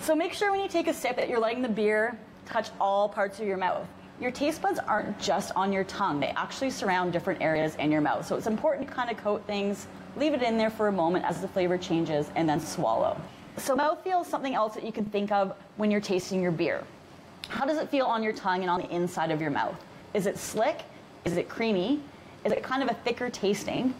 So 0.00 0.14
make 0.14 0.32
sure 0.32 0.50
when 0.50 0.60
you 0.60 0.68
take 0.68 0.88
a 0.88 0.94
sip 0.94 1.16
that 1.16 1.28
you're 1.28 1.40
letting 1.40 1.62
the 1.62 1.68
beer 1.68 2.18
touch 2.44 2.68
all 2.80 3.08
parts 3.08 3.40
of 3.40 3.46
your 3.46 3.56
mouth. 3.56 3.86
Your 4.20 4.30
taste 4.30 4.62
buds 4.62 4.78
aren't 4.78 5.18
just 5.18 5.52
on 5.56 5.72
your 5.72 5.84
tongue, 5.84 6.20
they 6.20 6.28
actually 6.28 6.70
surround 6.70 7.12
different 7.12 7.42
areas 7.42 7.74
in 7.76 7.90
your 7.90 8.00
mouth. 8.00 8.26
So 8.26 8.36
it's 8.36 8.46
important 8.46 8.88
to 8.88 8.94
kind 8.94 9.10
of 9.10 9.16
coat 9.18 9.44
things, 9.46 9.86
leave 10.16 10.32
it 10.32 10.42
in 10.42 10.56
there 10.56 10.70
for 10.70 10.88
a 10.88 10.92
moment 10.92 11.24
as 11.24 11.40
the 11.40 11.48
flavor 11.48 11.76
changes, 11.76 12.30
and 12.34 12.48
then 12.48 12.60
swallow. 12.60 13.20
So 13.58 13.76
mouthfeel 13.76 14.22
is 14.22 14.26
something 14.26 14.54
else 14.54 14.74
that 14.74 14.84
you 14.84 14.92
can 14.92 15.04
think 15.06 15.32
of 15.32 15.54
when 15.76 15.90
you're 15.90 16.00
tasting 16.00 16.40
your 16.40 16.50
beer. 16.50 16.84
How 17.48 17.66
does 17.66 17.78
it 17.78 17.90
feel 17.90 18.06
on 18.06 18.22
your 18.22 18.32
tongue 18.32 18.62
and 18.62 18.70
on 18.70 18.80
the 18.80 18.90
inside 18.90 19.30
of 19.30 19.40
your 19.40 19.50
mouth? 19.50 19.76
Is 20.14 20.26
it 20.26 20.38
slick? 20.38 20.82
Is 21.24 21.36
it 21.36 21.48
creamy? 21.48 22.00
Is 22.44 22.52
it 22.52 22.62
kind 22.62 22.82
of 22.82 22.88
a 22.88 22.94
thicker 22.94 23.28
tasting? 23.28 23.94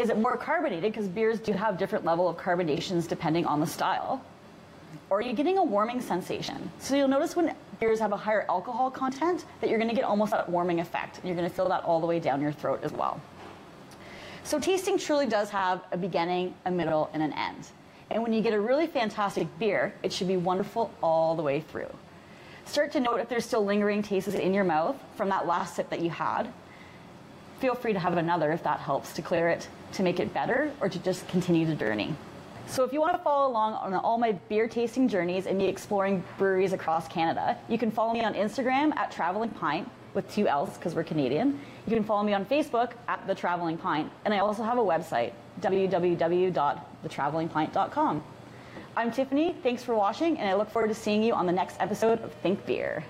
Is 0.00 0.08
it 0.08 0.16
more 0.16 0.38
carbonated? 0.38 0.90
Because 0.94 1.08
beers 1.08 1.38
do 1.38 1.52
have 1.52 1.76
different 1.76 2.06
level 2.06 2.26
of 2.26 2.38
carbonations 2.38 3.06
depending 3.06 3.44
on 3.44 3.60
the 3.60 3.66
style. 3.66 4.24
Or 5.10 5.18
are 5.18 5.22
you 5.22 5.34
getting 5.34 5.58
a 5.58 5.62
warming 5.62 6.00
sensation? 6.00 6.72
So 6.78 6.96
you'll 6.96 7.06
notice 7.06 7.36
when 7.36 7.54
beers 7.80 8.00
have 8.00 8.12
a 8.12 8.16
higher 8.16 8.46
alcohol 8.48 8.90
content 8.90 9.44
that 9.60 9.68
you're 9.68 9.78
going 9.78 9.90
to 9.90 9.94
get 9.94 10.04
almost 10.04 10.30
that 10.30 10.48
warming 10.48 10.80
effect. 10.80 11.18
And 11.18 11.26
you're 11.26 11.36
going 11.36 11.48
to 11.48 11.54
feel 11.54 11.68
that 11.68 11.84
all 11.84 12.00
the 12.00 12.06
way 12.06 12.18
down 12.18 12.40
your 12.40 12.50
throat 12.50 12.80
as 12.82 12.92
well. 12.92 13.20
So 14.42 14.58
tasting 14.58 14.96
truly 14.96 15.26
does 15.26 15.50
have 15.50 15.82
a 15.92 15.98
beginning, 15.98 16.54
a 16.64 16.70
middle, 16.70 17.10
and 17.12 17.22
an 17.22 17.34
end. 17.34 17.68
And 18.10 18.22
when 18.22 18.32
you 18.32 18.40
get 18.40 18.54
a 18.54 18.60
really 18.60 18.86
fantastic 18.86 19.46
beer, 19.58 19.92
it 20.02 20.14
should 20.14 20.28
be 20.28 20.38
wonderful 20.38 20.90
all 21.02 21.36
the 21.36 21.42
way 21.42 21.60
through. 21.60 21.94
Start 22.64 22.90
to 22.92 23.00
note 23.00 23.20
if 23.20 23.28
there's 23.28 23.44
still 23.44 23.66
lingering 23.66 24.02
tastes 24.02 24.32
in 24.32 24.54
your 24.54 24.64
mouth 24.64 24.96
from 25.16 25.28
that 25.28 25.46
last 25.46 25.76
sip 25.76 25.90
that 25.90 26.00
you 26.00 26.08
had. 26.08 26.50
Feel 27.58 27.74
free 27.74 27.92
to 27.92 27.98
have 27.98 28.16
another 28.16 28.50
if 28.50 28.62
that 28.62 28.80
helps 28.80 29.12
to 29.12 29.20
clear 29.20 29.50
it, 29.50 29.68
to 29.92 30.02
make 30.02 30.20
it 30.20 30.32
better, 30.32 30.72
or 30.80 30.88
to 30.88 30.98
just 30.98 31.28
continue 31.28 31.66
the 31.66 31.74
journey. 31.74 32.14
So 32.66 32.84
if 32.84 32.92
you 32.92 33.00
want 33.00 33.16
to 33.16 33.22
follow 33.22 33.50
along 33.50 33.74
on 33.74 33.94
all 33.94 34.16
my 34.16 34.30
beer 34.48 34.68
tasting 34.68 35.08
journeys 35.08 35.46
and 35.46 35.58
me 35.58 35.66
exploring 35.66 36.22
breweries 36.38 36.72
across 36.72 37.08
Canada, 37.08 37.58
you 37.68 37.78
can 37.78 37.90
follow 37.90 38.12
me 38.12 38.22
on 38.22 38.34
Instagram 38.34 38.94
at 38.96 39.10
Traveling 39.10 39.50
Pint 39.50 39.90
with 40.14 40.32
two 40.32 40.46
L's 40.46 40.78
because 40.78 40.94
we're 40.94 41.02
Canadian. 41.02 41.58
You 41.86 41.94
can 41.94 42.04
follow 42.04 42.22
me 42.22 42.32
on 42.32 42.44
Facebook 42.44 42.92
at 43.08 43.26
The 43.26 43.34
Traveling 43.34 43.76
Pint, 43.76 44.12
and 44.24 44.32
I 44.32 44.38
also 44.38 44.62
have 44.62 44.78
a 44.78 44.82
website, 44.82 45.32
www.thetravelingpint.com. 45.60 48.24
I'm 48.96 49.10
Tiffany, 49.10 49.56
thanks 49.62 49.82
for 49.82 49.94
watching, 49.94 50.38
and 50.38 50.48
I 50.48 50.54
look 50.54 50.70
forward 50.70 50.88
to 50.88 50.94
seeing 50.94 51.22
you 51.22 51.32
on 51.32 51.46
the 51.46 51.52
next 51.52 51.76
episode 51.80 52.20
of 52.22 52.32
Think 52.34 52.64
Beer. 52.66 53.04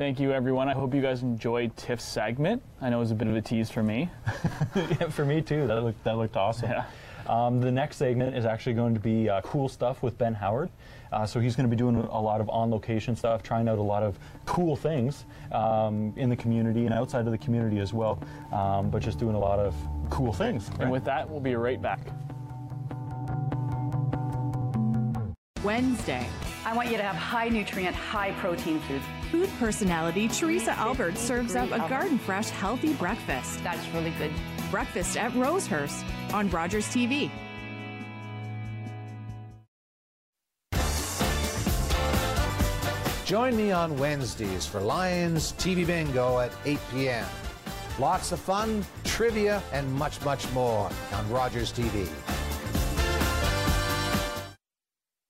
Thank 0.00 0.18
you, 0.18 0.32
everyone. 0.32 0.66
I 0.66 0.72
hope 0.72 0.94
you 0.94 1.02
guys 1.02 1.22
enjoyed 1.22 1.76
Tiff's 1.76 2.04
segment. 2.04 2.62
I 2.80 2.88
know 2.88 2.96
it 2.96 3.00
was 3.00 3.10
a 3.10 3.14
bit 3.14 3.28
of 3.28 3.36
a 3.36 3.42
tease 3.42 3.68
for 3.68 3.82
me. 3.82 4.08
yeah, 4.74 5.10
for 5.10 5.26
me 5.26 5.42
too. 5.42 5.66
That 5.66 5.82
looked 5.82 6.02
that 6.04 6.16
looked 6.16 6.38
awesome. 6.38 6.70
Yeah. 6.70 6.86
Um, 7.26 7.60
the 7.60 7.70
next 7.70 7.98
segment 7.98 8.34
is 8.34 8.46
actually 8.46 8.72
going 8.72 8.94
to 8.94 9.00
be 9.00 9.28
uh, 9.28 9.42
cool 9.42 9.68
stuff 9.68 10.02
with 10.02 10.16
Ben 10.16 10.32
Howard. 10.32 10.70
Uh, 11.12 11.26
so 11.26 11.38
he's 11.38 11.54
going 11.54 11.68
to 11.68 11.70
be 11.70 11.76
doing 11.76 11.96
a 11.96 12.18
lot 12.18 12.40
of 12.40 12.48
on-location 12.48 13.14
stuff, 13.14 13.42
trying 13.42 13.68
out 13.68 13.76
a 13.76 13.82
lot 13.82 14.02
of 14.02 14.18
cool 14.46 14.74
things 14.74 15.26
um, 15.52 16.14
in 16.16 16.30
the 16.30 16.36
community 16.36 16.86
and 16.86 16.94
outside 16.94 17.26
of 17.26 17.32
the 17.32 17.36
community 17.36 17.78
as 17.78 17.92
well. 17.92 18.18
Um, 18.54 18.88
but 18.88 19.02
just 19.02 19.18
doing 19.18 19.34
a 19.34 19.38
lot 19.38 19.58
of 19.58 19.74
cool 20.08 20.32
things. 20.32 20.70
And 20.80 20.90
with 20.90 21.04
that, 21.04 21.28
we'll 21.28 21.40
be 21.40 21.56
right 21.56 21.80
back. 21.80 22.00
Wednesday. 25.62 26.26
I 26.64 26.74
want 26.74 26.90
you 26.90 26.96
to 26.96 27.02
have 27.02 27.16
high 27.16 27.50
nutrient, 27.50 27.94
high 27.94 28.32
protein 28.32 28.80
foods. 28.80 29.04
Food 29.30 29.48
personality 29.60 30.26
Theresa 30.26 30.72
Albert 30.72 31.16
serves 31.16 31.54
up 31.54 31.70
a 31.70 31.78
garden 31.88 32.18
fresh, 32.18 32.50
healthy 32.50 32.94
breakfast. 32.94 33.62
That's 33.62 33.86
really 33.94 34.10
good. 34.18 34.32
Breakfast 34.72 35.16
at 35.16 35.30
Rosehurst 35.32 36.04
on 36.34 36.50
Rogers 36.50 36.86
TV. 36.88 37.30
Join 43.24 43.56
me 43.56 43.70
on 43.70 43.96
Wednesdays 43.96 44.66
for 44.66 44.80
Lions 44.80 45.52
TV 45.52 45.86
Bingo 45.86 46.40
at 46.40 46.50
8 46.64 46.80
p.m. 46.90 47.26
Lots 48.00 48.32
of 48.32 48.40
fun, 48.40 48.84
trivia, 49.04 49.62
and 49.72 49.92
much, 49.94 50.20
much 50.24 50.50
more 50.52 50.90
on 51.12 51.30
Rogers 51.30 51.72
TV. 51.72 52.08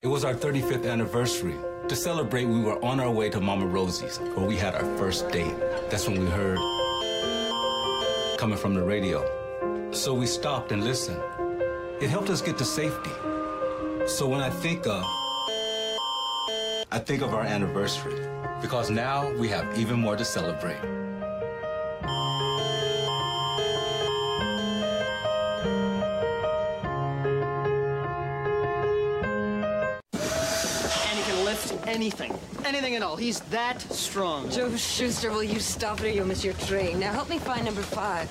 It 0.03 0.07
was 0.07 0.25
our 0.25 0.33
35th 0.33 0.91
anniversary. 0.91 1.57
To 1.89 1.95
celebrate, 1.95 2.47
we 2.47 2.63
were 2.63 2.83
on 2.83 3.01
our 3.01 3.11
way 3.11 3.29
to 3.29 3.39
Mama 3.39 3.67
Rosie's, 3.67 4.17
where 4.35 4.47
we 4.47 4.57
had 4.57 4.75
our 4.75 4.97
first 4.97 5.29
date. 5.29 5.55
That's 5.91 6.09
when 6.09 6.19
we 6.19 6.27
heard 6.27 6.57
coming 8.39 8.57
from 8.57 8.73
the 8.73 8.83
radio. 8.83 9.21
So 9.93 10.15
we 10.15 10.25
stopped 10.25 10.73
and 10.73 10.83
listened. 10.83 11.23
It 12.01 12.09
helped 12.09 12.31
us 12.31 12.41
get 12.41 12.57
to 12.57 12.65
safety. 12.65 13.11
So 14.07 14.27
when 14.27 14.41
I 14.41 14.49
think 14.49 14.87
of, 14.87 15.05
I 16.91 16.99
think 17.05 17.21
of 17.21 17.35
our 17.35 17.43
anniversary, 17.43 18.27
because 18.63 18.89
now 18.89 19.31
we 19.33 19.49
have 19.49 19.79
even 19.79 20.01
more 20.01 20.17
to 20.17 20.25
celebrate. 20.25 20.81
He's 33.01 33.41
that 33.41 33.81
strong. 33.81 34.51
Joe 34.51 34.77
Shuster, 34.77 35.31
will 35.31 35.43
you 35.43 35.59
stop 35.59 36.01
it 36.01 36.07
or 36.07 36.09
you'll 36.11 36.27
miss 36.27 36.45
your 36.45 36.53
train? 36.55 37.01
Now 37.01 37.13
help 37.13 37.31
me 37.31 37.39
find 37.39 37.65
number 37.65 37.81
five. 37.81 38.29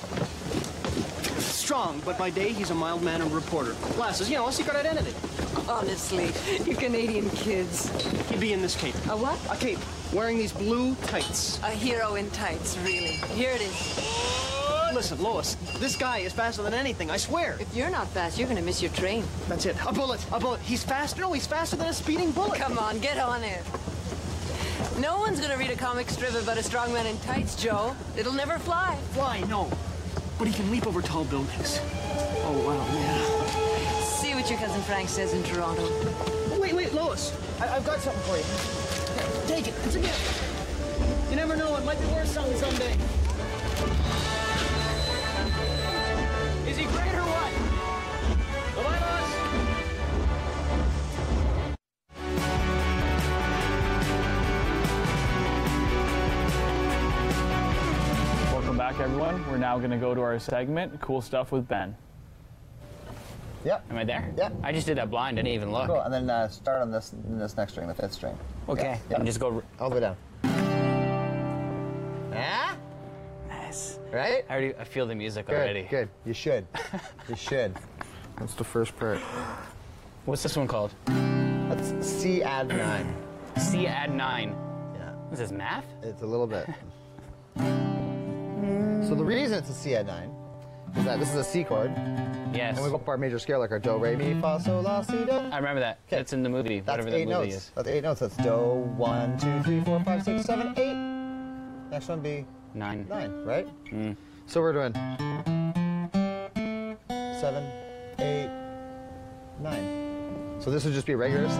Strong, 1.40 2.02
but 2.04 2.16
by 2.16 2.30
day 2.30 2.52
he's 2.52 2.70
a 2.70 2.74
mild-mannered 2.74 3.32
reporter. 3.32 3.74
Glasses, 3.94 4.30
you 4.30 4.36
know, 4.36 4.46
a 4.46 4.52
secret 4.52 4.76
identity. 4.76 5.12
Honestly, 5.68 6.30
you 6.64 6.76
Canadian 6.76 7.28
kids. 7.30 7.90
He'd 8.28 8.38
be 8.40 8.52
in 8.52 8.62
this 8.62 8.76
cape. 8.76 8.94
A 9.08 9.16
what? 9.16 9.38
A 9.50 9.56
cape. 9.56 9.78
Wearing 10.12 10.38
these 10.38 10.52
blue 10.52 10.94
tights. 11.06 11.58
A 11.64 11.70
hero 11.70 12.14
in 12.14 12.30
tights, 12.30 12.78
really. 12.78 13.18
Here 13.34 13.50
it 13.50 13.60
is. 13.60 14.30
Listen, 14.94 15.22
Lois, 15.22 15.54
this 15.78 15.96
guy 15.96 16.18
is 16.18 16.32
faster 16.32 16.62
than 16.62 16.74
anything, 16.74 17.10
I 17.10 17.16
swear. 17.16 17.56
If 17.60 17.74
you're 17.76 17.90
not 17.90 18.08
fast, 18.08 18.38
you're 18.38 18.48
gonna 18.48 18.62
miss 18.62 18.82
your 18.82 18.90
train. 18.92 19.24
That's 19.48 19.66
it. 19.66 19.76
A 19.86 19.92
bullet. 19.92 20.24
A 20.32 20.40
bullet. 20.40 20.60
He's 20.60 20.82
faster. 20.82 21.20
No, 21.20 21.32
he's 21.32 21.46
faster 21.46 21.76
than 21.76 21.88
a 21.88 21.92
speeding 21.92 22.32
bullet. 22.32 22.58
Come 22.58 22.78
on, 22.78 22.98
get 22.98 23.18
on 23.18 23.44
it. 23.44 23.62
No 25.00 25.18
one's 25.18 25.40
gonna 25.40 25.56
read 25.56 25.70
a 25.70 25.76
comic 25.76 26.10
strip 26.10 26.34
about 26.34 26.58
a 26.58 26.62
strong 26.62 26.92
man 26.92 27.06
in 27.06 27.18
tights, 27.20 27.56
Joe. 27.56 27.96
It'll 28.18 28.34
never 28.34 28.58
fly. 28.58 28.98
Fly, 29.12 29.40
no. 29.48 29.70
But 30.38 30.46
he 30.46 30.52
can 30.52 30.70
leap 30.70 30.86
over 30.86 31.00
tall 31.00 31.24
buildings. 31.24 31.80
Oh, 32.44 32.62
wow, 32.66 32.86
yeah. 33.00 34.04
See 34.04 34.34
what 34.34 34.50
your 34.50 34.58
cousin 34.58 34.82
Frank 34.82 35.08
says 35.08 35.32
in 35.32 35.42
Toronto. 35.42 35.88
Wait, 36.60 36.74
wait, 36.74 36.92
Lois. 36.92 37.34
I- 37.62 37.76
I've 37.76 37.86
got 37.86 38.00
something 38.00 38.22
for 38.24 38.36
you. 38.36 39.46
Take 39.48 39.68
it. 39.68 39.74
It's 39.86 39.94
a 39.94 40.00
gift. 40.00 41.30
You 41.30 41.36
never 41.36 41.56
know. 41.56 41.74
It 41.76 41.84
might 41.86 41.98
be 41.98 42.06
worth 42.08 42.28
something 42.28 42.58
someday. 42.58 42.94
Everyone. 59.30 59.52
We're 59.52 59.58
now 59.58 59.78
going 59.78 59.90
to 59.90 59.96
go 59.96 60.14
to 60.14 60.20
our 60.20 60.38
segment, 60.38 61.00
Cool 61.00 61.20
Stuff 61.20 61.52
with 61.52 61.68
Ben. 61.68 61.96
Yep. 63.64 63.84
Am 63.90 63.96
I 63.96 64.04
there? 64.04 64.32
Yep. 64.36 64.52
I 64.62 64.72
just 64.72 64.86
did 64.86 64.96
that 64.98 65.10
blind. 65.10 65.36
Didn't 65.36 65.48
even 65.48 65.70
look. 65.70 65.86
Cool. 65.86 66.00
And 66.00 66.12
then 66.12 66.30
uh, 66.30 66.48
start 66.48 66.80
on 66.80 66.90
this 66.90 67.12
this 67.24 67.56
next 67.56 67.72
string, 67.72 67.88
the 67.88 67.94
fifth 67.94 68.14
string. 68.14 68.36
Okay. 68.68 68.98
Yeah. 69.10 69.16
And 69.16 69.26
just 69.26 69.38
go. 69.38 69.62
All 69.78 69.90
the 69.90 69.96
way 69.96 70.00
down. 70.00 70.16
Yeah. 72.32 72.74
Nice. 73.48 73.98
Right? 74.10 74.44
I 74.48 74.52
already 74.52 74.74
I 74.76 74.84
feel 74.84 75.06
the 75.06 75.14
music 75.14 75.46
Good. 75.46 75.56
already. 75.56 75.82
Good. 75.82 76.08
You 76.24 76.32
should. 76.32 76.66
you 77.28 77.36
should. 77.36 77.76
That's 78.38 78.54
the 78.54 78.64
first 78.64 78.96
part. 78.98 79.18
What's 80.24 80.42
this 80.42 80.56
one 80.56 80.66
called? 80.66 80.94
That's 81.04 82.06
C 82.06 82.42
add 82.42 82.68
nine. 82.68 83.14
C 83.58 83.86
add 83.86 84.14
nine. 84.14 84.56
Yeah. 84.94 85.12
Is 85.32 85.38
this 85.38 85.52
math? 85.52 85.84
It's 86.02 86.22
a 86.22 86.26
little 86.26 86.46
bit. 86.46 86.66
so 89.08 89.14
the 89.14 89.24
reason 89.24 89.58
it's 89.58 89.70
a 89.70 89.74
C 89.74 89.94
add 89.96 90.06
nine 90.06 90.30
is 90.96 91.04
that 91.04 91.18
this 91.20 91.30
is 91.30 91.36
a 91.36 91.44
C 91.44 91.64
chord. 91.64 91.92
Yes. 92.52 92.76
And 92.76 92.84
we 92.84 92.90
go 92.90 92.96
up 92.96 93.06
our 93.08 93.16
major 93.16 93.38
scale 93.38 93.60
like 93.60 93.70
our 93.70 93.78
do, 93.78 93.96
re, 93.96 94.16
mi, 94.16 94.38
fa, 94.40 94.60
sol, 94.64 94.82
la, 94.82 95.02
si, 95.02 95.12
do. 95.24 95.30
I 95.30 95.56
remember 95.58 95.80
that. 95.80 96.00
That's 96.08 96.32
in 96.32 96.42
the 96.42 96.48
movie. 96.48 96.80
That's 96.80 96.98
whatever 97.04 97.16
eight 97.16 97.26
the 97.26 97.30
movie 97.32 97.46
notes. 97.50 97.54
is. 97.56 97.72
That's 97.76 97.88
eight 97.88 98.02
notes. 98.02 98.20
That's 98.20 98.36
do, 98.38 98.50
one, 98.96 99.38
two, 99.38 99.62
three, 99.62 99.80
four, 99.84 100.02
five, 100.02 100.22
six, 100.24 100.44
seven, 100.44 100.74
eight. 100.76 100.96
Next 101.90 102.08
one 102.08 102.20
be 102.20 102.44
Nine. 102.74 103.06
nine, 103.08 103.44
right? 103.44 103.66
Mm. 103.92 104.16
So 104.46 104.60
we're 104.60 104.72
doing 104.72 104.92
seven, 107.40 107.64
eight, 108.18 108.50
nine. 109.60 110.56
So 110.60 110.70
this 110.70 110.84
would 110.84 110.94
just 110.94 111.06
be 111.06 111.12
a 111.12 111.16
regular 111.16 111.48
C. 111.48 111.58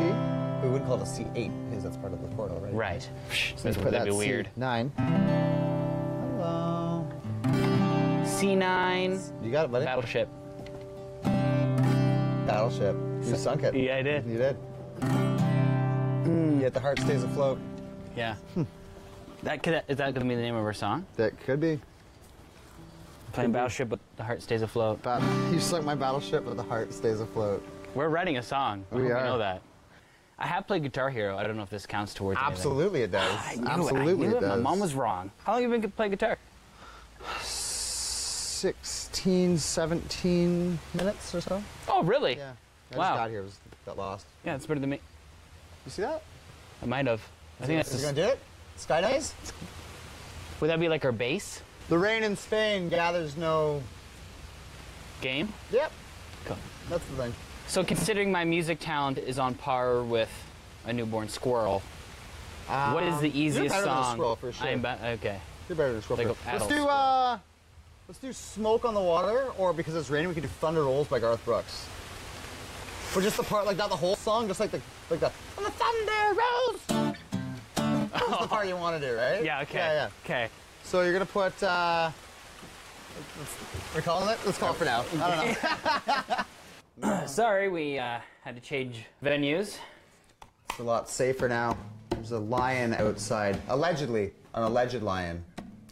We 0.63 0.69
wouldn't 0.71 0.87
call 0.87 0.97
it 1.01 1.03
a 1.03 1.11
C8 1.11 1.69
because 1.71 1.85
that's 1.85 1.97
part 1.97 2.13
of 2.13 2.21
the 2.21 2.29
chord 2.37 2.51
already. 2.51 2.75
Right. 2.77 3.09
So 3.57 3.69
That'd, 3.69 3.83
put 3.83 3.93
that'd 3.93 4.07
be 4.07 4.11
that 4.11 4.17
weird. 4.17 4.51
C9. 4.59 5.50
Hello. 8.41 8.57
C9. 8.57 9.45
You 9.45 9.51
got 9.51 9.67
it, 9.67 9.73
buddy. 9.73 9.85
Battleship. 9.85 10.29
Battleship. 12.47 12.97
You 13.23 13.37
sunk 13.37 13.63
it. 13.65 13.75
Yeah, 13.75 13.97
I 13.97 14.03
did. 14.03 14.27
You 14.27 14.39
did. 14.39 14.57
Mm, 15.01 16.61
yet 16.61 16.73
the 16.73 16.81
heart 16.81 16.99
stays 17.01 17.23
afloat. 17.23 17.59
Yeah. 18.17 18.37
Hmm. 18.55 18.63
that 19.43 19.63
could 19.63 19.83
is 19.89 19.99
that 19.99 20.15
gonna 20.15 20.29
be 20.29 20.35
the 20.35 20.43
name 20.43 20.55
of 20.55 20.65
our 20.65 20.73
song? 20.73 21.07
That 21.17 21.39
could 21.41 21.61
be. 21.61 21.81
Playing 23.33 23.53
Battleship, 23.53 23.89
but 23.89 24.01
the 24.17 24.25
heart 24.25 24.43
stays 24.43 24.63
afloat. 24.63 25.03
Bat- 25.03 25.23
you 25.53 25.61
sunk 25.61 25.85
my 25.85 25.95
battleship, 25.95 26.45
but 26.45 26.57
the 26.57 26.65
heart 26.65 26.93
stays 26.93 27.21
afloat. 27.21 27.65
We're 27.95 28.09
writing 28.09 28.39
a 28.39 28.43
song. 28.43 28.85
I 28.91 28.95
We 28.97 29.03
are. 29.03 29.19
You 29.19 29.25
know 29.25 29.39
that. 29.39 29.63
I 30.39 30.47
have 30.47 30.67
played 30.67 30.83
Guitar 30.83 31.11
Hero. 31.11 31.37
I 31.37 31.45
don't 31.45 31.57
know 31.57 31.63
if 31.63 31.71
this 31.71 31.87
counts 31.87 32.15
towards 32.15 32.39
anything. 32.39 32.55
Absolutely, 32.55 33.03
it 33.03 33.13
does. 33.13 33.39
I 33.47 33.55
knew 33.57 33.69
Absolutely, 33.69 34.27
it. 34.27 34.29
I 34.29 34.31
knew 34.31 34.37
it 34.39 34.43
it. 34.43 34.49
My 34.49 34.57
mom 34.57 34.81
was 34.81 34.95
wrong. 34.95 35.31
How 35.45 35.53
long 35.53 35.63
have 35.63 35.71
you 35.71 35.79
been 35.79 35.91
playing 35.93 36.13
guitar? 36.13 36.39
16, 38.61 39.57
17 39.57 40.79
minutes 40.93 41.35
or 41.35 41.41
so. 41.41 41.63
Oh, 41.89 42.03
really? 42.03 42.37
Yeah. 42.37 42.53
I 42.93 42.97
Wow. 42.99 43.05
just 43.13 43.19
got 43.19 43.31
here, 43.31 43.43
was 43.43 43.59
got 43.87 43.97
lost. 43.97 44.27
Yeah, 44.45 44.55
it's 44.55 44.67
better 44.67 44.81
than 44.81 44.91
me. 44.91 45.01
You 45.87 45.91
see 45.91 46.03
that? 46.03 46.23
I 46.83 46.87
might 46.87 47.07
have. 47.07 47.23
I 47.61 47.65
think 47.67 47.79
that's 47.79 47.95
Is 47.95 48.03
gonna 48.03 48.15
do 48.15 48.23
it? 48.23 48.39
Sky 48.77 49.01
dice? 49.01 49.33
Would 50.61 50.69
that 50.69 50.79
be 50.79 50.89
like 50.91 51.07
our 51.07 51.13
base? 51.13 51.63
The 51.89 51.97
rain 51.97 52.23
in 52.23 52.37
Spain 52.37 52.91
gathers 52.91 53.35
no. 53.37 53.83
game? 55.23 55.53
Yep. 55.73 55.93
Cool. 56.45 56.57
That's 56.91 57.05
the 57.07 57.17
thing. 57.17 57.35
So 57.67 57.83
considering 57.83 58.31
my 58.31 58.45
music 58.45 58.79
talent 58.79 59.17
is 59.17 59.39
on 59.39 59.55
par 59.55 60.03
with 60.03 60.31
a 60.85 60.93
newborn 60.93 61.29
squirrel, 61.31 61.83
what 62.67 63.05
is 63.05 63.21
the 63.21 63.31
Um, 63.31 63.37
easiest 63.37 63.75
than 63.75 63.85
a 63.85 63.87
song? 63.87 64.17
squirrel, 64.17 64.37
for 64.37 64.53
sure. 64.53 64.67
I 64.67 64.71
am 64.71 64.83
ba- 64.83 64.99
okay. 65.19 65.41
You're 65.69 65.77
better 65.77 65.91
than 65.91 65.99
a 66.01 66.03
squirrel. 66.03 66.27
Like 66.29 66.37
let's 66.47 66.67
do 66.67 66.87
uh, 66.87 67.39
let's 68.11 68.19
do 68.19 68.33
"Smoke 68.33 68.85
on 68.85 68.93
the 68.93 69.01
Water," 69.01 69.53
or 69.57 69.73
because 69.73 69.95
it's 69.95 70.11
raining, 70.11 70.27
we 70.27 70.35
can 70.35 70.43
do 70.43 70.49
"Thunder 70.49 70.83
Rolls" 70.83 71.07
by 71.07 71.21
Garth 71.21 71.45
Brooks. 71.45 71.87
Or 73.15 73.23
just 73.23 73.37
the 73.37 73.45
part, 73.45 73.67
like 73.67 73.77
not 73.77 73.89
the 73.89 73.95
whole 73.97 74.17
song, 74.17 74.49
just 74.49 74.59
like 74.59 74.73
the 74.73 74.81
like 75.11 75.21
the 75.21 75.31
"And 75.57 75.65
the 75.65 75.71
thunder 75.71 76.41
rolls." 76.41 77.15
That's 78.11 78.41
the 78.41 78.49
part 78.49 78.67
you 78.67 78.75
want 78.75 79.01
to 79.01 79.09
do, 79.09 79.17
right? 79.17 79.45
Yeah. 79.45 79.61
Okay. 79.61 79.79
Yeah, 79.79 79.93
yeah. 79.93 80.09
Okay. 80.25 80.49
So 80.83 81.03
you're 81.03 81.13
gonna 81.13 81.25
put. 81.25 81.63
uh 81.63 82.11
We're 83.95 84.01
calling 84.01 84.29
it. 84.29 84.39
Let's 84.45 84.59
call 84.59 84.73
it 84.73 84.77
for 84.77 84.85
now. 84.85 85.05
I 85.21 85.55
don't 86.97 87.03
know. 87.03 87.27
Sorry, 87.27 87.69
we 87.69 87.97
uh, 87.97 88.19
had 88.43 88.57
to 88.57 88.61
change 88.61 89.05
venues. 89.23 89.79
It's 90.71 90.81
a 90.81 90.83
lot 90.83 91.09
safer 91.09 91.49
now. 91.49 91.77
There's 92.11 92.33
a 92.33 92.41
lion 92.41 92.93
outside. 92.95 93.61
Allegedly, 93.69 94.33
an 94.55 94.65
alleged 94.65 95.01
lion. 95.01 95.45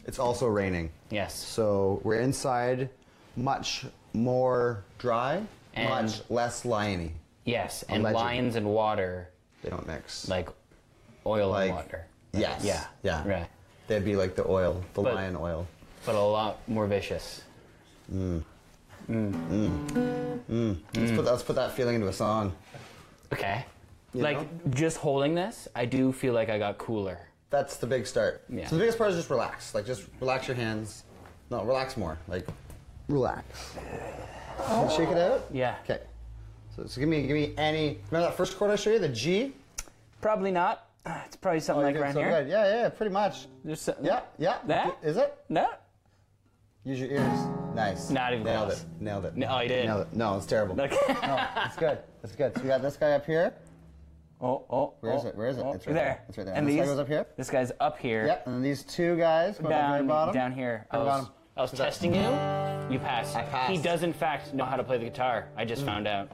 It's 0.08 0.18
also 0.18 0.46
raining. 0.46 0.90
Yes. 1.10 1.34
So 1.34 2.00
we're 2.02 2.20
inside, 2.20 2.88
much 3.36 3.84
more 4.14 4.82
dry, 4.96 5.42
And- 5.74 5.88
much 5.90 6.22
less 6.30 6.64
liony. 6.64 7.10
Yes, 7.44 7.84
and 7.90 8.00
Allegedly. 8.02 8.22
lions 8.24 8.56
and 8.56 8.66
water, 8.66 9.28
They 9.62 9.68
don't 9.68 9.86
mix. 9.86 10.26
like 10.28 10.48
oil 11.26 11.50
Like- 11.50 11.68
and 11.68 11.76
water. 11.76 12.06
yes. 12.32 12.64
Yeah. 12.64 12.86
Yeah. 13.02 13.28
Right. 13.28 13.48
They'd 13.86 14.04
be 14.04 14.16
like 14.16 14.34
the 14.34 14.48
oil, 14.48 14.82
the 14.94 15.02
But- 15.02 15.14
lion 15.14 15.36
oil. 15.36 15.66
But 16.06 16.14
a 16.14 16.20
lot 16.20 16.66
more 16.66 16.86
vicious. 16.86 17.42
Mm. 18.10 18.42
Mm. 19.10 19.32
Mm. 19.50 20.40
Mm. 20.50 20.76
Let's, 20.96 21.12
put, 21.12 21.24
let's 21.26 21.42
put 21.42 21.56
that 21.56 21.72
feeling 21.72 21.96
into 21.96 22.08
a 22.08 22.12
song. 22.14 22.54
Okay. 23.30 23.62
You 24.14 24.22
like 24.22 24.38
know? 24.40 24.48
just 24.72 24.96
holding 24.96 25.34
this, 25.34 25.68
I 25.74 25.84
do 25.84 26.12
feel 26.12 26.32
like 26.32 26.48
I 26.48 26.58
got 26.58 26.78
cooler. 26.78 27.27
That's 27.50 27.76
the 27.76 27.86
big 27.86 28.06
start. 28.06 28.42
Yeah. 28.48 28.66
So 28.68 28.76
the 28.76 28.80
biggest 28.80 28.98
part 28.98 29.10
is 29.10 29.16
just 29.16 29.30
relax. 29.30 29.74
Like 29.74 29.86
just 29.86 30.04
relax 30.20 30.46
your 30.48 30.56
hands. 30.56 31.04
No, 31.50 31.64
relax 31.64 31.96
more. 31.96 32.18
Like 32.28 32.46
relax. 33.08 33.74
You 34.70 34.90
shake 34.90 35.08
it 35.08 35.18
out? 35.18 35.46
Yeah. 35.52 35.76
Okay. 35.84 36.00
So, 36.76 36.86
so 36.86 37.00
give 37.00 37.08
me 37.08 37.22
give 37.22 37.36
me 37.36 37.54
any. 37.56 37.98
Remember 38.10 38.28
that 38.28 38.36
first 38.36 38.58
chord 38.58 38.70
I 38.70 38.76
showed 38.76 38.92
you, 38.92 38.98
the 38.98 39.08
G. 39.08 39.54
Probably 40.20 40.50
not. 40.50 40.88
It's 41.24 41.36
probably 41.36 41.60
something 41.60 41.82
oh, 41.82 41.86
like 41.86 41.94
you're 41.94 42.02
around 42.04 42.14
so 42.14 42.20
here. 42.20 42.30
good. 42.30 42.48
Yeah, 42.48 42.82
yeah, 42.82 42.88
pretty 42.90 43.12
much. 43.12 43.46
There's 43.64 43.88
Yeah, 44.02 44.20
yeah. 44.38 44.58
That? 44.66 44.98
Is 45.02 45.16
it? 45.16 45.38
No. 45.48 45.68
Use 46.84 47.00
your 47.00 47.10
ears. 47.10 47.38
Nice. 47.74 48.10
Not 48.10 48.32
even 48.32 48.44
Nailed 48.44 48.68
close. 48.68 48.82
it. 48.82 48.86
Nailed 49.00 49.24
it. 49.26 49.36
No, 49.36 49.48
oh, 49.48 49.60
you 49.60 49.68
did. 49.68 49.86
Nailed 49.86 50.00
it. 50.02 50.12
No, 50.12 50.36
it's 50.36 50.46
terrible. 50.46 50.80
Okay. 50.80 50.96
no, 51.22 51.46
it's 51.64 51.76
good. 51.76 51.98
It's 52.22 52.34
good. 52.34 52.54
So 52.56 52.62
we 52.62 52.68
got 52.68 52.82
this 52.82 52.96
guy 52.96 53.12
up 53.12 53.24
here. 53.24 53.54
Oh, 54.40 54.64
oh. 54.70 54.94
Where 55.00 55.14
is 55.14 55.24
oh, 55.24 55.28
it? 55.28 55.36
Where 55.36 55.48
is 55.48 55.58
it? 55.58 55.64
oh, 55.66 55.72
It's 55.72 55.86
right 55.86 55.94
there. 55.94 56.04
there. 56.04 56.24
It's 56.28 56.38
right 56.38 56.44
there. 56.44 56.54
And 56.54 56.68
And 56.68 56.78
this 56.78 56.80
guy 56.80 56.86
goes 56.86 56.98
up 57.00 57.08
here? 57.08 57.26
This 57.36 57.50
guy's 57.50 57.72
up 57.80 57.98
here. 57.98 58.26
Yep. 58.26 58.46
And 58.46 58.64
these 58.64 58.84
two 58.84 59.16
guys 59.16 59.58
go 59.58 59.68
Down, 59.68 60.06
bottom. 60.06 60.32
down 60.34 60.52
here. 60.52 60.86
I 60.90 60.98
was, 60.98 61.06
bottom. 61.06 61.28
I 61.56 61.62
was 61.62 61.72
testing 61.72 62.14
you. 62.14 62.20
You 62.20 62.98
passed. 63.00 63.34
I 63.36 63.42
passed. 63.42 63.72
He 63.72 63.78
does, 63.78 64.02
in 64.04 64.12
fact, 64.12 64.54
know 64.54 64.64
how 64.64 64.76
to 64.76 64.84
play 64.84 64.98
the 64.98 65.04
guitar. 65.06 65.48
I 65.56 65.64
just 65.64 65.82
Mm. 65.82 65.86
found 65.86 66.06
out. 66.06 66.30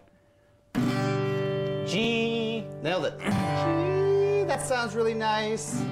G. 1.89 2.67
Nailed 2.83 3.07
it. 3.07 3.19
G. 3.21 4.45
that 4.47 4.61
sounds 4.63 4.95
really 4.95 5.15
nice. 5.15 5.83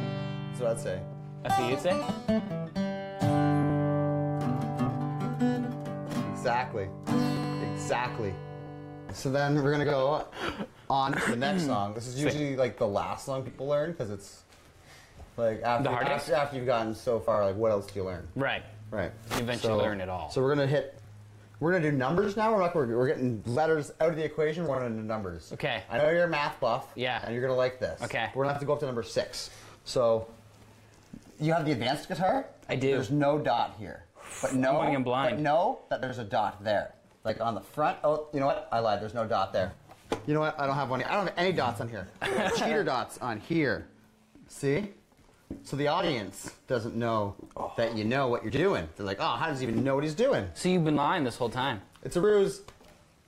That's 0.48 0.60
what 0.60 0.70
I'd 0.72 0.80
say. 0.80 1.00
That's 1.42 1.58
what 1.58 1.70
you'd 1.70 1.80
say? 1.80 3.02
Exactly. 6.32 6.88
Exactly. 7.74 8.34
So 9.12 9.30
then 9.30 9.54
we're 9.62 9.70
gonna 9.72 9.84
go 9.84 10.26
on 10.92 11.12
to 11.12 11.30
the 11.30 11.36
next 11.36 11.64
song. 11.66 11.94
This 11.94 12.06
is 12.06 12.22
usually 12.22 12.54
like 12.54 12.76
the 12.76 12.86
last 12.86 13.24
song 13.24 13.42
people 13.42 13.66
learn 13.66 13.92
because 13.92 14.10
it's 14.10 14.42
like 15.36 15.62
after, 15.62 15.88
after 15.88 16.34
after 16.34 16.56
you've 16.56 16.66
gotten 16.66 16.94
so 16.94 17.18
far. 17.18 17.46
Like 17.46 17.56
what 17.56 17.72
else 17.72 17.86
do 17.86 17.98
you 17.98 18.04
learn? 18.04 18.28
Right. 18.36 18.62
Right. 18.90 19.10
You 19.32 19.38
eventually 19.38 19.72
learn 19.72 20.00
it 20.02 20.10
all. 20.10 20.30
So 20.30 20.42
we're 20.42 20.54
gonna 20.54 20.66
hit. 20.66 20.98
We're 21.60 21.72
gonna 21.72 21.90
do 21.90 21.96
numbers 21.96 22.36
now. 22.36 22.52
We're 22.52 22.60
not. 22.60 22.74
We're, 22.74 22.86
we're 22.86 23.06
getting 23.06 23.42
letters 23.46 23.90
out 24.00 24.10
of 24.10 24.16
the 24.16 24.24
equation. 24.24 24.66
We're 24.66 24.80
gonna 24.80 24.94
do 24.94 25.02
numbers. 25.02 25.50
Okay. 25.54 25.82
I 25.90 25.98
know 25.98 26.10
you're 26.10 26.24
a 26.24 26.28
math 26.28 26.60
buff. 26.60 26.86
Yeah. 26.94 27.22
And 27.24 27.32
you're 27.32 27.42
gonna 27.42 27.56
like 27.56 27.80
this. 27.80 28.02
Okay. 28.02 28.28
We're 28.34 28.44
gonna 28.44 28.52
have 28.52 28.60
to 28.60 28.66
go 28.66 28.74
up 28.74 28.80
to 28.80 28.86
number 28.86 29.02
six. 29.02 29.48
So 29.84 30.28
you 31.40 31.54
have 31.54 31.64
the 31.64 31.72
advanced 31.72 32.08
guitar. 32.08 32.46
I 32.68 32.76
do. 32.76 32.88
There's 32.90 33.10
no 33.10 33.38
dot 33.38 33.76
here. 33.78 34.04
But 34.42 34.54
no. 34.54 34.72
going 34.72 34.94
in 34.94 35.02
blind. 35.02 35.36
But 35.36 35.42
know 35.42 35.80
that 35.88 36.00
there's 36.02 36.18
a 36.18 36.24
dot 36.24 36.62
there. 36.62 36.94
Like 37.24 37.40
on 37.40 37.54
the 37.54 37.60
front. 37.60 37.98
Oh, 38.04 38.26
you 38.34 38.40
know 38.40 38.46
what? 38.46 38.68
I 38.70 38.80
lied. 38.80 39.00
There's 39.00 39.14
no 39.14 39.26
dot 39.26 39.52
there. 39.52 39.72
You 40.26 40.34
know 40.34 40.40
what? 40.40 40.58
I 40.58 40.66
don't 40.66 40.76
have 40.76 40.90
one. 40.90 41.02
I 41.02 41.14
don't 41.14 41.26
have 41.26 41.34
any 41.36 41.52
dots 41.52 41.80
on 41.80 41.88
here. 41.88 42.08
Cheater 42.56 42.84
dots 42.84 43.18
on 43.18 43.40
here. 43.40 43.88
See? 44.48 44.88
So 45.64 45.76
the 45.76 45.88
audience 45.88 46.52
doesn't 46.66 46.94
know 46.94 47.34
that 47.76 47.96
you 47.96 48.04
know 48.04 48.28
what 48.28 48.42
you're 48.42 48.50
doing. 48.50 48.88
They're 48.96 49.06
like, 49.06 49.18
oh, 49.20 49.36
how 49.36 49.48
does 49.48 49.60
he 49.60 49.66
even 49.66 49.84
know 49.84 49.94
what 49.94 50.04
he's 50.04 50.14
doing? 50.14 50.48
So 50.54 50.68
you've 50.68 50.84
been 50.84 50.96
lying 50.96 51.24
this 51.24 51.36
whole 51.36 51.50
time. 51.50 51.82
It's 52.02 52.16
a 52.16 52.20
ruse. 52.20 52.62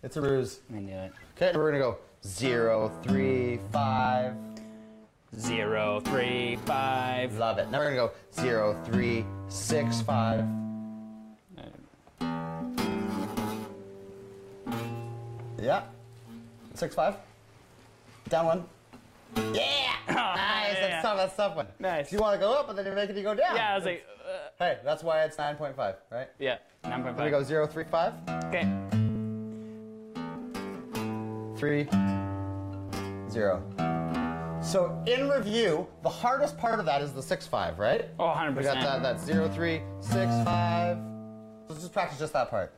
It's 0.03 0.17
a 0.17 0.23
ruse. 0.23 0.61
I 0.75 0.79
knew 0.81 0.95
it. 0.95 1.13
Okay, 1.37 1.57
we're 1.57 1.71
gonna 1.71 1.83
go 1.83 1.99
zero, 2.25 2.91
three, 3.03 3.59
five. 3.73 4.35
Zero, 5.39 6.01
three, 6.01 6.57
five. 6.65 7.37
Love 7.39 7.59
it. 7.59 7.71
Now 7.71 7.79
we're 7.79 7.85
gonna 7.85 7.97
go 7.97 8.13
zero, 8.33 8.81
three, 8.85 9.25
six, 9.49 10.01
five. 10.03 10.45
Yeah. 15.61 15.85
Six, 16.85 16.95
five. 16.95 17.17
Down 18.29 18.45
one. 18.45 18.65
Yeah! 19.55 19.63
Ah, 20.07 20.35
nice. 20.37 20.75
That's 20.75 21.03
tough. 21.03 21.17
That's 21.17 21.37
tough 21.37 21.57
one. 21.57 21.67
Nice. 21.79 22.13
You 22.13 22.19
want 22.19 22.39
to 22.39 22.39
go 22.39 22.53
up, 22.53 22.67
but 22.67 22.77
then 22.77 22.85
you're 22.85 22.95
making 22.95 23.17
you 23.17 23.23
go 23.23 23.35
down. 23.35 23.57
Yeah, 23.57 23.73
I 23.73 23.77
was 23.77 23.87
like, 23.87 24.05
uh. 24.23 24.51
hey, 24.59 24.77
that's 24.85 25.03
why 25.03 25.23
it's 25.23 25.39
9.5, 25.39 25.95
right? 26.11 26.29
Yeah, 26.39 26.59
9.5. 26.85 27.17
Here 27.17 27.25
we 27.25 27.31
go, 27.31 27.43
zero, 27.43 27.67
three, 27.67 27.85
five. 27.85 28.13
Okay. 28.45 28.69
Three, 31.57 31.89
zero. 33.31 33.63
So 34.63 35.03
in 35.07 35.31
review, 35.31 35.87
the 36.03 36.11
hardest 36.11 36.59
part 36.59 36.79
of 36.79 36.85
that 36.85 37.01
is 37.01 37.15
the 37.15 37.23
six, 37.23 37.47
five, 37.47 37.79
right? 37.79 38.11
Oh, 38.19 38.25
100%. 38.25 38.57
We 38.59 38.63
got 38.63 38.75
that. 38.75 39.03
That's 39.03 39.25
zero, 39.25 39.49
three, 39.49 39.81
six, 40.01 40.31
five. 40.45 40.99
Let's 41.67 41.81
just 41.81 41.95
practice 41.95 42.19
just 42.19 42.35
that 42.35 42.51
part. 42.51 42.75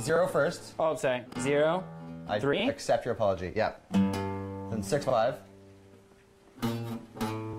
Zero 0.00 0.28
first. 0.28 0.74
Oh, 0.78 0.94
sorry. 0.94 1.24
Zero. 1.40 1.84
I 2.30 2.38
Three? 2.38 2.68
accept 2.68 3.04
your 3.04 3.14
apology. 3.14 3.52
Yeah. 3.54 3.72
Then 3.92 4.82
six 4.82 5.04
five. 5.04 5.36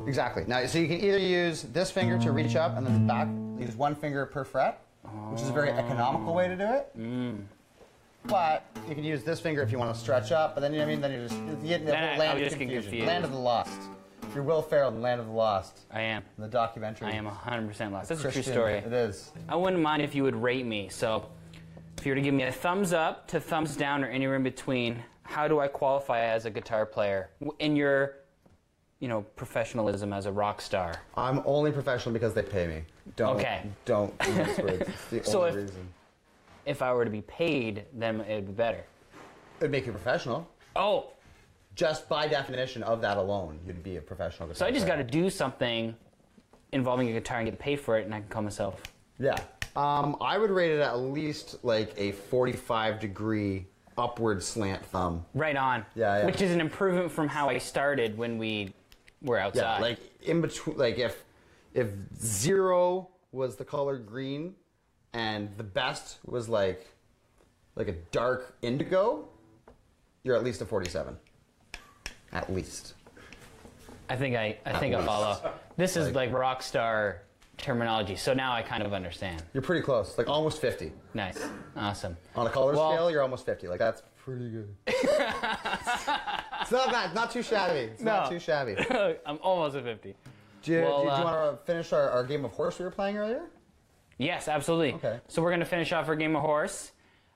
Exactly. 0.08 0.44
Now, 0.48 0.66
so 0.66 0.80
you 0.80 0.88
can 0.88 0.98
either 0.98 1.18
use 1.18 1.64
this 1.74 1.92
finger 1.92 2.18
to 2.20 2.32
reach 2.32 2.56
up 2.56 2.78
and 2.78 2.86
then 2.86 3.06
back. 3.08 3.28
Use 3.60 3.76
one 3.76 3.96
finger 3.96 4.26
per 4.26 4.44
fret, 4.44 4.82
which 5.30 5.42
is 5.42 5.50
a 5.50 5.54
very 5.54 5.70
economical 5.70 6.34
way 6.34 6.48
to 6.48 6.56
do 6.56 6.64
it. 6.64 6.90
Mm. 6.98 7.44
But 8.26 8.66
you 8.88 8.96
can 8.96 9.04
use 9.04 9.24
this 9.24 9.40
finger 9.40 9.62
if 9.62 9.72
you 9.72 9.78
want 9.78 9.94
to 9.94 10.00
stretch 10.00 10.32
up. 10.32 10.56
But 10.56 10.62
then 10.62 10.74
you 10.74 10.80
know 10.80 10.86
what 10.86 10.92
I 10.92 10.94
mean. 10.94 11.02
Then 11.02 11.12
you're 11.12 11.28
just 11.28 11.64
you 11.64 11.68
get 11.68 11.86
the 11.86 11.96
whole 11.96 12.18
land 12.18 12.42
of 12.42 12.50
confusion. 12.50 12.84
confused. 12.84 13.08
Land 13.08 13.26
of 13.26 13.32
the 13.32 13.38
Lost. 13.38 13.80
You're 14.34 14.44
Will 14.44 14.62
Ferrell 14.62 14.94
in 14.94 15.02
Land 15.02 15.20
of 15.20 15.28
the 15.28 15.34
Lost. 15.34 15.80
I 15.92 16.02
am. 16.02 16.24
In 16.38 16.44
the 16.44 16.50
documentary. 16.50 17.08
I 17.08 17.12
am 17.12 17.26
100% 17.26 17.92
lost. 17.92 18.10
That's 18.10 18.24
a 18.24 18.32
true 18.32 18.42
story. 18.42 18.76
It 18.76 18.94
is. 18.94 19.32
I 19.50 19.56
wouldn't 19.56 19.82
mind 19.82 20.02
if 20.02 20.16
you 20.16 20.24
would 20.24 20.36
rate 20.36 20.66
me. 20.66 20.88
So, 20.90 21.28
if 22.02 22.06
you 22.08 22.14
were 22.14 22.16
to 22.16 22.22
give 22.22 22.34
me 22.34 22.41
a 22.41 22.52
thumbs 22.52 22.93
up 22.93 23.28
to 23.28 23.39
thumbs 23.39 23.76
down 23.76 24.04
or 24.04 24.08
anywhere 24.08 24.36
in 24.36 24.41
between, 24.41 25.04
how 25.22 25.47
do 25.47 25.60
I 25.60 25.68
qualify 25.68 26.22
as 26.22 26.45
a 26.45 26.49
guitar 26.49 26.84
player 26.84 27.30
in 27.60 27.76
your, 27.76 28.16
you 28.99 29.08
know, 29.08 29.22
professionalism 29.36 30.12
as 30.12 30.26
a 30.26 30.32
rock 30.32 30.62
star? 30.62 30.95
I'm 31.16 31.43
only 31.45 31.72
professional 31.72 32.12
because 32.12 32.34
they 32.34 32.41
pay 32.41 32.66
me. 32.66 32.82
Don't. 33.16 33.36
Okay. 33.36 33.62
Don't. 33.86 34.18
words. 34.18 34.82
It's 34.89 35.06
the 35.12 35.24
So 35.24 35.43
only 35.45 35.49
if- 35.49 35.56
reason. 35.58 35.88
If 36.66 36.82
I 36.82 36.91
were 36.91 37.06
to 37.06 37.12
be 37.12 37.22
paid, 37.22 37.86
then 37.93 38.22
it 38.22 38.34
would 38.34 38.47
be 38.47 38.54
better. 38.54 38.84
It'd 39.60 39.70
make 39.70 39.86
you 39.86 39.91
professional. 39.91 40.49
Oh. 40.76 41.12
Just 41.76 42.10
by 42.10 42.28
definition 42.28 42.82
of 42.82 42.99
that 43.02 43.18
alone, 43.18 43.60
you'd 43.68 43.84
be 43.84 43.97
a 43.97 44.02
professional 44.02 44.47
guitar 44.49 44.58
So 44.60 44.66
I 44.66 44.72
just 44.72 44.88
got 44.88 44.95
to 44.95 45.04
do 45.04 45.30
something 45.30 45.95
involving 46.72 47.10
a 47.10 47.14
guitar 47.14 47.38
and 47.38 47.47
get 47.47 47.60
paid 47.60 47.80
for 47.80 47.99
it, 47.99 48.06
and 48.06 48.16
I 48.16 48.22
can 48.22 48.30
call 48.30 48.41
myself. 48.41 48.82
Yeah. 49.20 49.36
Um, 49.76 50.18
I 50.20 50.38
would 50.38 50.52
rate 50.52 50.72
it 50.72 50.82
at 50.82 51.00
least 51.00 51.64
like 51.64 51.94
a 51.98 52.12
45 52.12 53.00
degree 53.00 53.68
upward 53.98 54.44
slant 54.44 54.86
thumb. 54.86 55.26
Right 55.34 55.56
on. 55.56 55.86
Yeah, 55.96 56.20
yeah. 56.20 56.26
Which 56.26 56.42
is 56.42 56.52
an 56.52 56.62
improvement 56.62 57.12
from 57.12 57.28
how 57.28 57.50
I 57.50 57.58
started 57.58 58.18
when 58.18 58.38
we 58.38 58.74
were 59.22 59.38
outside. 59.38 59.78
Yeah, 59.78 59.82
like 59.82 60.00
in 60.24 60.42
between, 60.42 60.78
like 60.78 60.98
if 60.98 61.24
if 61.74 61.90
zero 62.20 63.10
was 63.32 63.56
the 63.56 63.66
color 63.66 63.98
green, 63.98 64.56
and 65.14 65.50
the 65.58 65.64
best 65.64 66.20
was 66.26 66.50
like 66.50 66.88
like 67.76 67.88
a 67.88 67.96
dark 68.12 68.58
indigo, 68.62 69.28
you're 70.24 70.36
at 70.36 70.44
least 70.44 70.62
a 70.62 70.66
47. 70.66 71.16
At 72.34 72.54
least. 72.54 72.96
I 74.10 74.16
think 74.16 74.36
I, 74.36 74.58
I 74.66 74.72
At 74.72 74.80
think 74.80 74.96
I 74.96 75.06
follow. 75.06 75.54
This 75.78 75.96
is 75.96 76.14
like 76.14 76.34
rock 76.34 76.62
star 76.62 77.22
terminology, 77.62 78.16
so 78.16 78.34
now 78.34 78.53
I 78.53 78.62
kind 78.62 78.84
of 78.84 78.93
understand. 78.93 79.43
You're 79.53 79.62
pretty 79.64 79.82
close, 79.84 80.18
like 80.18 80.28
almost 80.28 80.59
50. 80.62 80.91
Nice, 81.14 81.39
awesome. 81.76 82.18
On 82.36 82.45
a 82.47 82.49
color 82.49 82.74
Well- 82.74 82.91
scale, 82.93 83.12
you're 83.12 83.22
almost 83.22 83.45
50. 83.45 83.68
Like 83.68 83.80
that's 83.80 84.01
pretty 84.24 84.49
good. 84.49 84.76
it's 84.88 86.72
not 86.72 86.91
bad. 86.91 87.14
Not 87.16 87.32
too 87.32 87.41
shabby. 87.43 87.80
It's 87.91 88.01
not 88.01 88.26
No. 88.26 88.30
too 88.32 88.39
shabby. 88.39 88.76
I'm 89.26 89.39
almost 89.41 89.76
at 89.76 89.84
50. 89.84 90.16
Do 90.64 90.72
you, 90.72 90.82
Well, 90.82 90.99
do 90.99 91.05
you 91.05 91.09
uh, 91.12 91.24
want 91.24 91.59
to 91.59 91.66
finish 91.66 91.91
our, 91.93 92.09
our 92.09 92.24
game 92.24 92.45
of 92.45 92.51
horse 92.51 92.78
we 92.80 92.86
were 92.86 92.91
playing 92.91 93.18
earlier? 93.18 93.41
Yes, 94.18 94.47
absolutely. 94.47 94.93
Okay. 94.93 95.20
So 95.28 95.41
we're 95.41 95.49
going 95.49 95.62
to 95.62 95.66
finish 95.66 95.91
off 95.91 96.07
our 96.07 96.16
game 96.16 96.36
of 96.36 96.43
horse. 96.43 96.91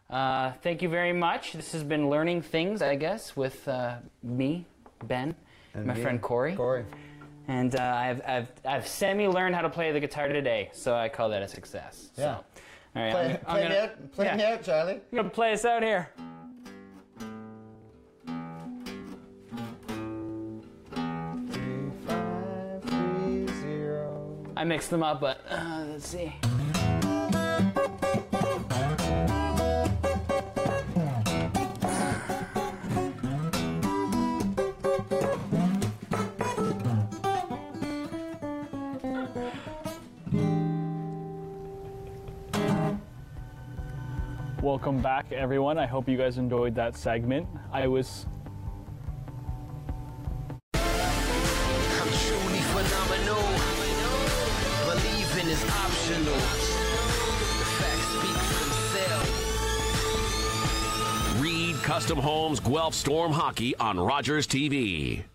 Uh, 0.10 0.52
thank 0.62 0.84
you 0.84 0.90
very 0.90 1.14
much. 1.14 1.54
This 1.54 1.72
has 1.72 1.84
been 1.84 2.10
learning 2.12 2.44
things, 2.44 2.84
I 2.84 2.96
guess, 2.96 3.36
with 3.36 3.68
uh, 3.68 3.96
me, 4.22 4.68
Ben, 5.04 5.36
And 5.74 5.88
my 5.88 5.96
me, 5.96 6.02
friend 6.04 6.22
Corey. 6.22 6.56
Corey. 6.56 6.86
And 7.48 7.76
uh, 7.76 7.82
I've, 7.84 8.22
I've, 8.28 8.48
I've 8.66 8.88
semi-learned 8.88 9.54
how 9.56 9.62
to 9.62 9.70
play 9.70 9.92
the 9.92 10.00
guitar 10.00 10.28
today, 10.28 10.70
so 10.74 10.96
I 10.96 11.10
call 11.10 11.30
that 11.30 11.42
a 11.44 11.48
success. 11.48 12.10
So, 12.16 12.22
Yeah. 12.22 12.36
all 12.96 13.04
right, 13.04 13.12
Play, 13.12 13.40
I'm, 13.46 13.56
I'm 13.56 13.64
gonna, 13.64 13.80
out. 13.82 14.12
Play 14.14 14.26
yeah. 14.26 14.52
out, 14.54 14.64
Charlie. 14.64 14.94
I'm 14.94 15.16
gonna 15.16 15.30
play 15.30 15.54
us 15.54 15.64
out 15.66 15.84
here. 15.84 16.10
I 24.58 24.64
mixed 24.64 24.90
them 24.90 25.04
up, 25.04 25.20
but 25.20 25.42
uh, 25.50 25.84
let's 25.90 26.08
see. 26.08 26.34
Welcome 44.66 45.00
back, 45.00 45.32
everyone. 45.32 45.78
I 45.78 45.86
hope 45.86 46.10
you 46.10 46.18
guys 46.18 46.40
enjoyed 46.40 46.74
that 46.74 46.98
segment. 46.98 47.48
I 47.72 47.86
was. 47.86 48.26
Reed 61.38 61.76
Custom 61.84 62.18
Homes 62.18 62.60
Guelph 62.60 62.96
Storm 62.96 63.32
Hockey 63.32 63.76
on 63.76 64.00
Rogers 64.00 64.48
TV. 64.48 65.26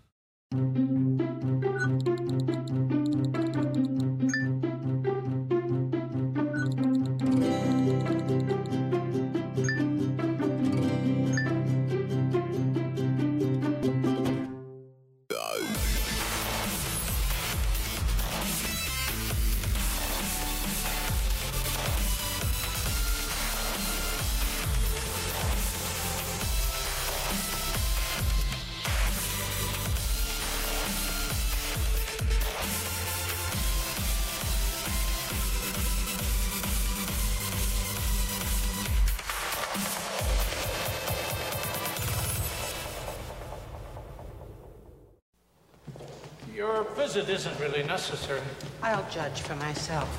Necessary. 48.01 48.41
I'll 48.81 49.07
judge 49.11 49.41
for 49.41 49.55
myself. 49.57 50.09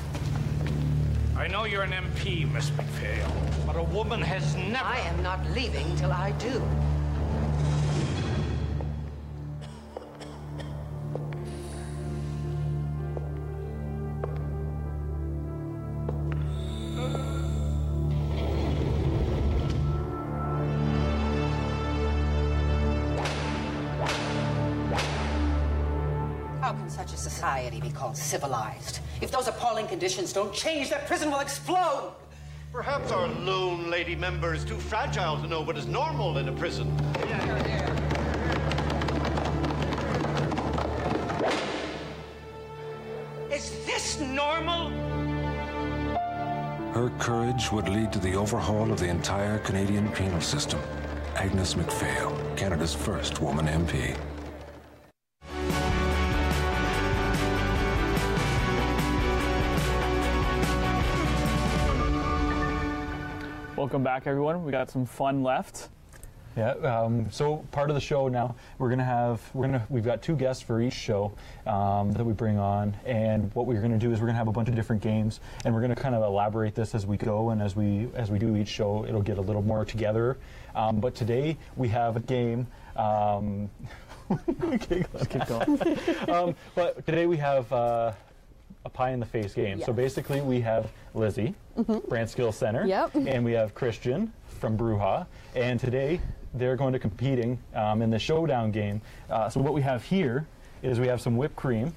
I 1.35 1.47
know 1.47 1.65
you're 1.65 1.83
an 1.83 1.91
MP, 1.91 2.49
Miss 2.49 2.71
Macphail, 2.77 3.29
but 3.67 3.75
a 3.75 3.83
woman 3.83 4.21
has 4.21 4.55
never. 4.55 4.85
I 4.85 4.99
am 4.99 5.21
not 5.21 5.45
leaving 5.51 5.93
till 5.97 6.13
I 6.13 6.31
do. 6.31 6.61
Called 28.03 28.17
civilized? 28.17 28.99
If 29.21 29.31
those 29.31 29.47
appalling 29.47 29.87
conditions 29.87 30.33
don't 30.33 30.53
change, 30.53 30.89
that 30.89 31.07
prison 31.07 31.31
will 31.31 31.39
explode! 31.39 32.11
Perhaps 32.73 33.13
our 33.13 33.29
lone 33.29 33.89
lady 33.89 34.13
member 34.13 34.53
is 34.53 34.65
too 34.65 34.75
fragile 34.75 35.41
to 35.41 35.47
know 35.47 35.61
what 35.61 35.77
is 35.77 35.87
normal 35.87 36.37
in 36.37 36.49
a 36.49 36.51
prison. 36.51 36.89
Is 43.49 43.85
this 43.85 44.19
normal? 44.19 44.89
Her 46.91 47.09
courage 47.19 47.71
would 47.71 47.87
lead 47.87 48.11
to 48.11 48.19
the 48.19 48.35
overhaul 48.35 48.91
of 48.91 48.99
the 48.99 49.07
entire 49.07 49.59
Canadian 49.59 50.11
penal 50.11 50.41
system. 50.41 50.81
Agnes 51.37 51.75
Macphail, 51.75 52.37
Canada's 52.57 52.93
first 52.93 53.39
woman 53.39 53.67
MP. 53.67 54.17
Welcome 63.93 64.05
back, 64.05 64.25
everyone. 64.25 64.65
We 64.65 64.71
got 64.71 64.89
some 64.89 65.05
fun 65.05 65.43
left. 65.43 65.89
Yeah. 66.57 66.71
Um, 66.71 67.29
so 67.29 67.57
part 67.71 67.91
of 67.91 67.93
the 67.93 68.01
show 68.01 68.27
now, 68.27 68.55
we're 68.79 68.89
gonna 68.89 69.03
have 69.03 69.39
we're 69.53 69.67
gonna 69.67 69.85
we've 69.87 70.03
got 70.03 70.23
two 70.23 70.35
guests 70.35 70.63
for 70.63 70.81
each 70.81 70.93
show 70.93 71.31
um, 71.67 72.11
that 72.13 72.23
we 72.23 72.33
bring 72.33 72.57
on, 72.57 72.97
and 73.05 73.53
what 73.53 73.67
we're 73.67 73.83
gonna 73.83 73.99
do 73.99 74.11
is 74.11 74.19
we're 74.19 74.25
gonna 74.25 74.39
have 74.39 74.47
a 74.47 74.51
bunch 74.51 74.67
of 74.67 74.73
different 74.73 75.03
games, 75.03 75.41
and 75.63 75.75
we're 75.75 75.81
gonna 75.81 75.95
kind 75.95 76.15
of 76.15 76.23
elaborate 76.23 76.73
this 76.73 76.95
as 76.95 77.05
we 77.05 77.17
go, 77.17 77.51
and 77.51 77.61
as 77.61 77.75
we 77.75 78.09
as 78.15 78.31
we 78.31 78.39
do 78.39 78.55
each 78.55 78.67
show, 78.67 79.05
it'll 79.07 79.21
get 79.21 79.37
a 79.37 79.41
little 79.41 79.61
more 79.61 79.85
together. 79.85 80.39
Um, 80.73 80.99
but 80.99 81.13
today 81.13 81.55
we 81.75 81.87
have 81.89 82.15
a 82.15 82.21
game. 82.21 82.65
Um, 82.95 83.69
let's 84.59 84.87
keep 85.27 85.45
going. 85.45 85.99
um, 86.29 86.55
but 86.73 87.05
today 87.05 87.27
we 87.27 87.37
have. 87.37 87.71
Uh, 87.71 88.13
a 88.85 88.89
pie 88.89 89.11
in 89.11 89.19
the 89.19 89.25
face 89.25 89.53
game. 89.53 89.81
So 89.81 89.93
basically, 89.93 90.41
we 90.41 90.59
have 90.61 90.91
Lizzie, 91.13 91.55
Mhm. 91.77 92.07
Brant 92.09 92.29
Skills 92.29 92.57
Center, 92.57 92.85
Yep. 92.85 93.15
and 93.15 93.45
we 93.45 93.53
have 93.53 93.73
Christian 93.73 94.33
from 94.59 94.77
Bruja. 94.77 95.25
And 95.55 95.79
today 95.79 96.19
they're 96.53 96.75
going 96.75 96.93
to 96.93 96.99
competing 96.99 97.59
um, 97.73 98.01
in 98.01 98.09
the 98.09 98.19
showdown 98.19 98.71
game. 98.71 99.01
Uh, 99.29 99.49
so 99.49 99.59
what 99.61 99.73
we 99.73 99.81
have 99.81 100.03
here 100.03 100.45
is 100.81 100.99
we 100.99 101.07
have 101.07 101.21
some 101.21 101.37
whipped 101.37 101.55
cream, 101.55 101.93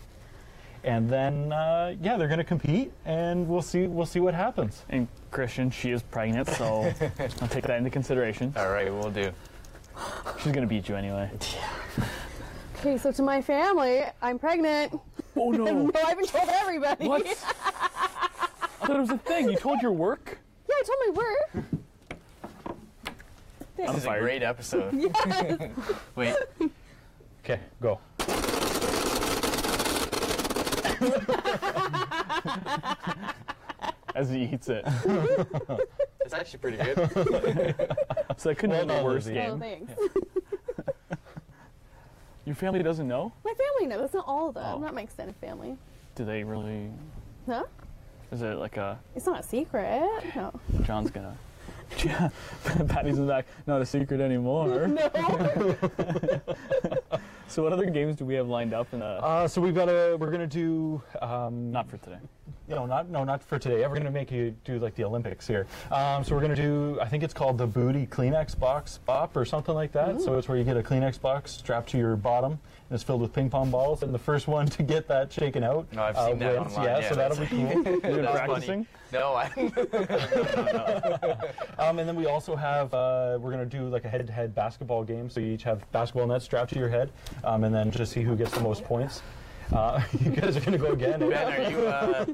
and 0.85 1.11
then 1.11 1.53
uh, 1.53 1.95
yeah, 2.01 2.17
they're 2.17 2.29
going 2.29 2.39
to 2.39 2.45
compete, 2.45 2.93
and 3.05 3.49
we'll 3.49 3.63
see 3.63 3.87
we'll 3.89 4.07
see 4.07 4.21
what 4.21 4.35
happens. 4.35 4.85
And 4.89 5.09
Christian, 5.33 5.71
she 5.71 5.91
is 5.91 6.03
pregnant, 6.05 6.49
so 6.51 6.85
I'll 7.43 7.49
take 7.49 7.65
that 7.67 7.79
into 7.79 7.91
consideration. 7.91 8.55
All 8.57 8.71
right, 8.71 8.93
we'll 8.93 9.11
do. 9.11 9.33
She's 10.43 10.53
gonna 10.53 10.67
beat 10.67 10.89
you 10.89 10.95
anyway. 10.95 11.31
Okay, 12.79 12.99
so 12.99 13.11
to 13.13 13.23
my 13.23 13.41
family, 13.41 14.03
I'm 14.23 14.39
pregnant. 14.39 14.93
Oh 15.35 15.51
no! 15.51 15.65
no, 15.87 15.91
I 15.95 16.09
haven't 16.11 16.29
told 16.29 16.49
everybody. 16.49 17.09
What? 17.09 17.27
I 17.27 18.87
thought 18.87 18.97
it 18.97 19.01
was 19.01 19.11
a 19.11 19.19
thing. 19.19 19.49
You 19.51 19.57
told 19.57 19.81
your 19.83 19.93
work. 19.93 20.39
Yeah, 20.69 20.75
I 20.79 20.83
told 20.83 20.99
my 21.17 21.23
work. 21.23 21.65
This 23.77 23.89
I'm 23.91 23.97
is 23.97 24.05
fired. 24.05 24.19
a 24.19 24.21
great 24.23 24.43
episode. 24.43 24.95
Yes. 25.27 25.71
Wait. 26.15 26.35
Okay, 27.45 27.61
go. 27.81 28.01
As 34.15 34.31
he 34.31 34.45
eats 34.45 34.69
it. 34.69 34.83
It's 36.25 36.33
actually 36.35 36.59
pretty 36.59 36.77
good. 36.79 36.97
so 38.37 38.49
that 38.49 38.57
couldn't 38.59 38.71
Well 38.71 38.83
be 38.83 38.89
the 38.89 38.95
done, 38.95 39.05
worst 39.05 39.27
Lizzie. 39.29 39.39
Oh, 39.41 39.57
game. 39.57 39.87
thanks. 39.87 39.93
Your 42.47 42.55
family 42.55 42.83
doesn't 42.83 43.09
know? 43.09 43.33
My 43.45 43.53
family 43.53 43.95
knows. 43.95 44.15
Not 44.15 44.25
all 44.27 44.49
of 44.49 44.55
them. 44.55 44.65
Oh. 44.65 44.79
Not 44.79 44.95
my 44.95 45.03
extended 45.03 45.35
family. 45.37 45.77
Do 46.15 46.25
they 46.25 46.45
really? 46.45 46.91
Huh? 47.47 47.65
Is 48.31 48.41
it 48.41 48.57
like 48.57 48.77
a 48.77 48.99
It's 49.17 49.27
not 49.27 49.41
a 49.41 49.43
secret. 49.43 50.09
No. 50.35 50.53
John's 50.85 51.11
gonna? 51.11 51.37
Yeah, 52.05 52.31
Patty's 52.89 53.19
in 53.19 53.27
the 53.27 53.33
back. 53.33 53.47
Not 53.67 53.83
a 53.83 53.87
secret 53.87 54.21
anymore. 54.21 54.89
No. 54.97 56.41
So 57.49 57.63
what 57.63 57.73
other 57.73 57.87
games 57.87 58.17
do 58.17 58.25
we 58.25 58.35
have 58.35 58.49
lined 58.49 58.75
up 58.75 58.93
in 58.93 59.01
the? 59.01 59.05
Uh, 59.07 59.49
so 59.49 59.61
we've 59.61 59.75
got 59.75 59.89
a 59.89 60.17
we're 60.19 60.31
going 60.31 60.41
to 60.41 60.47
do 60.47 61.03
um, 61.23 61.71
not 61.71 61.89
for 61.89 61.97
today. 61.99 62.19
No, 62.69 62.85
not 62.87 63.09
no, 63.09 63.23
not 63.25 63.43
for 63.43 63.59
today. 63.59 63.81
We're 63.83 63.89
going 63.89 64.05
to 64.05 64.11
make 64.11 64.31
you 64.31 64.55
do 64.65 64.79
like 64.79 64.95
the 64.95 65.05
Olympics 65.05 65.47
here. 65.47 65.67
Um, 65.93 66.25
so 66.25 66.35
we're 66.35 66.41
going 66.41 66.55
to 66.55 66.61
do. 66.61 66.99
I 67.01 67.07
think 67.09 67.23
it's 67.23 67.35
called 67.35 67.59
the 67.59 67.67
Booty 67.67 68.07
Kleenex 68.07 68.59
Box 68.59 68.99
Bop 68.99 69.37
or 69.37 69.45
something 69.45 69.75
like 69.75 69.93
that. 69.93 70.21
So 70.21 70.37
it's 70.37 70.49
where 70.49 70.59
you 70.59 70.65
get 70.65 70.77
a 70.77 70.83
Kleenex 70.83 71.21
box 71.21 71.53
strapped 71.53 71.89
to 71.91 71.99
your 71.99 72.17
bottom, 72.17 72.53
and 72.53 72.61
it's 72.91 73.03
filled 73.05 73.21
with 73.21 73.33
ping 73.33 73.49
pong 73.51 73.71
balls. 73.71 74.03
And 74.03 74.13
the 74.13 74.19
first 74.19 74.49
one 74.49 74.67
to 74.67 74.83
get 74.83 75.07
that 75.09 75.33
shaken 75.33 75.63
out 75.63 75.87
No, 75.93 76.03
I've 76.03 76.17
uh, 76.17 76.27
seen 76.29 76.39
that 76.41 76.61
wins. 76.61 76.73
online. 76.75 76.87
Yeah, 76.89 76.99
Yeah, 77.01 77.09
so 77.09 77.15
that'll 77.15 77.39
be 77.39 77.47
cool. 77.47 77.59
You 77.87 78.01
been 78.01 78.23
That's 78.23 78.37
practicing? 78.41 78.85
funny. 78.85 78.89
No, 79.13 79.35
I. 79.35 79.49
um, 81.87 81.99
and 81.99 82.09
then 82.09 82.17
we 82.17 82.27
also 82.27 82.57
have 82.57 82.93
uh, 82.95 83.39
we're 83.41 83.53
going 83.53 83.69
to 83.69 83.79
do 83.79 83.89
like 83.89 84.05
a 84.05 84.09
head-to-head 84.09 84.55
basketball 84.55 85.05
game. 85.05 85.31
So 85.31 85.41
you 85.41 85.53
each 85.53 85.63
have 85.65 85.91
basketball 85.93 86.27
nets 86.27 86.45
strapped 86.45 86.73
to 86.73 86.79
your 86.79 86.89
head, 86.89 87.11
um, 87.45 87.65
and 87.65 87.75
then 87.75 87.91
just 87.91 88.13
see 88.13 88.23
who 88.23 88.37
gets 88.37 88.53
the 88.53 88.61
most 88.61 88.85
points. 88.85 89.23
Uh, 89.73 90.01
you 90.21 90.31
guys 90.31 90.57
are 90.57 90.61
going 90.61 90.73
to 90.73 90.79
go 90.79 90.93
again. 90.93 91.19
Ben, 91.19 91.33
are 91.33 91.71
you 91.71 91.79
uh, 91.89 92.25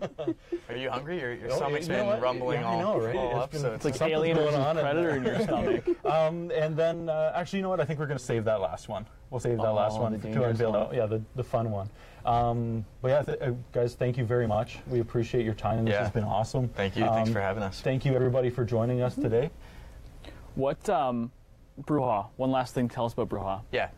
are 0.69 0.77
you 0.77 0.91
hungry? 0.91 1.19
Your, 1.19 1.33
your 1.33 1.51
Oh, 1.53 1.57
stomach's 1.57 1.87
you 1.89 1.95
know 1.95 1.99
been 2.01 2.07
what? 2.09 2.21
rumbling 2.21 2.61
Yeah, 2.61 2.67
all, 2.67 2.79
I 2.79 2.83
know, 2.83 3.01
right? 3.01 3.17
all 3.17 3.31
It's 3.31 3.39
up. 3.39 3.51
been- 3.53 3.61
so 3.63 3.73
it's 3.73 3.85
like 3.87 3.95
Something's 3.95 4.13
alien 4.19 4.37
going 4.37 4.55
on 4.55 4.77
in 4.77 4.83
predator 4.85 5.09
there. 5.09 5.17
in 5.17 5.25
your 5.25 5.41
stomach. 5.41 5.85
um, 6.05 6.51
and 6.51 6.77
then, 6.77 7.09
uh, 7.09 7.33
actually, 7.35 7.61
you 7.61 7.63
know 7.63 7.71
what? 7.71 7.81
I 7.81 7.87
think 7.87 7.99
we're 8.01 8.07
going 8.07 8.19
to 8.19 8.25
save 8.25 8.45
that 8.45 8.61
last 8.61 8.89
one. 8.91 9.07
We'll 9.31 9.41
save 9.41 9.57
that 9.57 9.67
Oh, 9.67 9.73
last 9.75 9.99
one 9.99 10.13
to 10.13 10.19
dangerous 10.19 10.51
unveil. 10.61 10.73
one. 10.73 10.95
Yeah, 10.95 11.07
the, 11.07 11.23
the 11.37 11.43
fun 11.45 11.71
one. 11.71 11.89
Um, 12.25 12.85
but 13.01 13.09
yeah, 13.09 13.23
th- 13.23 13.41
uh, 13.41 13.51
guys, 13.73 13.95
thank 13.95 14.17
you 14.17 14.25
very 14.25 14.47
much. 14.47 14.79
We 14.89 15.01
appreciate 15.01 15.45
your 15.45 15.55
time. 15.55 15.85
This 15.85 15.95
Yeah. 15.95 16.03
has 16.03 16.11
been 16.11 16.25
awesome. 16.25 16.69
Thank 16.69 16.97
you. 16.97 17.05
Thanks 17.05 17.29
Um, 17.31 17.35
for 17.35 17.41
having 17.41 17.63
us. 17.63 17.81
Thank 17.81 18.05
you, 18.05 18.15
everybody, 18.15 18.49
for 18.51 18.65
joining 18.65 19.03
us 19.03 19.15
today. 19.15 19.51
What 20.55 20.89
um, 20.89 21.31
Bruja? 21.83 22.27
One 22.37 22.51
last 22.53 22.75
thing. 22.75 22.89
Tell 22.89 23.07
us 23.07 23.13
about 23.15 23.29
Bruja. 23.29 23.61
Yeah. 23.73 23.89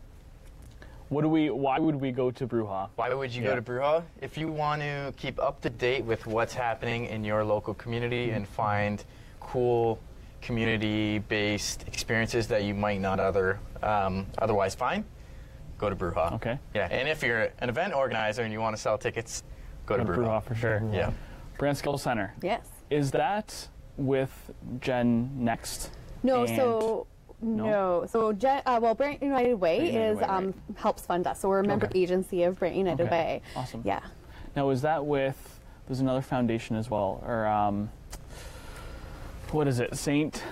What 1.10 1.20
do 1.22 1.28
we? 1.28 1.50
Why 1.50 1.78
would 1.78 1.96
we 1.96 2.12
go 2.12 2.30
to 2.30 2.46
Bruja? 2.46 2.88
Why 2.96 3.12
would 3.12 3.34
you 3.34 3.42
Yeah. 3.42 3.50
go 3.50 3.56
to 3.56 3.62
Bruja? 3.62 4.02
If 4.22 4.38
you 4.38 4.50
want 4.50 4.80
to 4.80 5.12
keep 5.16 5.38
up 5.38 5.60
to 5.60 5.70
date 5.70 6.04
with 6.04 6.26
what's 6.26 6.54
happening 6.54 7.06
in 7.06 7.24
your 7.24 7.44
local 7.44 7.74
community 7.74 8.30
and 8.30 8.48
find 8.48 9.04
cool 9.40 9.98
community-based 10.40 11.86
experiences 11.88 12.48
that 12.48 12.64
you 12.64 12.74
might 12.74 13.00
not 13.00 13.18
other 13.20 13.58
um, 13.82 14.26
otherwise 14.38 14.74
find, 14.74 15.04
go 15.78 15.90
to 15.90 15.96
Bruja. 15.96 16.32
Okay. 16.34 16.58
Yeah, 16.74 16.88
and 16.90 17.08
if 17.08 17.22
you're 17.22 17.50
an 17.60 17.68
event 17.68 17.94
organizer 17.94 18.42
and 18.42 18.52
you 18.52 18.60
want 18.60 18.76
to 18.76 18.80
sell 18.82 18.98
tickets, 18.98 19.42
go 19.86 19.96
to 19.96 20.04
Go 20.04 20.12
to 20.12 20.18
Bruja. 20.18 20.26
Bruja 20.26 20.42
for 20.42 20.54
sure. 20.54 20.82
Yeah. 20.92 21.12
Brant 21.58 21.78
Skill 21.78 21.98
Center. 21.98 22.34
Yes. 22.42 22.66
Is 22.90 23.10
that 23.12 23.68
with 23.96 24.30
Gen 24.80 25.30
Next? 25.44 25.90
No, 26.22 26.44
And- 26.44 26.56
so 26.56 27.06
No? 27.40 27.64
no, 27.66 28.06
so 28.06 28.32
Gen, 28.32 28.62
uh, 28.66 28.78
well, 28.82 28.94
Brant 28.94 29.22
United 29.22 29.54
Way 29.54 29.78
Brant 29.78 29.92
United 29.92 30.10
is 30.12 30.18
Way, 30.18 30.24
um, 30.24 30.54
helps 30.76 31.04
fund 31.06 31.26
us. 31.26 31.40
So 31.40 31.48
we're 31.48 31.60
a 31.60 31.64
member 31.66 31.86
Okay. 31.86 32.00
agency 32.00 32.42
of 32.44 32.58
Brant 32.58 32.74
United 32.76 33.06
Okay. 33.06 33.10
Way. 33.10 33.42
Awesome. 33.56 33.82
Yeah. 33.84 34.00
Now, 34.56 34.70
is 34.70 34.82
that 34.82 35.04
with? 35.04 35.60
There's 35.86 36.00
another 36.00 36.22
foundation 36.22 36.76
as 36.76 36.88
well, 36.90 37.22
or 37.26 37.46
um, 37.46 37.90
what 39.50 39.68
is 39.68 39.80
it? 39.80 39.94
Saint. 39.96 40.42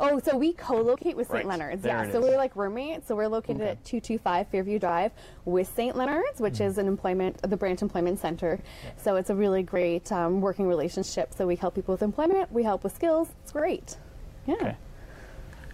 Oh, 0.00 0.20
so 0.20 0.36
we 0.36 0.52
co-locate 0.52 1.16
with 1.16 1.26
St. 1.26 1.38
Right. 1.38 1.46
Leonard's. 1.46 1.82
There 1.82 2.04
yeah. 2.04 2.12
So 2.12 2.18
is. 2.18 2.30
we're 2.30 2.36
like 2.36 2.54
roommates. 2.56 3.08
So 3.08 3.16
we're 3.16 3.28
located 3.28 3.60
Okay. 3.60 3.70
at 3.70 3.84
225 3.84 4.48
Fairview 4.48 4.78
Drive 4.78 5.12
with 5.44 5.72
St. 5.74 5.96
Leonard's, 5.96 6.40
which 6.40 6.60
is 6.60 6.78
an 6.78 6.86
employment, 6.86 7.40
the 7.42 7.56
Branch 7.56 7.80
Employment 7.82 8.18
Center. 8.18 8.60
So 8.96 9.16
it's 9.16 9.30
a 9.30 9.34
really 9.34 9.62
great 9.62 10.10
um, 10.12 10.40
working 10.40 10.66
relationship. 10.66 11.34
So 11.34 11.46
we 11.46 11.56
help 11.56 11.74
people 11.74 11.92
with 11.92 12.02
employment. 12.02 12.52
We 12.52 12.62
help 12.62 12.84
with 12.84 12.94
skills. 12.94 13.28
It's 13.42 13.52
great. 13.52 13.96
Yeah. 14.46 14.54
Okay. 14.54 14.76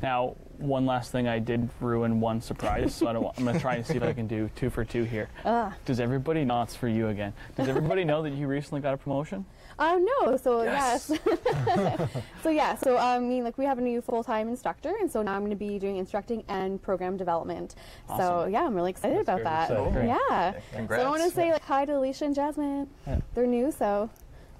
Now, 0.02 0.36
one 0.58 0.86
last 0.86 1.12
thing, 1.12 1.28
I 1.28 1.38
did 1.38 1.68
ruin 1.80 2.20
one 2.20 2.40
surprise, 2.40 2.94
so 2.94 3.06
I 3.08 3.12
don't. 3.12 3.22
Want, 3.22 3.38
I'm 3.38 3.44
gonna 3.44 3.58
try 3.58 3.76
and 3.76 3.86
see 3.86 3.96
if 3.96 4.02
I 4.02 4.12
can 4.12 4.26
do 4.26 4.50
two 4.54 4.68
for 4.70 4.84
two 4.84 5.04
here. 5.04 5.28
Ah. 5.44 5.74
Does 5.84 5.98
everybody? 5.98 6.44
No, 6.44 6.62
it's 6.62 6.76
for 6.76 6.88
you 6.88 7.08
again. 7.08 7.32
Does 7.56 7.68
everybody 7.68 8.04
know 8.04 8.22
that 8.22 8.32
you 8.34 8.46
recently 8.46 8.80
got 8.80 8.92
a 8.94 8.96
promotion? 8.96 9.46
Uh, 9.78 9.98
no, 9.98 10.36
so 10.36 10.62
Yes. 10.62 11.10
yes. 11.10 12.10
so 12.42 12.50
yeah, 12.50 12.74
so 12.76 12.96
um, 12.96 13.04
I 13.04 13.18
mean, 13.18 13.44
like 13.44 13.58
we 13.58 13.64
have 13.64 13.78
a 13.78 13.82
new 13.82 14.00
full-time 14.00 14.48
instructor, 14.48 14.92
and 15.00 15.10
so 15.10 15.22
now 15.22 15.32
I'm 15.34 15.40
going 15.40 15.50
to 15.50 15.56
be 15.56 15.78
doing 15.78 15.96
instructing 15.96 16.44
and 16.48 16.80
program 16.80 17.16
development. 17.16 17.74
So 18.16 18.46
yeah, 18.50 18.64
I'm 18.64 18.74
really 18.74 18.90
excited 18.90 19.18
about 19.18 19.42
that. 19.42 19.70
exciting. 19.70 19.92
Great. 19.92 20.06
Yeah. 20.06 20.54
Congrats. 20.72 21.02
So 21.02 21.06
I 21.06 21.10
want 21.10 21.22
to 21.22 21.30
say 21.30 21.52
like 21.52 21.62
hi 21.62 21.84
to 21.84 21.98
Alicia 21.98 22.24
and 22.26 22.34
Jasmine. 22.34 22.88
Yeah. 23.06 23.20
They're 23.34 23.46
new, 23.46 23.70
so 23.72 24.10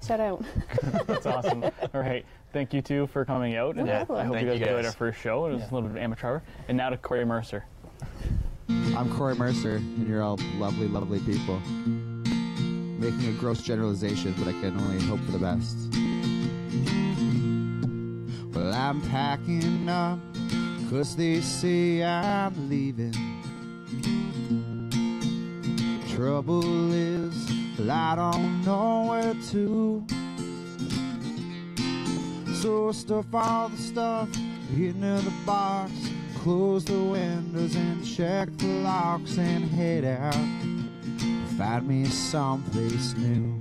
shout 0.06 0.20
out. 0.20 0.44
That's 1.06 1.26
awesome. 1.26 1.64
All 1.64 1.72
right. 2.00 2.24
Thank 2.52 2.72
you 2.72 2.82
two 2.82 3.06
for 3.08 3.24
coming 3.24 3.56
out. 3.56 3.76
and 3.76 3.86
No 3.86 4.04
problem. 4.04 4.20
I 4.20 4.24
hope 4.24 4.34
Thank 4.34 4.44
you 4.44 4.50
guys 4.52 4.60
you, 4.60 4.66
enjoyed 4.66 4.84
our 4.86 4.92
first 4.92 5.20
show. 5.20 5.46
It 5.46 5.54
was 5.54 5.62
a 5.62 5.74
little 5.74 5.82
bit 5.82 5.90
of 5.92 5.96
amateur 5.96 6.28
hour. 6.28 6.42
And 6.68 6.76
now 6.76 6.90
to 6.90 6.96
Corey 6.96 7.24
Mercer. 7.24 7.64
I'm 8.68 9.12
Corey 9.16 9.34
Mercer, 9.34 9.76
and 9.76 10.06
you're 10.08 10.22
all 10.22 10.38
lovely, 10.56 10.88
lovely 10.88 11.20
people. 11.20 11.60
Making 12.98 13.28
a 13.28 13.32
gross 13.32 13.60
generalization, 13.60 14.34
but 14.38 14.48
I 14.48 14.52
can 14.52 14.78
only 14.78 15.02
hope 15.04 15.20
for 15.20 15.32
the 15.32 15.38
best. 15.38 15.76
Well, 18.54 18.72
I'm 18.72 19.02
packing 19.10 19.88
up, 19.88 20.20
cause 20.88 21.16
they 21.16 21.40
say 21.40 22.02
I'm 22.04 22.68
leaving. 22.70 23.12
Trouble 26.14 26.92
is, 26.92 27.52
well, 27.78 27.90
I 27.90 28.14
don't 28.14 28.64
know 28.64 29.06
where 29.08 29.34
to. 29.50 30.06
So 32.62 32.92
stuff 32.92 33.26
all 33.34 33.68
the 33.68 33.76
stuff 33.76 34.28
into 34.76 35.20
the 35.20 35.32
box, 35.44 35.92
close 36.36 36.84
the 36.84 37.02
windows 37.02 37.74
and 37.74 38.06
check 38.06 38.48
the 38.56 38.66
locks 38.66 39.36
and 39.36 39.64
head 39.70 40.04
out 40.04 40.63
find 41.56 41.86
me 41.86 42.04
someplace 42.06 43.14
new. 43.16 43.54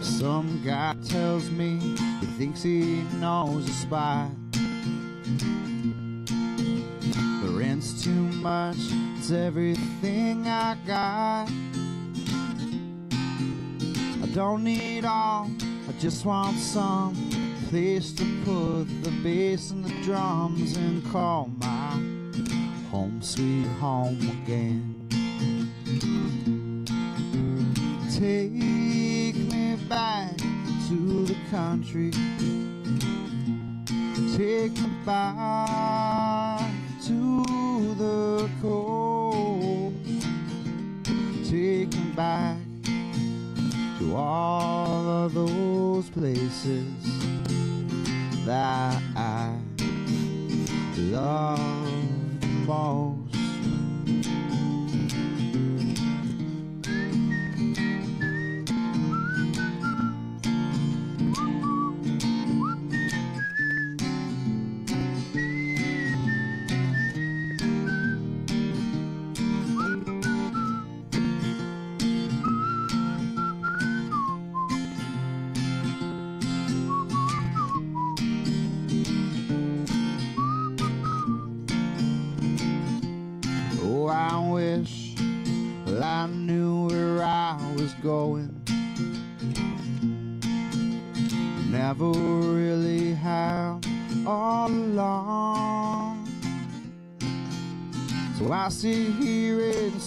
Some 0.00 0.62
guy 0.64 0.94
tells 1.08 1.50
me 1.50 1.78
he 2.20 2.26
thinks 2.38 2.62
he 2.62 3.02
knows 3.18 3.68
a 3.68 3.72
spot. 3.72 4.30
The 7.42 7.50
rent's 7.50 8.04
too 8.04 8.10
much, 8.10 8.76
it's 9.18 9.32
everything 9.32 10.46
I 10.46 10.76
got. 10.86 11.48
I 14.22 14.26
don't 14.34 14.62
need 14.62 15.04
all, 15.04 15.50
I 15.88 15.92
just 15.98 16.24
want 16.24 16.58
some 16.58 17.14
place 17.70 18.12
to 18.12 18.24
put 18.44 18.84
the 19.02 19.10
bass 19.22 19.70
and 19.72 19.84
the 19.84 20.02
drums 20.04 20.76
and 20.76 21.04
call 21.10 21.50
my 21.58 21.90
home 22.90 23.20
sweet 23.20 23.66
home 23.80 24.20
again. 24.44 24.93
Take 28.14 28.52
me 28.52 29.76
back 29.88 30.36
to 30.36 31.24
the 31.26 31.34
country. 31.50 32.12
Take 34.36 34.72
me 34.80 34.88
back 35.04 36.70
to 37.06 37.44
the 37.96 38.48
coast. 38.62 39.96
Take 41.50 41.92
me 41.92 42.12
back 42.14 42.56
to 43.98 44.14
all 44.14 45.08
of 45.24 45.34
those 45.34 46.08
places 46.10 46.86
that 48.46 49.02
I 49.16 49.58
love 50.96 51.58
most. 52.64 53.23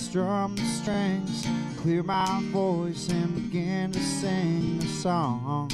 Strum 0.09 0.55
the 0.55 0.63
strings, 0.63 1.45
clear 1.81 2.01
my 2.01 2.41
voice 2.53 3.09
and 3.09 3.35
begin 3.35 3.91
to 3.91 3.99
sing 3.99 4.79
a 4.81 4.87
song 4.87 5.69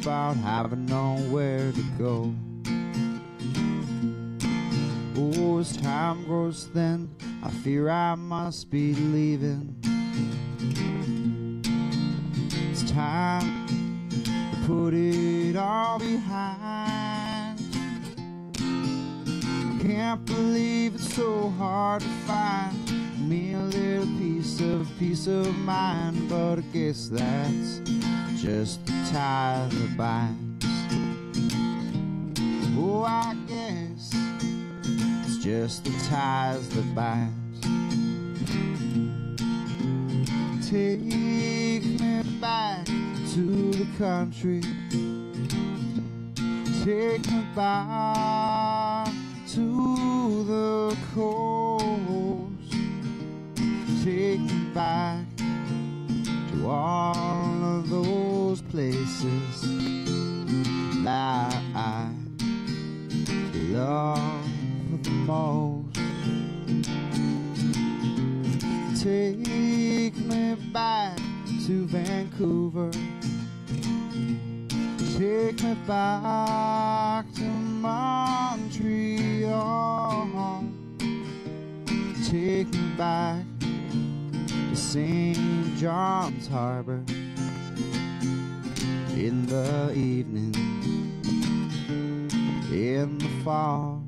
about 0.00 0.36
having 0.38 0.84
nowhere 0.86 1.70
to 1.70 1.82
go. 1.96 2.34
Oh, 5.16 5.58
as 5.60 5.76
time 5.76 6.24
grows 6.24 6.64
thin, 6.74 7.08
I 7.44 7.50
fear 7.50 7.88
I 7.90 8.16
must 8.16 8.72
be 8.72 8.92
leaving. 8.92 9.76
It's 12.72 12.90
time 12.90 13.68
to 14.24 14.66
put 14.66 14.94
it 14.94 15.54
all 15.54 16.00
behind. 16.00 17.60
Can't 19.80 20.24
believe 20.24 20.96
it's 20.96 21.14
so 21.14 21.50
hard 21.50 22.02
to 22.02 22.08
find 22.26 22.83
me 23.24 23.54
a 23.54 23.58
little 23.58 24.06
piece 24.18 24.60
of 24.60 24.88
peace 24.98 25.26
of 25.26 25.56
mind, 25.58 26.28
but 26.28 26.58
I 26.58 26.62
guess 26.72 27.08
that's 27.08 27.80
just 28.40 28.84
the 28.86 28.92
tie 29.12 29.66
that 29.70 29.96
binds. 29.96 30.66
Oh, 32.76 33.04
I 33.06 33.34
guess 33.48 34.12
it's 35.26 35.38
just 35.38 35.84
the 35.84 35.92
ties 36.08 36.68
that 36.70 36.94
bind. 36.94 37.32
Take 40.68 41.00
me 41.00 42.22
back 42.40 42.84
to 42.86 43.70
the 43.72 43.86
country. 43.96 44.60
Take 46.84 47.30
me 47.30 47.46
back 47.54 49.08
to 49.48 50.44
the 50.44 50.96
coast. 51.14 51.83
Take 54.04 54.40
me 54.40 54.64
back 54.74 55.24
to 55.38 56.68
all 56.68 57.78
of 57.78 57.88
those 57.88 58.60
places 58.60 59.62
that 61.02 61.54
I 61.74 62.12
love 63.70 65.02
the 65.02 65.10
most. 65.10 65.94
Take 69.02 69.38
me 70.18 70.54
back 70.70 71.16
to 71.66 71.86
Vancouver. 71.86 72.90
Take 75.16 75.62
me 75.62 75.74
back 75.86 77.32
to 77.36 77.42
Montreal. 77.80 78.84
Take 82.28 82.68
me 82.70 82.92
back 82.98 83.53
to 84.74 84.80
St. 84.80 85.76
John's 85.76 86.48
Harbor 86.48 87.04
in 89.14 89.46
the 89.46 89.92
evening, 89.94 90.52
in 92.72 93.18
the 93.18 93.28
fall, 93.44 94.02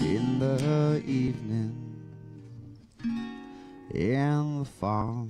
in 0.00 0.38
the 0.38 1.02
evening, 1.06 1.74
in 3.94 4.58
the 4.58 4.64
fall. 4.66 5.28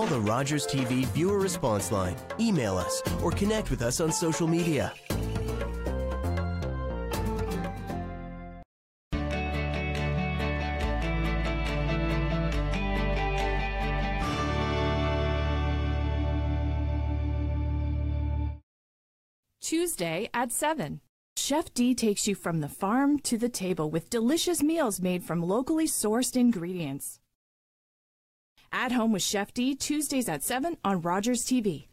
Call 0.00 0.08
the 0.08 0.20
Rogers 0.20 0.66
TV 0.66 1.04
viewer 1.08 1.38
response 1.38 1.92
line, 1.92 2.16
email 2.38 2.78
us, 2.78 3.02
or 3.22 3.30
connect 3.30 3.70
with 3.70 3.82
us 3.82 4.00
on 4.00 4.10
social 4.10 4.46
media. 4.46 4.94
Tuesday 19.60 20.30
at 20.32 20.50
7. 20.50 21.02
Chef 21.36 21.74
D 21.74 21.94
takes 21.94 22.26
you 22.26 22.34
from 22.34 22.60
the 22.60 22.68
farm 22.70 23.18
to 23.18 23.36
the 23.36 23.50
table 23.50 23.90
with 23.90 24.08
delicious 24.08 24.62
meals 24.62 25.02
made 25.02 25.22
from 25.22 25.42
locally 25.42 25.86
sourced 25.86 26.36
ingredients. 26.36 27.19
At 28.72 28.92
Home 28.92 29.12
with 29.12 29.22
Chef 29.22 29.52
D, 29.52 29.74
Tuesdays 29.74 30.28
at 30.28 30.42
7 30.42 30.76
on 30.84 31.00
Rogers 31.00 31.44
TV. 31.44 31.86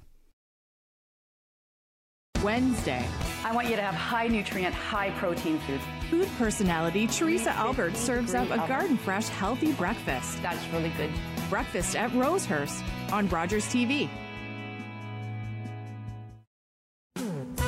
Wednesday. 2.44 3.04
I 3.44 3.52
want 3.54 3.68
you 3.68 3.76
to 3.76 3.82
have 3.82 3.96
high 3.96 4.28
nutrient, 4.28 4.74
high 4.74 5.10
protein 5.12 5.58
foods. 5.60 5.84
Food 6.10 6.30
personality 6.38 7.08
Theresa 7.08 7.52
Albert 7.52 7.98
serves 7.98 8.36
up 8.36 8.50
a 8.52 8.58
garden 8.68 8.96
fresh, 8.96 9.28
healthy 9.28 9.72
breakfast. 9.74 10.42
That's 10.44 10.66
really 10.68 10.92
good. 10.98 11.10
Breakfast 11.50 11.96
at 11.96 12.12
Rosehurst 12.12 12.84
on 13.12 13.28
Rogers 13.30 13.66
TV. 13.66 14.08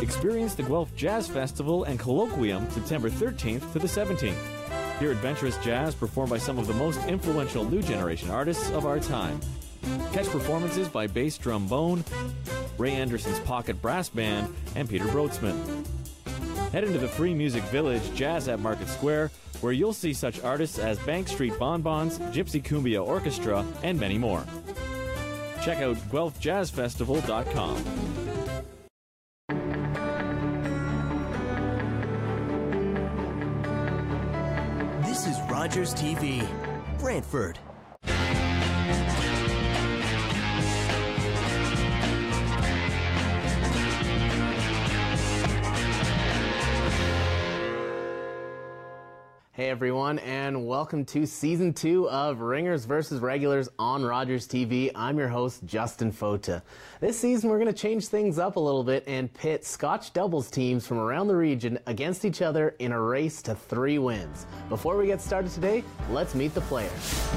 Experience 0.01 0.53
the 0.53 0.63
Guelph 0.63 0.95
Jazz 0.95 1.27
Festival 1.27 1.83
and 1.83 1.99
Colloquium 1.99 2.71
September 2.71 3.09
13th 3.09 3.73
to 3.73 3.79
the 3.79 3.87
17th. 3.87 4.58
Hear 4.99 5.11
adventurous 5.11 5.57
jazz 5.59 5.95
performed 5.95 6.29
by 6.29 6.37
some 6.37 6.59
of 6.59 6.67
the 6.67 6.73
most 6.73 6.99
influential 7.07 7.63
new 7.63 7.81
generation 7.81 8.29
artists 8.29 8.69
of 8.71 8.85
our 8.85 8.99
time. 8.99 9.39
Catch 10.11 10.27
performances 10.27 10.89
by 10.89 11.07
Bass 11.07 11.37
Drum 11.37 11.67
Bone, 11.67 12.03
Ray 12.77 12.91
Anderson's 12.91 13.39
Pocket 13.39 13.81
Brass 13.81 14.09
Band, 14.09 14.53
and 14.75 14.89
Peter 14.89 15.05
Brötzmann. 15.05 15.57
Head 16.71 16.83
into 16.83 16.99
the 16.99 17.07
Free 17.07 17.33
Music 17.33 17.63
Village 17.63 18.13
Jazz 18.13 18.49
at 18.49 18.59
Market 18.59 18.89
Square, 18.89 19.31
where 19.61 19.73
you'll 19.73 19.93
see 19.93 20.13
such 20.13 20.43
artists 20.43 20.77
as 20.77 20.99
Bank 20.99 21.29
Street 21.29 21.57
Bonbons, 21.57 22.19
Gypsy 22.33 22.61
Cumbia 22.61 23.05
Orchestra, 23.05 23.65
and 23.83 23.99
many 23.99 24.17
more. 24.17 24.43
Check 25.63 25.77
out 25.77 25.95
GuelphJazzFestival.com. 26.11 28.48
Rogers 35.69 35.93
TV, 35.93 36.41
Brantford. 36.97 37.59
Hey 49.59 49.69
everyone, 49.69 50.19
and 50.19 50.65
welcome 50.65 51.03
to 51.07 51.25
season 51.25 51.73
two 51.73 52.09
of 52.09 52.39
Ringers 52.39 52.85
versus 52.85 53.19
Regulars 53.19 53.67
on 53.77 54.05
Rogers 54.05 54.47
TV. 54.47 54.89
I'm 54.95 55.17
your 55.17 55.27
host, 55.27 55.65
Justin 55.65 56.13
Fota. 56.13 56.61
This 57.01 57.19
season, 57.19 57.49
we're 57.49 57.59
going 57.59 57.67
to 57.67 57.77
change 57.77 58.07
things 58.07 58.39
up 58.39 58.55
a 58.55 58.59
little 58.61 58.85
bit 58.85 59.03
and 59.05 59.33
pit 59.33 59.65
Scotch 59.65 60.13
doubles 60.13 60.49
teams 60.49 60.87
from 60.87 60.97
around 60.97 61.27
the 61.27 61.35
region 61.35 61.77
against 61.87 62.23
each 62.23 62.41
other 62.41 62.73
in 62.79 62.93
a 62.93 63.01
race 63.01 63.41
to 63.41 63.53
three 63.53 63.99
wins. 63.99 64.47
Before 64.69 64.95
we 64.95 65.07
get 65.07 65.19
started 65.19 65.51
today, 65.51 65.83
let's 66.09 66.35
meet 66.35 66.53
the 66.53 66.61
players. 66.61 67.29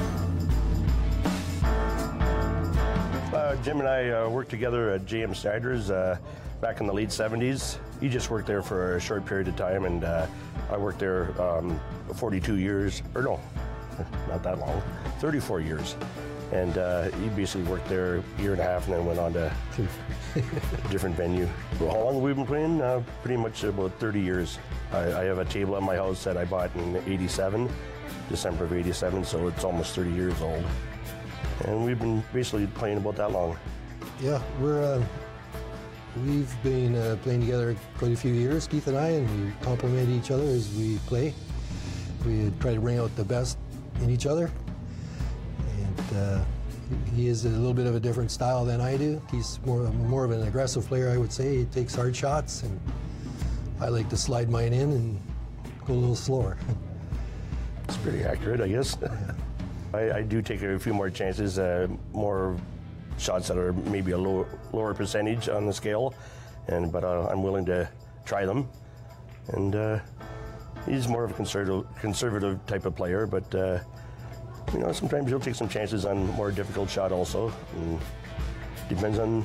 Uh, 3.33 3.57
Jim 3.63 3.81
and 3.81 3.89
I 3.89 4.11
uh, 4.11 4.29
worked 4.29 4.49
together 4.49 4.91
at 4.91 5.05
JM 5.05 5.35
Schneider's 5.35 5.91
uh, 5.91 6.17
back 6.63 6.79
in 6.79 6.87
the 6.87 6.93
late 6.93 7.09
70s. 7.09 7.77
He 7.99 8.07
just 8.07 8.29
worked 8.29 8.47
there 8.47 8.61
for 8.61 8.95
a 8.95 9.01
short 9.01 9.25
period 9.25 9.49
of 9.49 9.57
time, 9.57 9.83
and 9.83 10.05
uh, 10.05 10.25
I 10.71 10.77
worked 10.77 10.97
there 10.97 11.29
um, 11.39 11.77
42 12.15 12.55
years, 12.55 13.03
or 13.15 13.21
no, 13.21 13.39
not 14.29 14.43
that 14.43 14.59
long, 14.59 14.81
34 15.19 15.59
years. 15.59 15.97
And 16.53 16.77
uh, 16.77 17.09
he 17.11 17.27
basically 17.29 17.69
worked 17.69 17.89
there 17.89 18.17
a 18.17 18.41
year 18.41 18.53
and 18.53 18.61
a 18.61 18.63
half 18.63 18.85
and 18.87 18.95
then 18.95 19.05
went 19.05 19.19
on 19.19 19.33
to 19.33 19.51
a 20.37 20.41
different 20.89 21.17
venue. 21.17 21.49
Well, 21.81 21.91
how 21.91 21.99
long 21.99 22.13
have 22.13 22.23
we 22.23 22.33
been 22.33 22.45
playing? 22.45 22.81
Uh, 22.81 23.03
pretty 23.23 23.41
much 23.41 23.65
about 23.65 23.91
30 23.99 24.21
years. 24.21 24.57
I, 24.93 24.99
I 24.99 25.23
have 25.25 25.39
a 25.39 25.45
table 25.45 25.75
at 25.75 25.83
my 25.83 25.95
house 25.97 26.23
that 26.23 26.37
I 26.37 26.45
bought 26.45 26.73
in 26.75 26.95
87, 27.05 27.69
December 28.29 28.63
of 28.63 28.71
87, 28.71 29.25
so 29.25 29.47
it's 29.47 29.65
almost 29.65 29.95
30 29.95 30.11
years 30.11 30.41
old. 30.41 30.63
And 31.65 31.83
we've 31.83 31.99
been 31.99 32.23
basically 32.31 32.67
playing 32.67 32.99
about 32.99 33.17
that 33.17 33.31
long. 33.31 33.57
Yeah, 34.21 34.41
we're 34.61 34.81
uh, 34.81 35.03
we've 36.25 36.63
been 36.63 36.95
uh, 36.95 37.17
playing 37.23 37.41
together 37.41 37.75
quite 37.97 38.11
a 38.11 38.15
few 38.15 38.33
years, 38.33 38.67
Keith 38.67 38.87
and 38.87 38.97
I, 38.97 39.09
and 39.09 39.45
we 39.45 39.51
complement 39.61 40.09
each 40.09 40.31
other 40.31 40.43
as 40.43 40.73
we 40.75 40.97
play. 41.07 41.33
We 42.25 42.51
try 42.59 42.75
to 42.75 42.79
bring 42.79 42.99
out 42.99 43.15
the 43.15 43.23
best 43.23 43.57
in 44.01 44.09
each 44.09 44.25
other. 44.25 44.51
And 45.77 46.17
uh, 46.17 46.43
he 47.15 47.27
is 47.27 47.45
a 47.45 47.49
little 47.49 47.73
bit 47.73 47.87
of 47.87 47.95
a 47.95 47.99
different 47.99 48.31
style 48.31 48.65
than 48.65 48.81
I 48.81 48.97
do. 48.97 49.21
He's 49.31 49.59
more 49.65 49.83
more 49.91 50.25
of 50.25 50.31
an 50.31 50.43
aggressive 50.47 50.85
player, 50.85 51.09
I 51.09 51.17
would 51.17 51.31
say. 51.31 51.57
He 51.57 51.65
takes 51.65 51.95
hard 51.95 52.15
shots, 52.15 52.63
and 52.63 52.79
I 53.79 53.89
like 53.89 54.09
to 54.09 54.17
slide 54.17 54.49
mine 54.49 54.73
in 54.73 54.91
and 54.91 55.21
go 55.85 55.93
a 55.93 55.95
little 55.95 56.15
slower. 56.15 56.57
It's 57.85 57.97
pretty 57.97 58.23
accurate, 58.23 58.61
I 58.61 58.69
guess. 58.69 58.97
I, 59.93 60.11
I 60.11 60.21
do 60.21 60.41
take 60.41 60.61
a 60.63 60.79
few 60.79 60.93
more 60.93 61.09
chances, 61.09 61.59
uh, 61.59 61.87
more 62.13 62.55
shots 63.17 63.47
that 63.47 63.57
are 63.57 63.73
maybe 63.73 64.11
a 64.11 64.17
lower, 64.17 64.47
lower 64.71 64.93
percentage 64.93 65.49
on 65.49 65.65
the 65.65 65.73
scale, 65.73 66.13
and 66.67 66.91
but 66.91 67.03
uh, 67.03 67.27
I'm 67.31 67.43
willing 67.43 67.65
to 67.65 67.89
try 68.25 68.45
them. 68.45 68.69
And 69.49 69.75
uh, 69.75 69.99
he's 70.85 71.07
more 71.07 71.23
of 71.23 71.31
a 71.31 71.33
conservative, 71.33 71.85
conservative 71.99 72.65
type 72.65 72.85
of 72.85 72.95
player, 72.95 73.27
but 73.27 73.53
uh, 73.55 73.79
you 74.73 74.79
know 74.79 74.91
sometimes 74.91 75.29
he'll 75.29 75.39
take 75.39 75.55
some 75.55 75.69
chances 75.69 76.05
on 76.05 76.27
more 76.31 76.51
difficult 76.51 76.89
shot 76.89 77.11
also. 77.11 77.51
And 77.75 77.99
depends 78.89 79.19
on 79.19 79.43